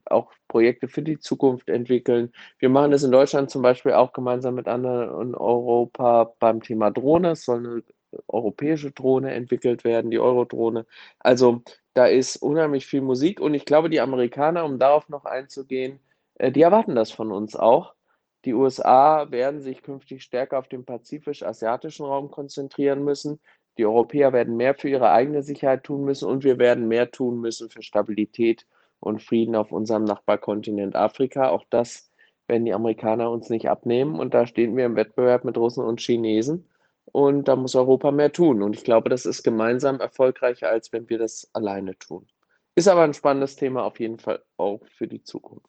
auch 0.07 0.33
Projekte 0.49 0.89
für 0.89 1.03
die 1.03 1.19
Zukunft 1.19 1.69
entwickeln. 1.69 2.33
Wir 2.59 2.69
machen 2.69 2.91
das 2.91 3.05
in 3.05 3.13
Deutschland 3.13 3.51
zum 3.51 3.63
Beispiel 3.63 3.93
auch 3.93 4.13
gemeinsam 4.13 4.55
mit 4.55 4.69
anderen 4.69 5.29
in 5.29 5.35
Europa 5.35 6.35
beim 6.39 6.63
Thema 6.63 6.91
Drohne. 6.91 7.33
Es 7.33 7.45
soll 7.45 7.59
eine 7.59 7.83
europäische 8.29 8.91
Drohne 8.91 9.33
entwickelt 9.33 9.85
werden, 9.85 10.11
die 10.11 10.19
Eurodrohne. 10.19 10.87
Also 11.19 11.63
da 11.95 12.07
ist 12.07 12.37
unheimlich 12.37 12.87
viel 12.87 13.03
Musik 13.03 13.41
und 13.41 13.55
ich 13.55 13.65
glaube, 13.65 13.91
die 13.91 14.01
Amerikaner, 14.01 14.65
um 14.65 14.79
darauf 14.79 15.09
noch 15.09 15.25
einzugehen, 15.25 16.01
äh, 16.35 16.51
die 16.53 16.63
erwarten 16.63 16.95
das 16.95 17.11
von 17.11 17.33
uns 17.33 17.57
auch. 17.57 17.95
Die 18.45 18.55
USA 18.55 19.31
werden 19.31 19.61
sich 19.61 19.83
künftig 19.83 20.23
stärker 20.23 20.59
auf 20.59 20.69
den 20.69 20.85
pazifisch-asiatischen 20.85 22.07
Raum 22.07 22.31
konzentrieren 22.31 23.05
müssen. 23.05 23.41
Die 23.79 23.87
Europäer 23.87 24.33
werden 24.33 24.57
mehr 24.57 24.75
für 24.75 24.89
ihre 24.89 25.11
eigene 25.11 25.43
Sicherheit 25.43 25.85
tun 25.85 26.05
müssen 26.05 26.29
und 26.29 26.45
wir 26.45 26.59
werden 26.59 26.89
mehr 26.89 27.11
tun 27.11 27.41
müssen 27.41 27.71
für 27.71 27.83
Stabilität 27.83 28.67
und 29.01 29.23
Frieden 29.23 29.55
auf 29.55 29.73
unserem 29.73 30.05
Nachbarkontinent 30.05 30.97
Afrika. 30.97 31.51
Auch 31.51 31.65
das 31.71 32.11
werden 32.49 32.65
die 32.65 32.75
Amerikaner 32.75 33.31
uns 33.31 33.49
nicht 33.49 33.69
abnehmen 33.69 34.19
und 34.19 34.35
da 34.35 34.47
stehen 34.47 34.77
wir 34.77 34.87
im 34.87 34.97
Wettbewerb 34.97 35.45
mit 35.45 35.57
Russen 35.57 35.85
und 35.85 36.01
Chinesen. 36.01 36.67
Und 37.07 37.49
da 37.49 37.57
muss 37.57 37.75
Europa 37.75 38.11
mehr 38.11 38.33
tun. 38.33 38.63
Und 38.63 38.77
ich 38.77 38.85
glaube, 38.85 39.11
das 39.11 39.27
ist 39.27 39.43
gemeinsam 39.43 40.01
erfolgreicher, 40.01 40.69
als 40.69 40.93
wenn 40.93 41.09
wir 41.09 41.19
das 41.19 41.49
alleine 41.53 41.99
tun. 41.99 42.27
Ist 42.75 42.89
aber 42.89 43.03
ein 43.03 43.15
spannendes 43.15 43.57
Thema 43.57 43.85
auf 43.85 44.01
jeden 44.01 44.19
Fall 44.19 44.43
auch 44.57 44.81
für 44.87 45.07
die 45.07 45.23
Zukunft. 45.23 45.67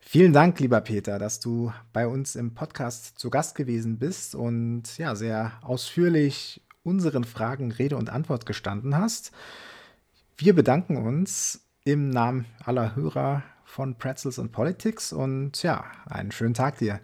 Vielen 0.00 0.32
Dank, 0.32 0.58
lieber 0.60 0.80
Peter, 0.80 1.18
dass 1.18 1.40
du 1.40 1.72
bei 1.92 2.06
uns 2.06 2.34
im 2.34 2.54
Podcast 2.54 3.18
zu 3.18 3.30
Gast 3.30 3.54
gewesen 3.54 3.98
bist 3.98 4.34
und 4.34 4.96
ja, 4.96 5.14
sehr 5.14 5.52
ausführlich 5.62 6.62
unseren 6.82 7.24
Fragen 7.24 7.72
Rede 7.72 7.96
und 7.96 8.10
Antwort 8.10 8.46
gestanden 8.46 8.96
hast. 8.96 9.32
Wir 10.36 10.54
bedanken 10.54 10.96
uns 10.96 11.68
im 11.84 12.08
Namen 12.08 12.46
aller 12.64 12.96
Hörer 12.96 13.42
von 13.64 13.98
Pretzels 13.98 14.38
und 14.38 14.50
Politics 14.50 15.12
und 15.12 15.62
ja, 15.62 15.84
einen 16.06 16.32
schönen 16.32 16.54
Tag 16.54 16.78
dir. 16.78 17.00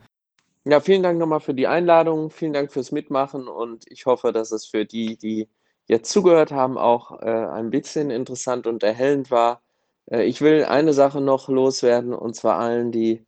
Ja, 0.66 0.80
vielen 0.80 1.02
Dank 1.02 1.18
nochmal 1.18 1.40
für 1.40 1.52
die 1.52 1.66
Einladung, 1.66 2.30
vielen 2.30 2.54
Dank 2.54 2.72
fürs 2.72 2.90
Mitmachen 2.90 3.48
und 3.48 3.84
ich 3.90 4.06
hoffe, 4.06 4.32
dass 4.32 4.50
es 4.50 4.64
für 4.66 4.86
die, 4.86 5.18
die 5.18 5.48
jetzt 5.86 6.10
zugehört 6.10 6.52
haben, 6.52 6.78
auch 6.78 7.20
äh, 7.20 7.26
ein 7.26 7.68
bisschen 7.68 8.10
interessant 8.10 8.66
und 8.66 8.82
erhellend 8.82 9.30
war. 9.30 9.62
Äh, 10.10 10.24
ich 10.24 10.40
will 10.40 10.64
eine 10.64 10.94
Sache 10.94 11.20
noch 11.20 11.48
loswerden 11.50 12.14
und 12.14 12.34
zwar 12.34 12.58
allen, 12.58 12.92
die 12.92 13.26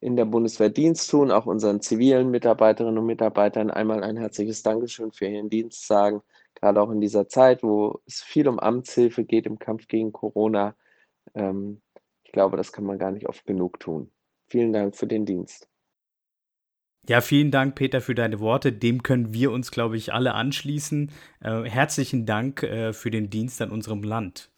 in 0.00 0.16
der 0.16 0.24
Bundeswehr 0.24 0.70
Dienst 0.70 1.10
tun, 1.10 1.30
auch 1.30 1.44
unseren 1.44 1.82
zivilen 1.82 2.30
Mitarbeiterinnen 2.30 2.98
und 2.98 3.06
Mitarbeitern 3.06 3.70
einmal 3.70 4.02
ein 4.02 4.16
herzliches 4.16 4.62
Dankeschön 4.62 5.12
für 5.12 5.26
ihren 5.26 5.50
Dienst 5.50 5.86
sagen, 5.86 6.22
gerade 6.54 6.80
auch 6.80 6.90
in 6.90 7.02
dieser 7.02 7.28
Zeit, 7.28 7.62
wo 7.62 8.00
es 8.06 8.22
viel 8.22 8.48
um 8.48 8.58
Amtshilfe 8.58 9.24
geht 9.24 9.44
im 9.46 9.58
Kampf 9.58 9.88
gegen 9.88 10.12
Corona. 10.12 10.74
Ähm, 11.34 11.82
ich 12.24 12.32
glaube, 12.32 12.56
das 12.56 12.72
kann 12.72 12.84
man 12.84 12.98
gar 12.98 13.10
nicht 13.12 13.28
oft 13.28 13.44
genug 13.46 13.80
tun. 13.80 14.10
Vielen 14.48 14.72
Dank 14.72 14.96
für 14.96 15.06
den 15.06 15.26
Dienst. 15.26 15.68
Ja, 17.08 17.22
vielen 17.22 17.50
Dank, 17.50 17.74
Peter, 17.74 18.02
für 18.02 18.14
deine 18.14 18.38
Worte. 18.38 18.70
Dem 18.70 19.02
können 19.02 19.32
wir 19.32 19.50
uns, 19.50 19.70
glaube 19.70 19.96
ich, 19.96 20.12
alle 20.12 20.34
anschließen. 20.34 21.10
Äh, 21.40 21.62
herzlichen 21.62 22.26
Dank 22.26 22.62
äh, 22.62 22.92
für 22.92 23.10
den 23.10 23.30
Dienst 23.30 23.62
an 23.62 23.70
unserem 23.70 24.02
Land. 24.02 24.50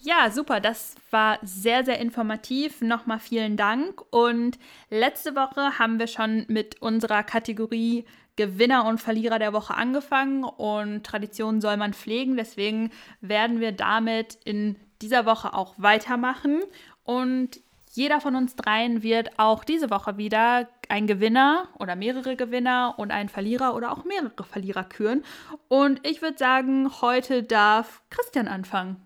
Ja, 0.00 0.30
super. 0.30 0.60
Das 0.60 0.96
war 1.10 1.38
sehr, 1.40 1.82
sehr 1.82 1.98
informativ. 1.98 2.82
Nochmal 2.82 3.20
vielen 3.20 3.56
Dank. 3.56 4.02
Und 4.10 4.58
letzte 4.90 5.34
Woche 5.34 5.78
haben 5.78 5.98
wir 5.98 6.08
schon 6.08 6.44
mit 6.48 6.82
unserer 6.82 7.22
Kategorie 7.22 8.04
Gewinner 8.36 8.84
und 8.84 9.00
Verlierer 9.00 9.38
der 9.38 9.54
Woche 9.54 9.72
angefangen. 9.72 10.44
Und 10.44 11.06
Tradition 11.06 11.62
soll 11.62 11.78
man 11.78 11.94
pflegen. 11.94 12.36
Deswegen 12.36 12.90
werden 13.22 13.60
wir 13.60 13.72
damit 13.72 14.36
in 14.44 14.76
dieser 15.00 15.24
Woche 15.24 15.54
auch 15.54 15.72
weitermachen. 15.78 16.60
Und 17.02 17.63
jeder 17.96 18.20
von 18.20 18.34
uns 18.34 18.56
dreien 18.56 19.04
wird 19.04 19.38
auch 19.38 19.62
diese 19.62 19.88
Woche 19.88 20.16
wieder 20.16 20.68
ein 20.88 21.06
Gewinner 21.06 21.68
oder 21.78 21.94
mehrere 21.94 22.34
Gewinner 22.34 22.94
und 22.98 23.12
einen 23.12 23.28
Verlierer 23.28 23.76
oder 23.76 23.92
auch 23.92 24.04
mehrere 24.04 24.42
Verlierer 24.42 24.82
küren. 24.82 25.24
Und 25.68 26.04
ich 26.04 26.20
würde 26.20 26.36
sagen, 26.36 26.90
heute 27.00 27.44
darf 27.44 28.02
Christian 28.10 28.48
anfangen. 28.48 28.96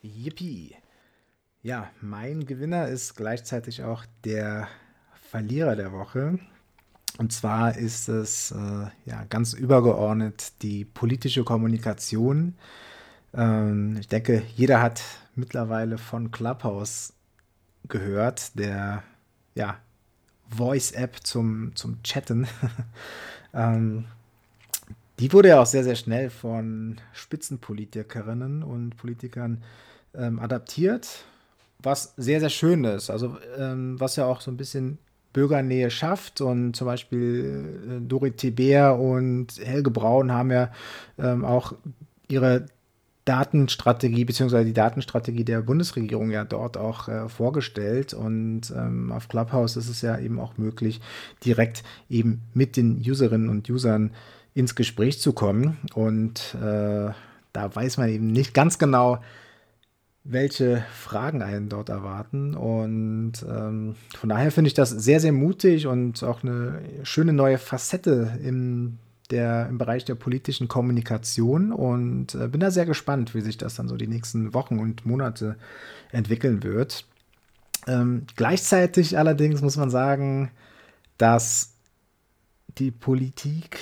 Yippie. 0.00 0.74
Ja, 1.62 1.90
mein 2.00 2.46
Gewinner 2.46 2.88
ist 2.88 3.14
gleichzeitig 3.14 3.82
auch 3.82 4.04
der 4.24 4.68
Verlierer 5.30 5.76
der 5.76 5.92
Woche. 5.92 6.38
Und 7.18 7.32
zwar 7.32 7.76
ist 7.76 8.08
es 8.08 8.52
äh, 8.52 8.86
ja 9.04 9.24
ganz 9.28 9.52
übergeordnet 9.52 10.62
die 10.62 10.86
politische 10.86 11.44
Kommunikation. 11.44 12.54
Ähm, 13.34 13.98
ich 14.00 14.08
denke, 14.08 14.42
jeder 14.56 14.80
hat 14.80 15.02
mittlerweile 15.34 15.98
von 15.98 16.30
Clubhouse 16.30 17.12
gehört, 17.88 18.58
der 18.58 19.02
ja, 19.54 19.78
Voice-App 20.48 21.18
zum, 21.24 21.74
zum 21.74 22.02
Chatten. 22.02 22.46
ähm, 23.54 24.06
die 25.18 25.32
wurde 25.32 25.50
ja 25.50 25.60
auch 25.60 25.66
sehr, 25.66 25.84
sehr 25.84 25.94
schnell 25.94 26.30
von 26.30 27.00
Spitzenpolitikerinnen 27.12 28.62
und 28.62 28.96
Politikern 28.96 29.62
ähm, 30.14 30.40
adaptiert, 30.40 31.24
was 31.78 32.14
sehr, 32.16 32.40
sehr 32.40 32.50
schön 32.50 32.84
ist. 32.84 33.10
Also, 33.10 33.36
ähm, 33.56 33.98
was 34.00 34.16
ja 34.16 34.26
auch 34.26 34.40
so 34.40 34.50
ein 34.50 34.56
bisschen 34.56 34.98
Bürgernähe 35.32 35.90
schafft. 35.90 36.40
Und 36.40 36.74
zum 36.74 36.86
Beispiel 36.86 37.80
äh, 37.86 38.08
Dorit 38.08 38.56
Bär 38.56 38.98
und 38.98 39.58
Helge 39.62 39.90
Braun 39.90 40.32
haben 40.32 40.50
ja 40.50 40.72
ähm, 41.18 41.44
auch 41.44 41.74
ihre 42.28 42.66
Datenstrategie 43.24 44.24
beziehungsweise 44.24 44.66
die 44.66 44.74
Datenstrategie 44.74 45.44
der 45.44 45.62
Bundesregierung 45.62 46.30
ja 46.30 46.44
dort 46.44 46.76
auch 46.76 47.08
äh, 47.08 47.28
vorgestellt 47.28 48.12
und 48.12 48.72
ähm, 48.76 49.12
auf 49.12 49.28
Clubhouse 49.28 49.76
ist 49.76 49.88
es 49.88 50.02
ja 50.02 50.18
eben 50.18 50.38
auch 50.38 50.58
möglich, 50.58 51.00
direkt 51.44 51.84
eben 52.10 52.42
mit 52.52 52.76
den 52.76 52.98
Userinnen 52.98 53.48
und 53.48 53.68
Usern 53.70 54.10
ins 54.52 54.74
Gespräch 54.74 55.20
zu 55.20 55.32
kommen 55.32 55.78
und 55.94 56.54
äh, 56.56 57.10
da 57.54 57.74
weiß 57.74 57.98
man 57.98 58.08
eben 58.08 58.26
nicht 58.26 58.52
ganz 58.52 58.78
genau, 58.78 59.20
welche 60.24 60.84
Fragen 60.92 61.42
einen 61.42 61.68
dort 61.68 61.90
erwarten. 61.90 62.54
Und 62.54 63.34
ähm, 63.48 63.94
von 64.18 64.28
daher 64.28 64.50
finde 64.50 64.68
ich 64.68 64.74
das 64.74 64.90
sehr, 64.90 65.20
sehr 65.20 65.32
mutig 65.32 65.86
und 65.86 66.22
auch 66.24 66.42
eine 66.42 66.80
schöne 67.04 67.32
neue 67.32 67.58
Facette 67.58 68.38
im 68.42 68.98
der, 69.30 69.68
im 69.68 69.78
Bereich 69.78 70.04
der 70.04 70.14
politischen 70.14 70.68
Kommunikation 70.68 71.72
und 71.72 72.34
äh, 72.34 72.48
bin 72.48 72.60
da 72.60 72.70
sehr 72.70 72.86
gespannt, 72.86 73.34
wie 73.34 73.40
sich 73.40 73.56
das 73.56 73.74
dann 73.74 73.88
so 73.88 73.96
die 73.96 74.06
nächsten 74.06 74.52
Wochen 74.54 74.78
und 74.78 75.06
Monate 75.06 75.56
entwickeln 76.12 76.62
wird. 76.62 77.06
Ähm, 77.86 78.26
gleichzeitig 78.36 79.18
allerdings 79.18 79.62
muss 79.62 79.76
man 79.76 79.90
sagen, 79.90 80.50
dass 81.18 81.74
die 82.78 82.90
Politik 82.90 83.78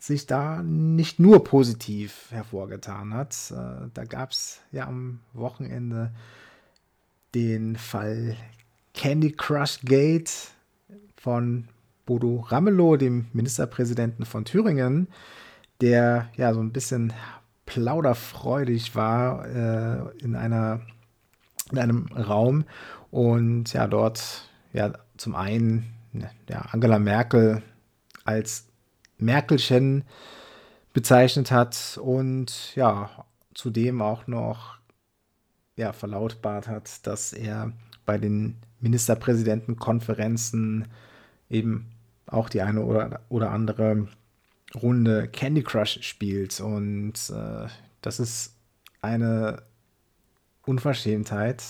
sich 0.00 0.26
da 0.26 0.62
nicht 0.62 1.20
nur 1.20 1.44
positiv 1.44 2.26
hervorgetan 2.30 3.14
hat. 3.14 3.34
Äh, 3.50 3.88
da 3.92 4.04
gab 4.04 4.32
es 4.32 4.60
ja 4.72 4.86
am 4.86 5.20
Wochenende 5.32 6.12
den 7.34 7.76
Fall 7.76 8.36
Candy 8.94 9.32
Crush 9.32 9.80
Gate 9.84 10.32
von 11.16 11.68
Bodo 12.06 12.46
Ramelow, 12.48 12.96
dem 12.96 13.26
Ministerpräsidenten 13.32 14.24
von 14.24 14.44
Thüringen, 14.44 15.08
der 15.80 16.28
ja 16.36 16.54
so 16.54 16.60
ein 16.60 16.72
bisschen 16.72 17.12
plauderfreudig 17.66 18.94
war 18.94 19.44
äh, 19.46 20.16
in 20.18 20.36
einer 20.36 20.80
in 21.72 21.78
einem 21.78 22.06
Raum. 22.12 22.64
Und 23.10 23.72
ja 23.72 23.88
dort 23.88 24.48
ja 24.72 24.92
zum 25.16 25.34
einen 25.34 25.92
ja, 26.48 26.60
Angela 26.70 26.98
Merkel 26.98 27.62
als 28.24 28.66
Merkelchen 29.18 30.04
bezeichnet 30.92 31.50
hat 31.50 31.98
und 32.02 32.74
ja 32.74 33.24
zudem 33.54 34.02
auch 34.02 34.26
noch 34.26 34.76
ja, 35.76 35.92
verlautbart 35.92 36.68
hat, 36.68 37.06
dass 37.06 37.32
er 37.32 37.72
bei 38.04 38.18
den 38.18 38.58
Ministerpräsidentenkonferenzen 38.80 40.88
eben 41.48 41.95
auch 42.26 42.48
die 42.48 42.62
eine 42.62 42.82
oder, 42.82 43.20
oder 43.28 43.50
andere 43.50 44.08
Runde 44.74 45.28
Candy 45.28 45.62
Crush 45.62 45.98
spielt. 46.02 46.60
Und 46.60 47.14
äh, 47.30 47.68
das 48.02 48.20
ist 48.20 48.54
eine 49.00 49.62
Unverschämtheit. 50.64 51.62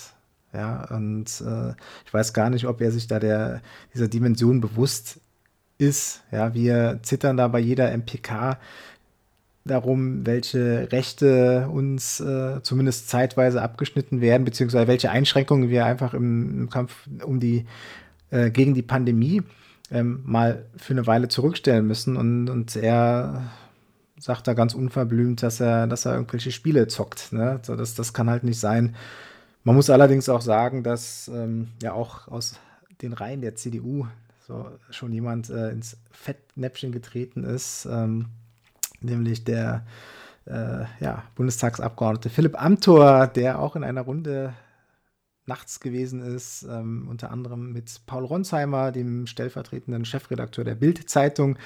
Ja, 0.53 0.85
und 0.91 1.27
äh, 1.47 1.75
ich 2.07 2.15
weiß 2.15 2.33
gar 2.33 2.51
nicht, 2.51 2.67
ob 2.67 2.81
er 2.81 2.91
sich 2.91 3.07
da 3.07 3.19
der, 3.19 3.61
dieser 3.93 4.09
Dimension 4.09 4.61
bewusst 4.61 5.21
ist. 5.77 6.23
Ja, 6.33 6.55
wir 6.55 7.01
zittern 7.03 7.37
da 7.37 7.49
bei 7.49 7.59
jeder 7.59 7.91
MPK 7.95 8.59
darum, 9.67 10.25
welche 10.25 10.91
Rechte 10.93 11.69
uns 11.69 12.21
äh, 12.21 12.63
zumindest 12.63 13.11
zeitweise 13.11 13.61
abgeschnitten 13.61 14.21
werden, 14.21 14.45
beziehungsweise 14.45 14.87
welche 14.87 15.11
Einschränkungen 15.11 15.69
wir 15.69 15.85
einfach 15.85 16.15
im, 16.15 16.61
im 16.61 16.71
Kampf 16.71 17.07
um 17.25 17.41
die, 17.41 17.67
äh, 18.31 18.51
gegen 18.51 18.75
die 18.75 18.83
Pandemie 18.83 19.43
ähm, 19.91 20.22
mal 20.24 20.66
für 20.76 20.95
eine 20.95 21.07
Weile 21.07 21.28
zurückstellen 21.28 21.87
müssen. 21.87 22.16
Und, 22.16 22.49
und 22.49 22.76
er 22.76 23.51
sagt 24.18 24.49
da 24.49 24.55
ganz 24.55 24.74
unverblümt, 24.74 25.43
dass 25.43 25.61
er, 25.61 25.87
dass 25.87 26.07
er 26.07 26.14
irgendwelche 26.14 26.53
Spiele 26.53 26.89
zockt. 26.89 27.32
Ne? 27.32 27.61
So, 27.62 27.76
das, 27.76 27.95
das 27.95 28.12
kann 28.12 28.30
halt 28.30 28.45
nicht 28.45 28.61
sein. 28.61 28.97
Man 29.64 29.74
muss 29.74 29.91
allerdings 29.91 30.28
auch 30.28 30.41
sagen, 30.41 30.82
dass 30.82 31.28
ähm, 31.28 31.68
ja 31.82 31.93
auch 31.93 32.28
aus 32.28 32.59
den 33.03 33.12
Reihen 33.12 33.41
der 33.41 33.57
CDU 33.57 34.07
so 34.47 34.70
schon 34.91 35.12
jemand 35.12 35.51
äh, 35.51 35.70
ins 35.70 35.97
Fettnäpfchen 36.12 36.93
getreten 36.93 37.43
ist, 37.43 37.87
ähm, 37.91 38.26
nämlich 39.01 39.45
der 39.45 39.84
äh, 40.47 40.84
ja, 41.01 41.24
Bundestagsabgeordnete 41.34 42.30
Philipp 42.30 42.61
Amthor, 42.61 43.26
der 43.26 43.59
auch 43.59 43.74
in 43.74 43.82
einer 43.82 44.03
Runde 44.03 44.53
nachts 45.47 45.80
gewesen 45.80 46.20
ist, 46.20 46.66
ähm, 46.68 47.07
unter 47.09 47.30
anderem 47.30 47.72
mit 47.72 48.01
Paul 48.07 48.24
Ronsheimer, 48.24 48.92
dem 48.92 49.26
stellvertretenden 49.26 50.05
Chefredakteur 50.05 50.64
der 50.64 50.74
Bild-Zeitung. 50.74 51.59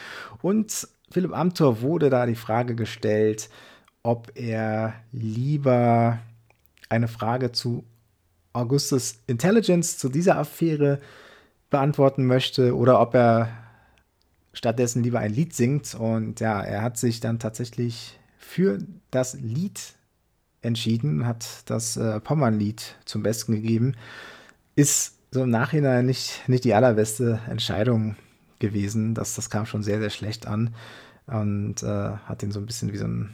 Und 0.42 0.88
Philipp 1.10 1.34
Amthor 1.34 1.80
wurde 1.80 2.10
da 2.10 2.26
die 2.26 2.34
Frage 2.34 2.74
gestellt, 2.74 3.48
ob 4.02 4.32
er 4.34 4.94
lieber 5.12 6.18
eine 6.88 7.08
Frage 7.08 7.52
zu 7.52 7.84
Augustus 8.52 9.20
Intelligence, 9.26 9.98
zu 9.98 10.08
dieser 10.08 10.36
Affäre 10.36 11.00
beantworten 11.70 12.26
möchte 12.26 12.76
oder 12.76 13.00
ob 13.00 13.14
er 13.14 13.48
stattdessen 14.52 15.02
lieber 15.02 15.20
ein 15.20 15.32
Lied 15.32 15.54
singt. 15.54 15.94
Und 15.94 16.40
ja, 16.40 16.60
er 16.60 16.82
hat 16.82 16.98
sich 16.98 17.20
dann 17.20 17.38
tatsächlich 17.38 18.18
für 18.36 18.78
das 19.10 19.34
Lied 19.34 19.94
entschieden, 20.62 21.26
hat 21.26 21.46
das 21.66 21.96
äh, 21.96 22.20
Pommern-Lied 22.20 22.96
zum 23.04 23.22
Besten 23.22 23.52
gegeben. 23.52 23.94
Ist 24.76 25.16
so 25.30 25.42
im 25.42 25.50
Nachhinein 25.50 26.06
nicht, 26.06 26.48
nicht 26.48 26.64
die 26.64 26.74
allerbeste 26.74 27.40
Entscheidung 27.48 28.16
gewesen. 28.58 29.14
Das, 29.14 29.34
das 29.34 29.50
kam 29.50 29.66
schon 29.66 29.82
sehr, 29.82 30.00
sehr 30.00 30.10
schlecht 30.10 30.46
an 30.46 30.74
und 31.26 31.82
äh, 31.82 31.86
hat 31.86 32.42
ihn 32.42 32.52
so 32.52 32.60
ein 32.60 32.66
bisschen 32.66 32.92
wie 32.92 32.98
so 32.98 33.06
ein 33.06 33.30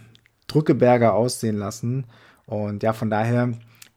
Drückeberger 0.46 1.14
aussehen 1.14 1.56
lassen. 1.56 2.04
Und 2.46 2.82
ja, 2.82 2.92
von 2.92 3.10
daher 3.10 3.52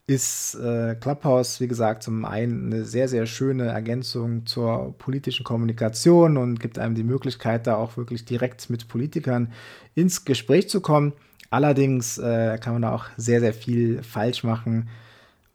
ist 0.08 0.56
äh, 0.56 0.96
Clubhouse, 0.96 1.60
wie 1.60 1.68
gesagt, 1.68 2.02
zum 2.02 2.26
einen 2.26 2.74
eine 2.74 2.86
sehr, 2.86 3.08
sehr 3.08 3.28
schöne 3.28 3.68
Ergänzung 3.68 4.48
zur 4.48 4.96
politischen 4.98 5.44
Kommunikation 5.44 6.38
und 6.38 6.60
gibt 6.60 6.80
einem 6.80 6.96
die 6.96 7.04
Möglichkeit, 7.04 7.68
da 7.68 7.76
auch 7.76 7.96
wirklich 7.96 8.26
direkt 8.26 8.72
mit 8.72 8.88
Politikern 8.88 9.54
ins 9.94 10.26
Gespräch 10.26 10.68
zu 10.68 10.82
kommen. 10.82 11.14
Allerdings 11.50 12.18
äh, 12.18 12.58
kann 12.60 12.74
man 12.74 12.84
da 12.84 12.94
auch 12.94 13.06
sehr, 13.18 13.40
sehr 13.40 13.54
viel 13.54 14.04
falsch 14.04 14.44
machen 14.44 14.90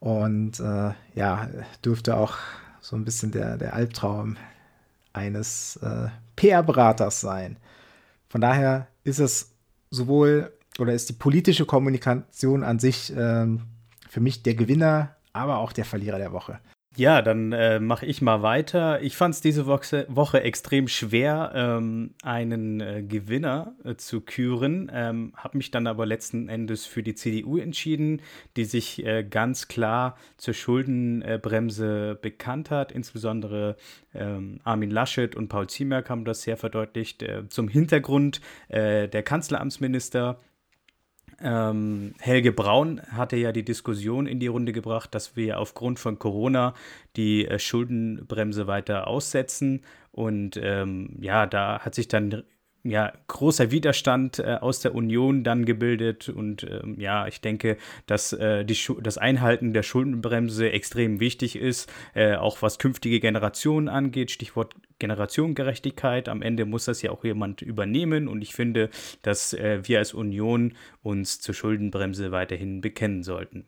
und 0.00 0.58
äh, 0.60 0.92
ja, 1.14 1.48
dürfte 1.84 2.16
auch 2.16 2.36
so 2.80 2.96
ein 2.96 3.04
bisschen 3.04 3.30
der, 3.30 3.56
der 3.56 3.74
Albtraum 3.74 4.36
eines 5.12 5.76
äh, 5.76 6.08
PR-Beraters 6.36 7.20
sein. 7.20 7.56
Von 8.28 8.40
daher 8.40 8.88
ist 9.04 9.20
es 9.20 9.52
sowohl 9.90 10.52
oder 10.78 10.92
ist 10.92 11.08
die 11.08 11.14
politische 11.14 11.64
Kommunikation 11.64 12.64
an 12.64 12.80
sich 12.80 13.12
ähm, 13.16 13.62
für 14.08 14.20
mich 14.20 14.42
der 14.42 14.54
Gewinner, 14.54 15.14
aber 15.32 15.58
auch 15.58 15.72
der 15.72 15.84
Verlierer 15.84 16.18
der 16.18 16.32
Woche. 16.32 16.58
Ja, 16.96 17.22
dann 17.22 17.52
äh, 17.52 17.80
mache 17.80 18.06
ich 18.06 18.22
mal 18.22 18.42
weiter. 18.42 19.02
Ich 19.02 19.16
fand 19.16 19.34
es 19.34 19.40
diese 19.40 19.66
Woche, 19.66 20.06
Woche, 20.08 20.42
extrem 20.42 20.86
schwer, 20.86 21.50
ähm, 21.54 22.14
einen 22.22 22.80
äh, 22.80 23.02
Gewinner 23.02 23.74
äh, 23.84 23.96
zu 23.96 24.20
küren, 24.20 24.92
ähm, 24.94 25.32
habe 25.36 25.56
mich 25.56 25.72
dann 25.72 25.88
aber 25.88 26.06
letzten 26.06 26.48
Endes 26.48 26.86
für 26.86 27.02
die 27.02 27.16
CDU 27.16 27.58
entschieden, 27.58 28.22
die 28.56 28.64
sich 28.64 29.04
äh, 29.04 29.24
ganz 29.24 29.66
klar 29.66 30.16
zur 30.36 30.54
Schuldenbremse 30.54 32.16
bekannt 32.22 32.70
hat. 32.70 32.92
Insbesondere 32.92 33.76
ähm, 34.14 34.60
Armin 34.62 34.90
Laschet 34.90 35.34
und 35.34 35.48
Paul 35.48 35.68
Ziemiak 35.68 36.08
haben 36.10 36.24
das 36.24 36.42
sehr 36.42 36.56
verdeutlicht. 36.56 37.24
Äh, 37.24 37.48
zum 37.48 37.66
Hintergrund 37.66 38.40
äh, 38.68 39.08
der 39.08 39.24
Kanzleramtsminister 39.24 40.38
ähm, 41.42 42.14
Helge 42.20 42.52
Braun 42.52 43.00
hatte 43.10 43.36
ja 43.36 43.52
die 43.52 43.64
Diskussion 43.64 44.26
in 44.26 44.40
die 44.40 44.46
Runde 44.46 44.72
gebracht, 44.72 45.14
dass 45.14 45.36
wir 45.36 45.58
aufgrund 45.58 45.98
von 45.98 46.18
Corona 46.18 46.74
die 47.16 47.46
äh, 47.46 47.58
Schuldenbremse 47.58 48.66
weiter 48.66 49.06
aussetzen. 49.06 49.82
Und 50.12 50.58
ähm, 50.62 51.16
ja, 51.20 51.46
da 51.46 51.80
hat 51.80 51.94
sich 51.94 52.08
dann 52.08 52.44
ja, 52.84 53.12
großer 53.28 53.70
Widerstand 53.70 54.38
äh, 54.38 54.58
aus 54.60 54.80
der 54.80 54.94
Union 54.94 55.42
dann 55.42 55.64
gebildet. 55.64 56.28
Und 56.28 56.64
ähm, 56.64 57.00
ja, 57.00 57.26
ich 57.26 57.40
denke, 57.40 57.78
dass 58.06 58.34
äh, 58.34 58.64
die 58.64 58.76
das 59.02 59.16
Einhalten 59.16 59.72
der 59.72 59.82
Schuldenbremse 59.82 60.70
extrem 60.70 61.18
wichtig 61.18 61.56
ist, 61.56 61.90
äh, 62.14 62.36
auch 62.36 62.60
was 62.60 62.78
künftige 62.78 63.20
Generationen 63.20 63.88
angeht. 63.88 64.30
Stichwort 64.30 64.74
Generationengerechtigkeit. 64.98 66.28
Am 66.28 66.42
Ende 66.42 66.66
muss 66.66 66.84
das 66.84 67.00
ja 67.00 67.10
auch 67.10 67.24
jemand 67.24 67.62
übernehmen. 67.62 68.28
Und 68.28 68.42
ich 68.42 68.54
finde, 68.54 68.90
dass 69.22 69.54
äh, 69.54 69.80
wir 69.84 69.98
als 69.98 70.12
Union 70.12 70.74
uns 71.02 71.40
zur 71.40 71.54
Schuldenbremse 71.54 72.32
weiterhin 72.32 72.82
bekennen 72.82 73.22
sollten. 73.22 73.64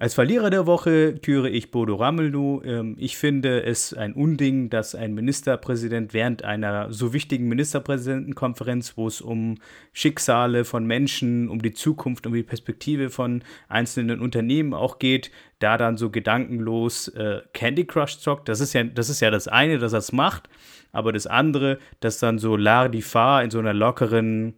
Als 0.00 0.14
Verlierer 0.14 0.48
der 0.48 0.66
Woche 0.66 1.12
küre 1.16 1.50
ich 1.50 1.70
Bodo 1.70 1.96
Ramelow. 1.96 2.62
Ähm, 2.64 2.96
ich 2.98 3.18
finde 3.18 3.64
es 3.64 3.92
ein 3.92 4.14
Unding, 4.14 4.70
dass 4.70 4.94
ein 4.94 5.12
Ministerpräsident 5.12 6.14
während 6.14 6.42
einer 6.42 6.90
so 6.90 7.12
wichtigen 7.12 7.48
Ministerpräsidentenkonferenz, 7.48 8.96
wo 8.96 9.08
es 9.08 9.20
um 9.20 9.58
Schicksale 9.92 10.64
von 10.64 10.86
Menschen, 10.86 11.50
um 11.50 11.60
die 11.60 11.74
Zukunft, 11.74 12.26
um 12.26 12.32
die 12.32 12.42
Perspektive 12.42 13.10
von 13.10 13.44
einzelnen 13.68 14.20
Unternehmen 14.22 14.72
auch 14.72 14.98
geht, 14.98 15.30
da 15.58 15.76
dann 15.76 15.98
so 15.98 16.08
gedankenlos 16.08 17.08
äh, 17.08 17.42
Candy 17.52 17.84
Crush 17.84 18.20
zockt. 18.20 18.48
Das 18.48 18.60
ist 18.60 18.72
ja 18.72 18.84
das 18.84 19.10
ist 19.10 19.20
ja 19.20 19.30
das 19.30 19.48
eine, 19.48 19.76
dass 19.76 19.92
er 19.92 19.98
es 19.98 20.12
macht, 20.12 20.48
aber 20.92 21.12
das 21.12 21.26
andere, 21.26 21.78
dass 22.00 22.18
dann 22.18 22.38
so 22.38 22.56
Lardifar 22.56 23.44
in 23.44 23.50
so 23.50 23.58
einer 23.58 23.74
lockeren 23.74 24.54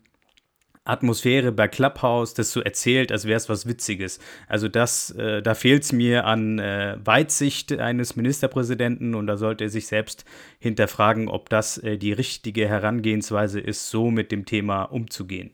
Atmosphäre 0.85 1.53
bei 1.53 1.68
Clubhouse 1.68 2.35
das 2.35 2.51
so 2.51 2.61
erzählt, 2.61 3.12
als 3.12 3.24
wäre 3.24 3.37
es 3.37 3.49
was 3.49 3.66
Witziges. 3.66 4.18
Also 4.49 4.68
das, 4.68 5.11
äh, 5.12 5.41
da 5.41 5.55
fehlt 5.55 5.85
es 5.85 5.93
mir 5.93 6.24
an 6.24 6.59
äh, 6.59 6.99
Weitsicht 7.05 7.72
eines 7.72 8.16
Ministerpräsidenten 8.16 9.14
und 9.14 9.28
da 9.28 9.37
sollte 9.37 9.64
er 9.64 9.70
sich 9.70 9.87
selbst 9.87 10.24
hinterfragen, 10.59 11.28
ob 11.28 11.49
das 11.51 11.78
äh, 11.78 11.99
die 11.99 12.12
richtige 12.12 12.68
Herangehensweise 12.68 13.61
ist, 13.61 13.91
so 13.91 14.11
mit 14.11 14.33
dem 14.33 14.45
Thema 14.45 14.85
umzugehen. 14.85 15.53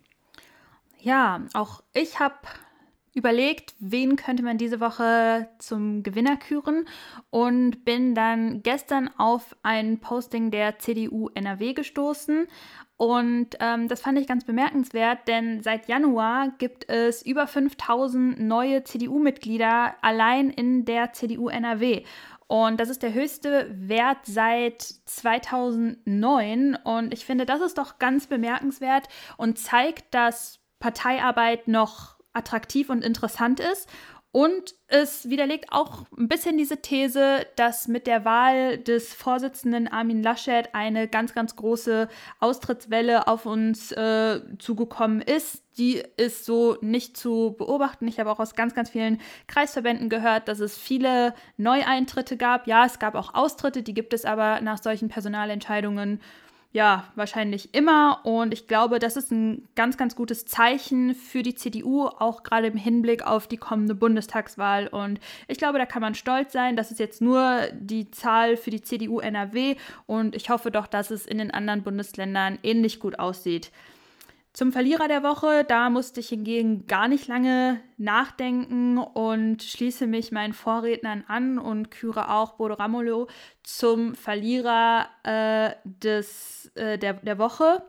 Ja, 1.01 1.47
auch 1.53 1.83
ich 1.93 2.18
habe 2.18 2.37
überlegt, 3.14 3.74
wen 3.81 4.16
könnte 4.16 4.43
man 4.43 4.57
diese 4.57 4.81
Woche 4.81 5.49
zum 5.59 6.03
Gewinner 6.03 6.37
küren 6.37 6.87
und 7.31 7.85
bin 7.85 8.14
dann 8.14 8.62
gestern 8.62 9.11
auf 9.18 9.55
ein 9.62 9.99
Posting 10.01 10.51
der 10.51 10.79
CDU 10.79 11.29
NRW 11.35 11.74
gestoßen 11.74 12.47
und 12.99 13.51
ähm, 13.61 13.86
das 13.86 14.01
fand 14.01 14.18
ich 14.18 14.26
ganz 14.26 14.44
bemerkenswert, 14.44 15.28
denn 15.28 15.62
seit 15.62 15.86
Januar 15.86 16.51
gibt 16.59 16.90
es 16.90 17.22
über 17.22 17.46
5000 17.46 18.40
neue 18.40 18.82
CDU-Mitglieder 18.82 19.94
allein 20.03 20.51
in 20.51 20.84
der 20.84 21.12
CDU 21.12 21.49
NRW. 21.49 22.03
Und 22.49 22.80
das 22.80 22.88
ist 22.88 23.05
der 23.05 23.14
höchste 23.14 23.70
Wert 23.72 24.18
seit 24.24 24.82
2009. 24.82 26.76
Und 26.82 27.12
ich 27.14 27.24
finde, 27.24 27.46
das 27.46 27.61
ist 27.61 27.78
doch 27.78 28.01
ganz 28.01 28.26
bemerkenswert 28.26 29.09
und 29.36 29.61
zeigt, 29.61 30.12
dass 30.12 30.59
Parteiarbeit 30.80 31.68
noch 31.68 32.18
attraktiv 32.32 32.90
und 32.90 33.05
interessant 33.05 33.61
ist 33.61 33.88
und 34.39 34.76
es 34.86 35.28
widerlegt 35.28 35.72
auch 35.72 36.07
ein 36.16 36.28
bisschen 36.28 36.57
diese 36.57 36.76
These, 36.76 37.45
dass 37.57 37.89
mit 37.89 38.07
der 38.07 38.24
Wahl 38.24 38.78
des 38.78 39.12
Vorsitzenden 39.12 39.89
Armin 39.89 40.22
Laschet 40.22 40.76
eine 40.76 41.09
ganz, 41.09 41.34
ganz 41.34 41.57
große 41.57 42.07
Austrittswelle 42.39 43.26
auf 43.26 43.47
uns 43.47 43.91
äh, 43.91 44.41
zugekommen 44.61 45.22
ist. 45.22 45.64
Die 45.76 46.05
ist 46.16 46.45
so 46.45 46.76
nicht 46.82 47.16
zu 47.16 47.57
beobachten. 47.59 48.07
Ich 48.07 48.20
habe 48.20 48.30
auch 48.30 48.39
aus 48.39 48.55
ganz, 48.55 48.76
ganz 48.76 48.91
vielen 48.91 49.20
Kreisverbänden 49.49 50.09
gehört, 50.09 50.47
dass 50.47 50.61
es 50.61 50.78
viele 50.78 51.34
Neueintritte 51.57 52.36
gab. 52.36 52.68
Ja, 52.68 52.86
es 52.86 53.01
gab 53.01 53.16
auch 53.16 53.34
Austritte, 53.34 53.82
die 53.82 53.93
gibt 53.93 54.12
es 54.12 54.24
aber 54.24 54.61
nach 54.61 54.80
solchen 54.80 55.09
Personalentscheidungen 55.09 56.20
ja, 56.71 57.11
wahrscheinlich 57.14 57.75
immer. 57.75 58.21
Und 58.25 58.53
ich 58.53 58.66
glaube, 58.66 58.99
das 58.99 59.16
ist 59.16 59.33
ein 59.33 59.66
ganz, 59.75 59.97
ganz 59.97 60.14
gutes 60.14 60.45
Zeichen 60.45 61.14
für 61.14 61.43
die 61.43 61.55
CDU, 61.55 62.07
auch 62.07 62.43
gerade 62.43 62.66
im 62.66 62.77
Hinblick 62.77 63.27
auf 63.27 63.47
die 63.47 63.57
kommende 63.57 63.95
Bundestagswahl. 63.95 64.87
Und 64.87 65.19
ich 65.47 65.57
glaube, 65.57 65.79
da 65.79 65.87
kann 65.87 66.03
man 66.03 66.14
stolz 66.14 66.53
sein. 66.53 66.77
Das 66.77 66.91
ist 66.91 67.01
jetzt 67.01 67.23
nur 67.23 67.62
die 67.73 68.11
Zahl 68.11 68.57
für 68.59 68.71
die 68.71 68.83
CDU 68.83 69.19
NRW. 69.21 69.77
Und 70.07 70.37
ich 70.37 70.51
hoffe 70.51 70.71
doch, 70.71 70.87
dass 70.87 71.11
es 71.11 71.27
in 71.27 71.39
den 71.39 71.51
anderen 71.51 71.83
Bundesländern 71.83 72.59
ähnlich 72.62 73.01
gut 73.01 73.19
aussieht. 73.19 73.71
Zum 74.53 74.72
Verlierer 74.72 75.09
der 75.09 75.22
Woche, 75.22 75.64
da 75.68 75.90
musste 75.90 76.20
ich 76.20 76.30
hingegen 76.30 76.86
gar 76.86 77.07
nicht 77.07 77.28
lange 77.28 77.80
nachdenken 77.96 78.99
und 78.99 79.62
schließe 79.62 80.07
mich 80.07 80.32
meinen 80.32 80.53
Vorrednern 80.53 81.24
an 81.28 81.59
und 81.59 81.90
küre 81.90 82.30
auch 82.30 82.55
Bodo 82.55 82.74
Ramolo 82.74 83.28
zum 83.62 84.14
Verlierer 84.14 85.09
äh, 85.22 85.74
des, 85.84 86.72
äh, 86.74 86.99
der, 86.99 87.14
der 87.14 87.38
Woche. 87.38 87.82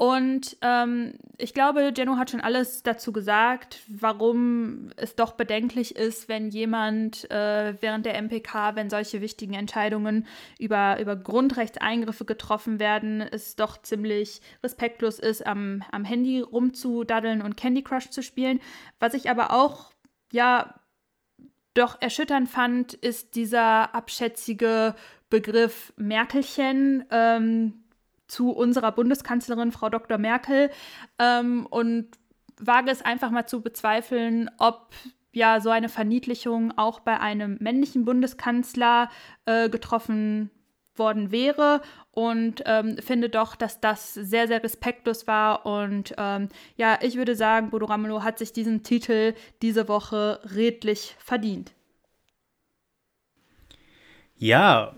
Und 0.00 0.56
ähm, 0.62 1.12
ich 1.36 1.52
glaube, 1.52 1.92
Jenno 1.94 2.16
hat 2.16 2.30
schon 2.30 2.40
alles 2.40 2.82
dazu 2.82 3.12
gesagt, 3.12 3.80
warum 3.86 4.88
es 4.96 5.14
doch 5.14 5.32
bedenklich 5.32 5.94
ist, 5.94 6.26
wenn 6.26 6.48
jemand 6.48 7.30
äh, 7.30 7.74
während 7.82 8.06
der 8.06 8.14
MPK, 8.14 8.76
wenn 8.76 8.88
solche 8.88 9.20
wichtigen 9.20 9.52
Entscheidungen 9.52 10.26
über, 10.58 10.98
über 11.02 11.16
Grundrechtseingriffe 11.16 12.24
getroffen 12.24 12.80
werden, 12.80 13.20
es 13.20 13.56
doch 13.56 13.82
ziemlich 13.82 14.40
respektlos 14.64 15.18
ist, 15.18 15.46
am, 15.46 15.82
am 15.92 16.06
Handy 16.06 16.40
rumzudaddeln 16.40 17.42
und 17.42 17.58
Candy 17.58 17.82
Crush 17.82 18.08
zu 18.08 18.22
spielen. 18.22 18.58
Was 19.00 19.12
ich 19.12 19.28
aber 19.28 19.52
auch, 19.52 19.92
ja, 20.32 20.80
doch 21.74 22.00
erschütternd 22.00 22.48
fand, 22.48 22.94
ist 22.94 23.34
dieser 23.34 23.94
abschätzige 23.94 24.94
Begriff 25.28 25.92
Merkelchen. 25.98 27.04
Ähm, 27.10 27.74
zu 28.30 28.50
unserer 28.50 28.92
Bundeskanzlerin, 28.92 29.72
Frau 29.72 29.88
Dr. 29.88 30.18
Merkel, 30.18 30.70
ähm, 31.18 31.66
und 31.66 32.08
wage 32.58 32.90
es 32.90 33.02
einfach 33.02 33.30
mal 33.30 33.46
zu 33.46 33.62
bezweifeln, 33.62 34.50
ob 34.58 34.92
ja 35.32 35.60
so 35.60 35.70
eine 35.70 35.88
Verniedlichung 35.88 36.76
auch 36.76 37.00
bei 37.00 37.20
einem 37.20 37.56
männlichen 37.60 38.04
Bundeskanzler 38.04 39.10
äh, 39.46 39.68
getroffen 39.68 40.50
worden 40.96 41.30
wäre 41.30 41.80
und 42.12 42.62
ähm, 42.66 42.96
finde 42.98 43.28
doch, 43.28 43.56
dass 43.56 43.80
das 43.80 44.14
sehr, 44.14 44.48
sehr 44.48 44.62
respektlos 44.62 45.26
war. 45.26 45.64
Und 45.64 46.14
ähm, 46.18 46.48
ja, 46.76 46.98
ich 47.00 47.16
würde 47.16 47.34
sagen, 47.34 47.70
Bodo 47.70 47.86
Ramelow 47.86 48.22
hat 48.22 48.38
sich 48.38 48.52
diesen 48.52 48.82
Titel 48.82 49.34
diese 49.62 49.88
Woche 49.88 50.40
redlich 50.54 51.16
verdient. 51.18 51.72
Ja, 54.36 54.96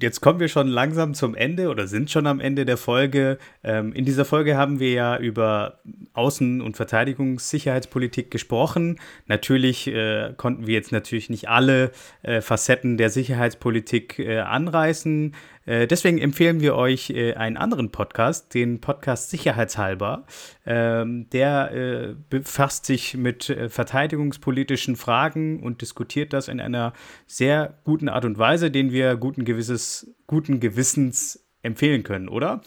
Jetzt 0.00 0.20
kommen 0.20 0.40
wir 0.40 0.48
schon 0.48 0.66
langsam 0.66 1.14
zum 1.14 1.36
Ende 1.36 1.68
oder 1.68 1.86
sind 1.86 2.10
schon 2.10 2.26
am 2.26 2.40
Ende 2.40 2.64
der 2.64 2.76
Folge. 2.76 3.38
Ähm, 3.62 3.92
in 3.92 4.04
dieser 4.04 4.24
Folge 4.24 4.56
haben 4.56 4.80
wir 4.80 4.90
ja 4.90 5.16
über 5.18 5.78
Außen- 6.14 6.60
und 6.60 6.76
Verteidigungssicherheitspolitik 6.76 8.32
gesprochen. 8.32 8.98
Natürlich 9.28 9.86
äh, 9.86 10.34
konnten 10.36 10.66
wir 10.66 10.74
jetzt 10.74 10.90
natürlich 10.90 11.30
nicht 11.30 11.48
alle 11.48 11.92
äh, 12.22 12.40
Facetten 12.40 12.96
der 12.96 13.10
Sicherheitspolitik 13.10 14.18
äh, 14.18 14.40
anreißen. 14.40 15.32
Äh, 15.66 15.86
deswegen 15.86 16.18
empfehlen 16.18 16.60
wir 16.60 16.74
euch 16.74 17.10
äh, 17.10 17.34
einen 17.34 17.56
anderen 17.56 17.90
Podcast, 17.90 18.54
den 18.54 18.80
Podcast 18.80 19.30
Sicherheitshalber. 19.30 20.24
Ähm, 20.66 21.28
der 21.30 21.72
äh, 21.72 22.14
befasst 22.30 22.86
sich 22.86 23.16
mit 23.16 23.50
äh, 23.50 23.68
verteidigungspolitischen 23.68 24.96
Fragen 24.96 25.62
und 25.62 25.80
diskutiert 25.80 26.32
das 26.32 26.48
in 26.48 26.60
einer 26.60 26.92
sehr 27.26 27.78
guten 27.84 28.08
Art 28.08 28.24
und 28.24 28.38
Weise, 28.38 28.70
den 28.70 28.92
wir 28.92 29.16
guten, 29.16 29.44
Gewisses, 29.44 30.14
guten 30.26 30.60
Gewissens 30.60 31.44
empfehlen 31.62 32.02
können, 32.02 32.28
oder? 32.28 32.60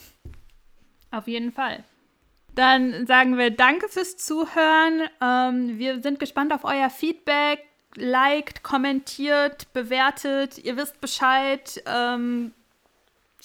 Auf 1.10 1.28
jeden 1.28 1.52
Fall. 1.52 1.84
Dann 2.54 3.06
sagen 3.06 3.36
wir 3.36 3.50
Danke 3.50 3.88
fürs 3.88 4.16
Zuhören. 4.16 5.02
Ähm, 5.22 5.78
wir 5.78 6.00
sind 6.02 6.18
gespannt 6.18 6.52
auf 6.52 6.64
euer 6.64 6.88
Feedback. 6.90 7.60
Liked, 7.94 8.62
kommentiert, 8.62 9.72
bewertet. 9.72 10.58
Ihr 10.58 10.76
wisst 10.76 11.00
Bescheid. 11.00 11.82
Ähm, 11.86 12.52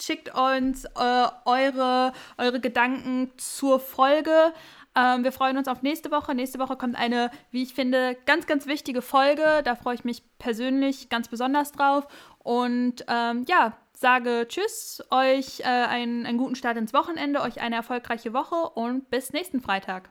schickt 0.03 0.33
uns 0.35 0.85
äh, 0.85 1.27
eure, 1.45 2.13
eure 2.37 2.59
Gedanken 2.59 3.31
zur 3.37 3.79
Folge. 3.79 4.53
Ähm, 4.95 5.23
wir 5.23 5.31
freuen 5.31 5.57
uns 5.57 5.67
auf 5.67 5.81
nächste 5.81 6.11
Woche. 6.11 6.35
Nächste 6.35 6.59
Woche 6.59 6.75
kommt 6.75 6.95
eine, 6.97 7.31
wie 7.51 7.63
ich 7.63 7.73
finde, 7.73 8.17
ganz, 8.25 8.45
ganz 8.47 8.65
wichtige 8.65 9.01
Folge. 9.01 9.61
Da 9.63 9.75
freue 9.75 9.95
ich 9.95 10.03
mich 10.03 10.23
persönlich 10.37 11.09
ganz 11.09 11.27
besonders 11.29 11.71
drauf. 11.71 12.07
Und 12.39 13.05
ähm, 13.07 13.45
ja, 13.47 13.77
sage 13.93 14.45
Tschüss, 14.47 15.03
euch 15.11 15.61
äh, 15.61 15.63
einen, 15.63 16.25
einen 16.25 16.37
guten 16.37 16.55
Start 16.55 16.77
ins 16.77 16.93
Wochenende, 16.93 17.41
euch 17.41 17.61
eine 17.61 17.75
erfolgreiche 17.75 18.33
Woche 18.33 18.55
und 18.55 19.09
bis 19.09 19.31
nächsten 19.31 19.61
Freitag. 19.61 20.09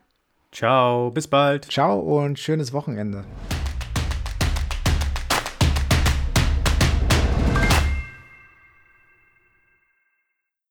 Ciao, 0.53 1.11
bis 1.11 1.29
bald. 1.29 1.67
Ciao 1.71 1.99
und 2.01 2.39
schönes 2.39 2.73
Wochenende. 2.73 3.25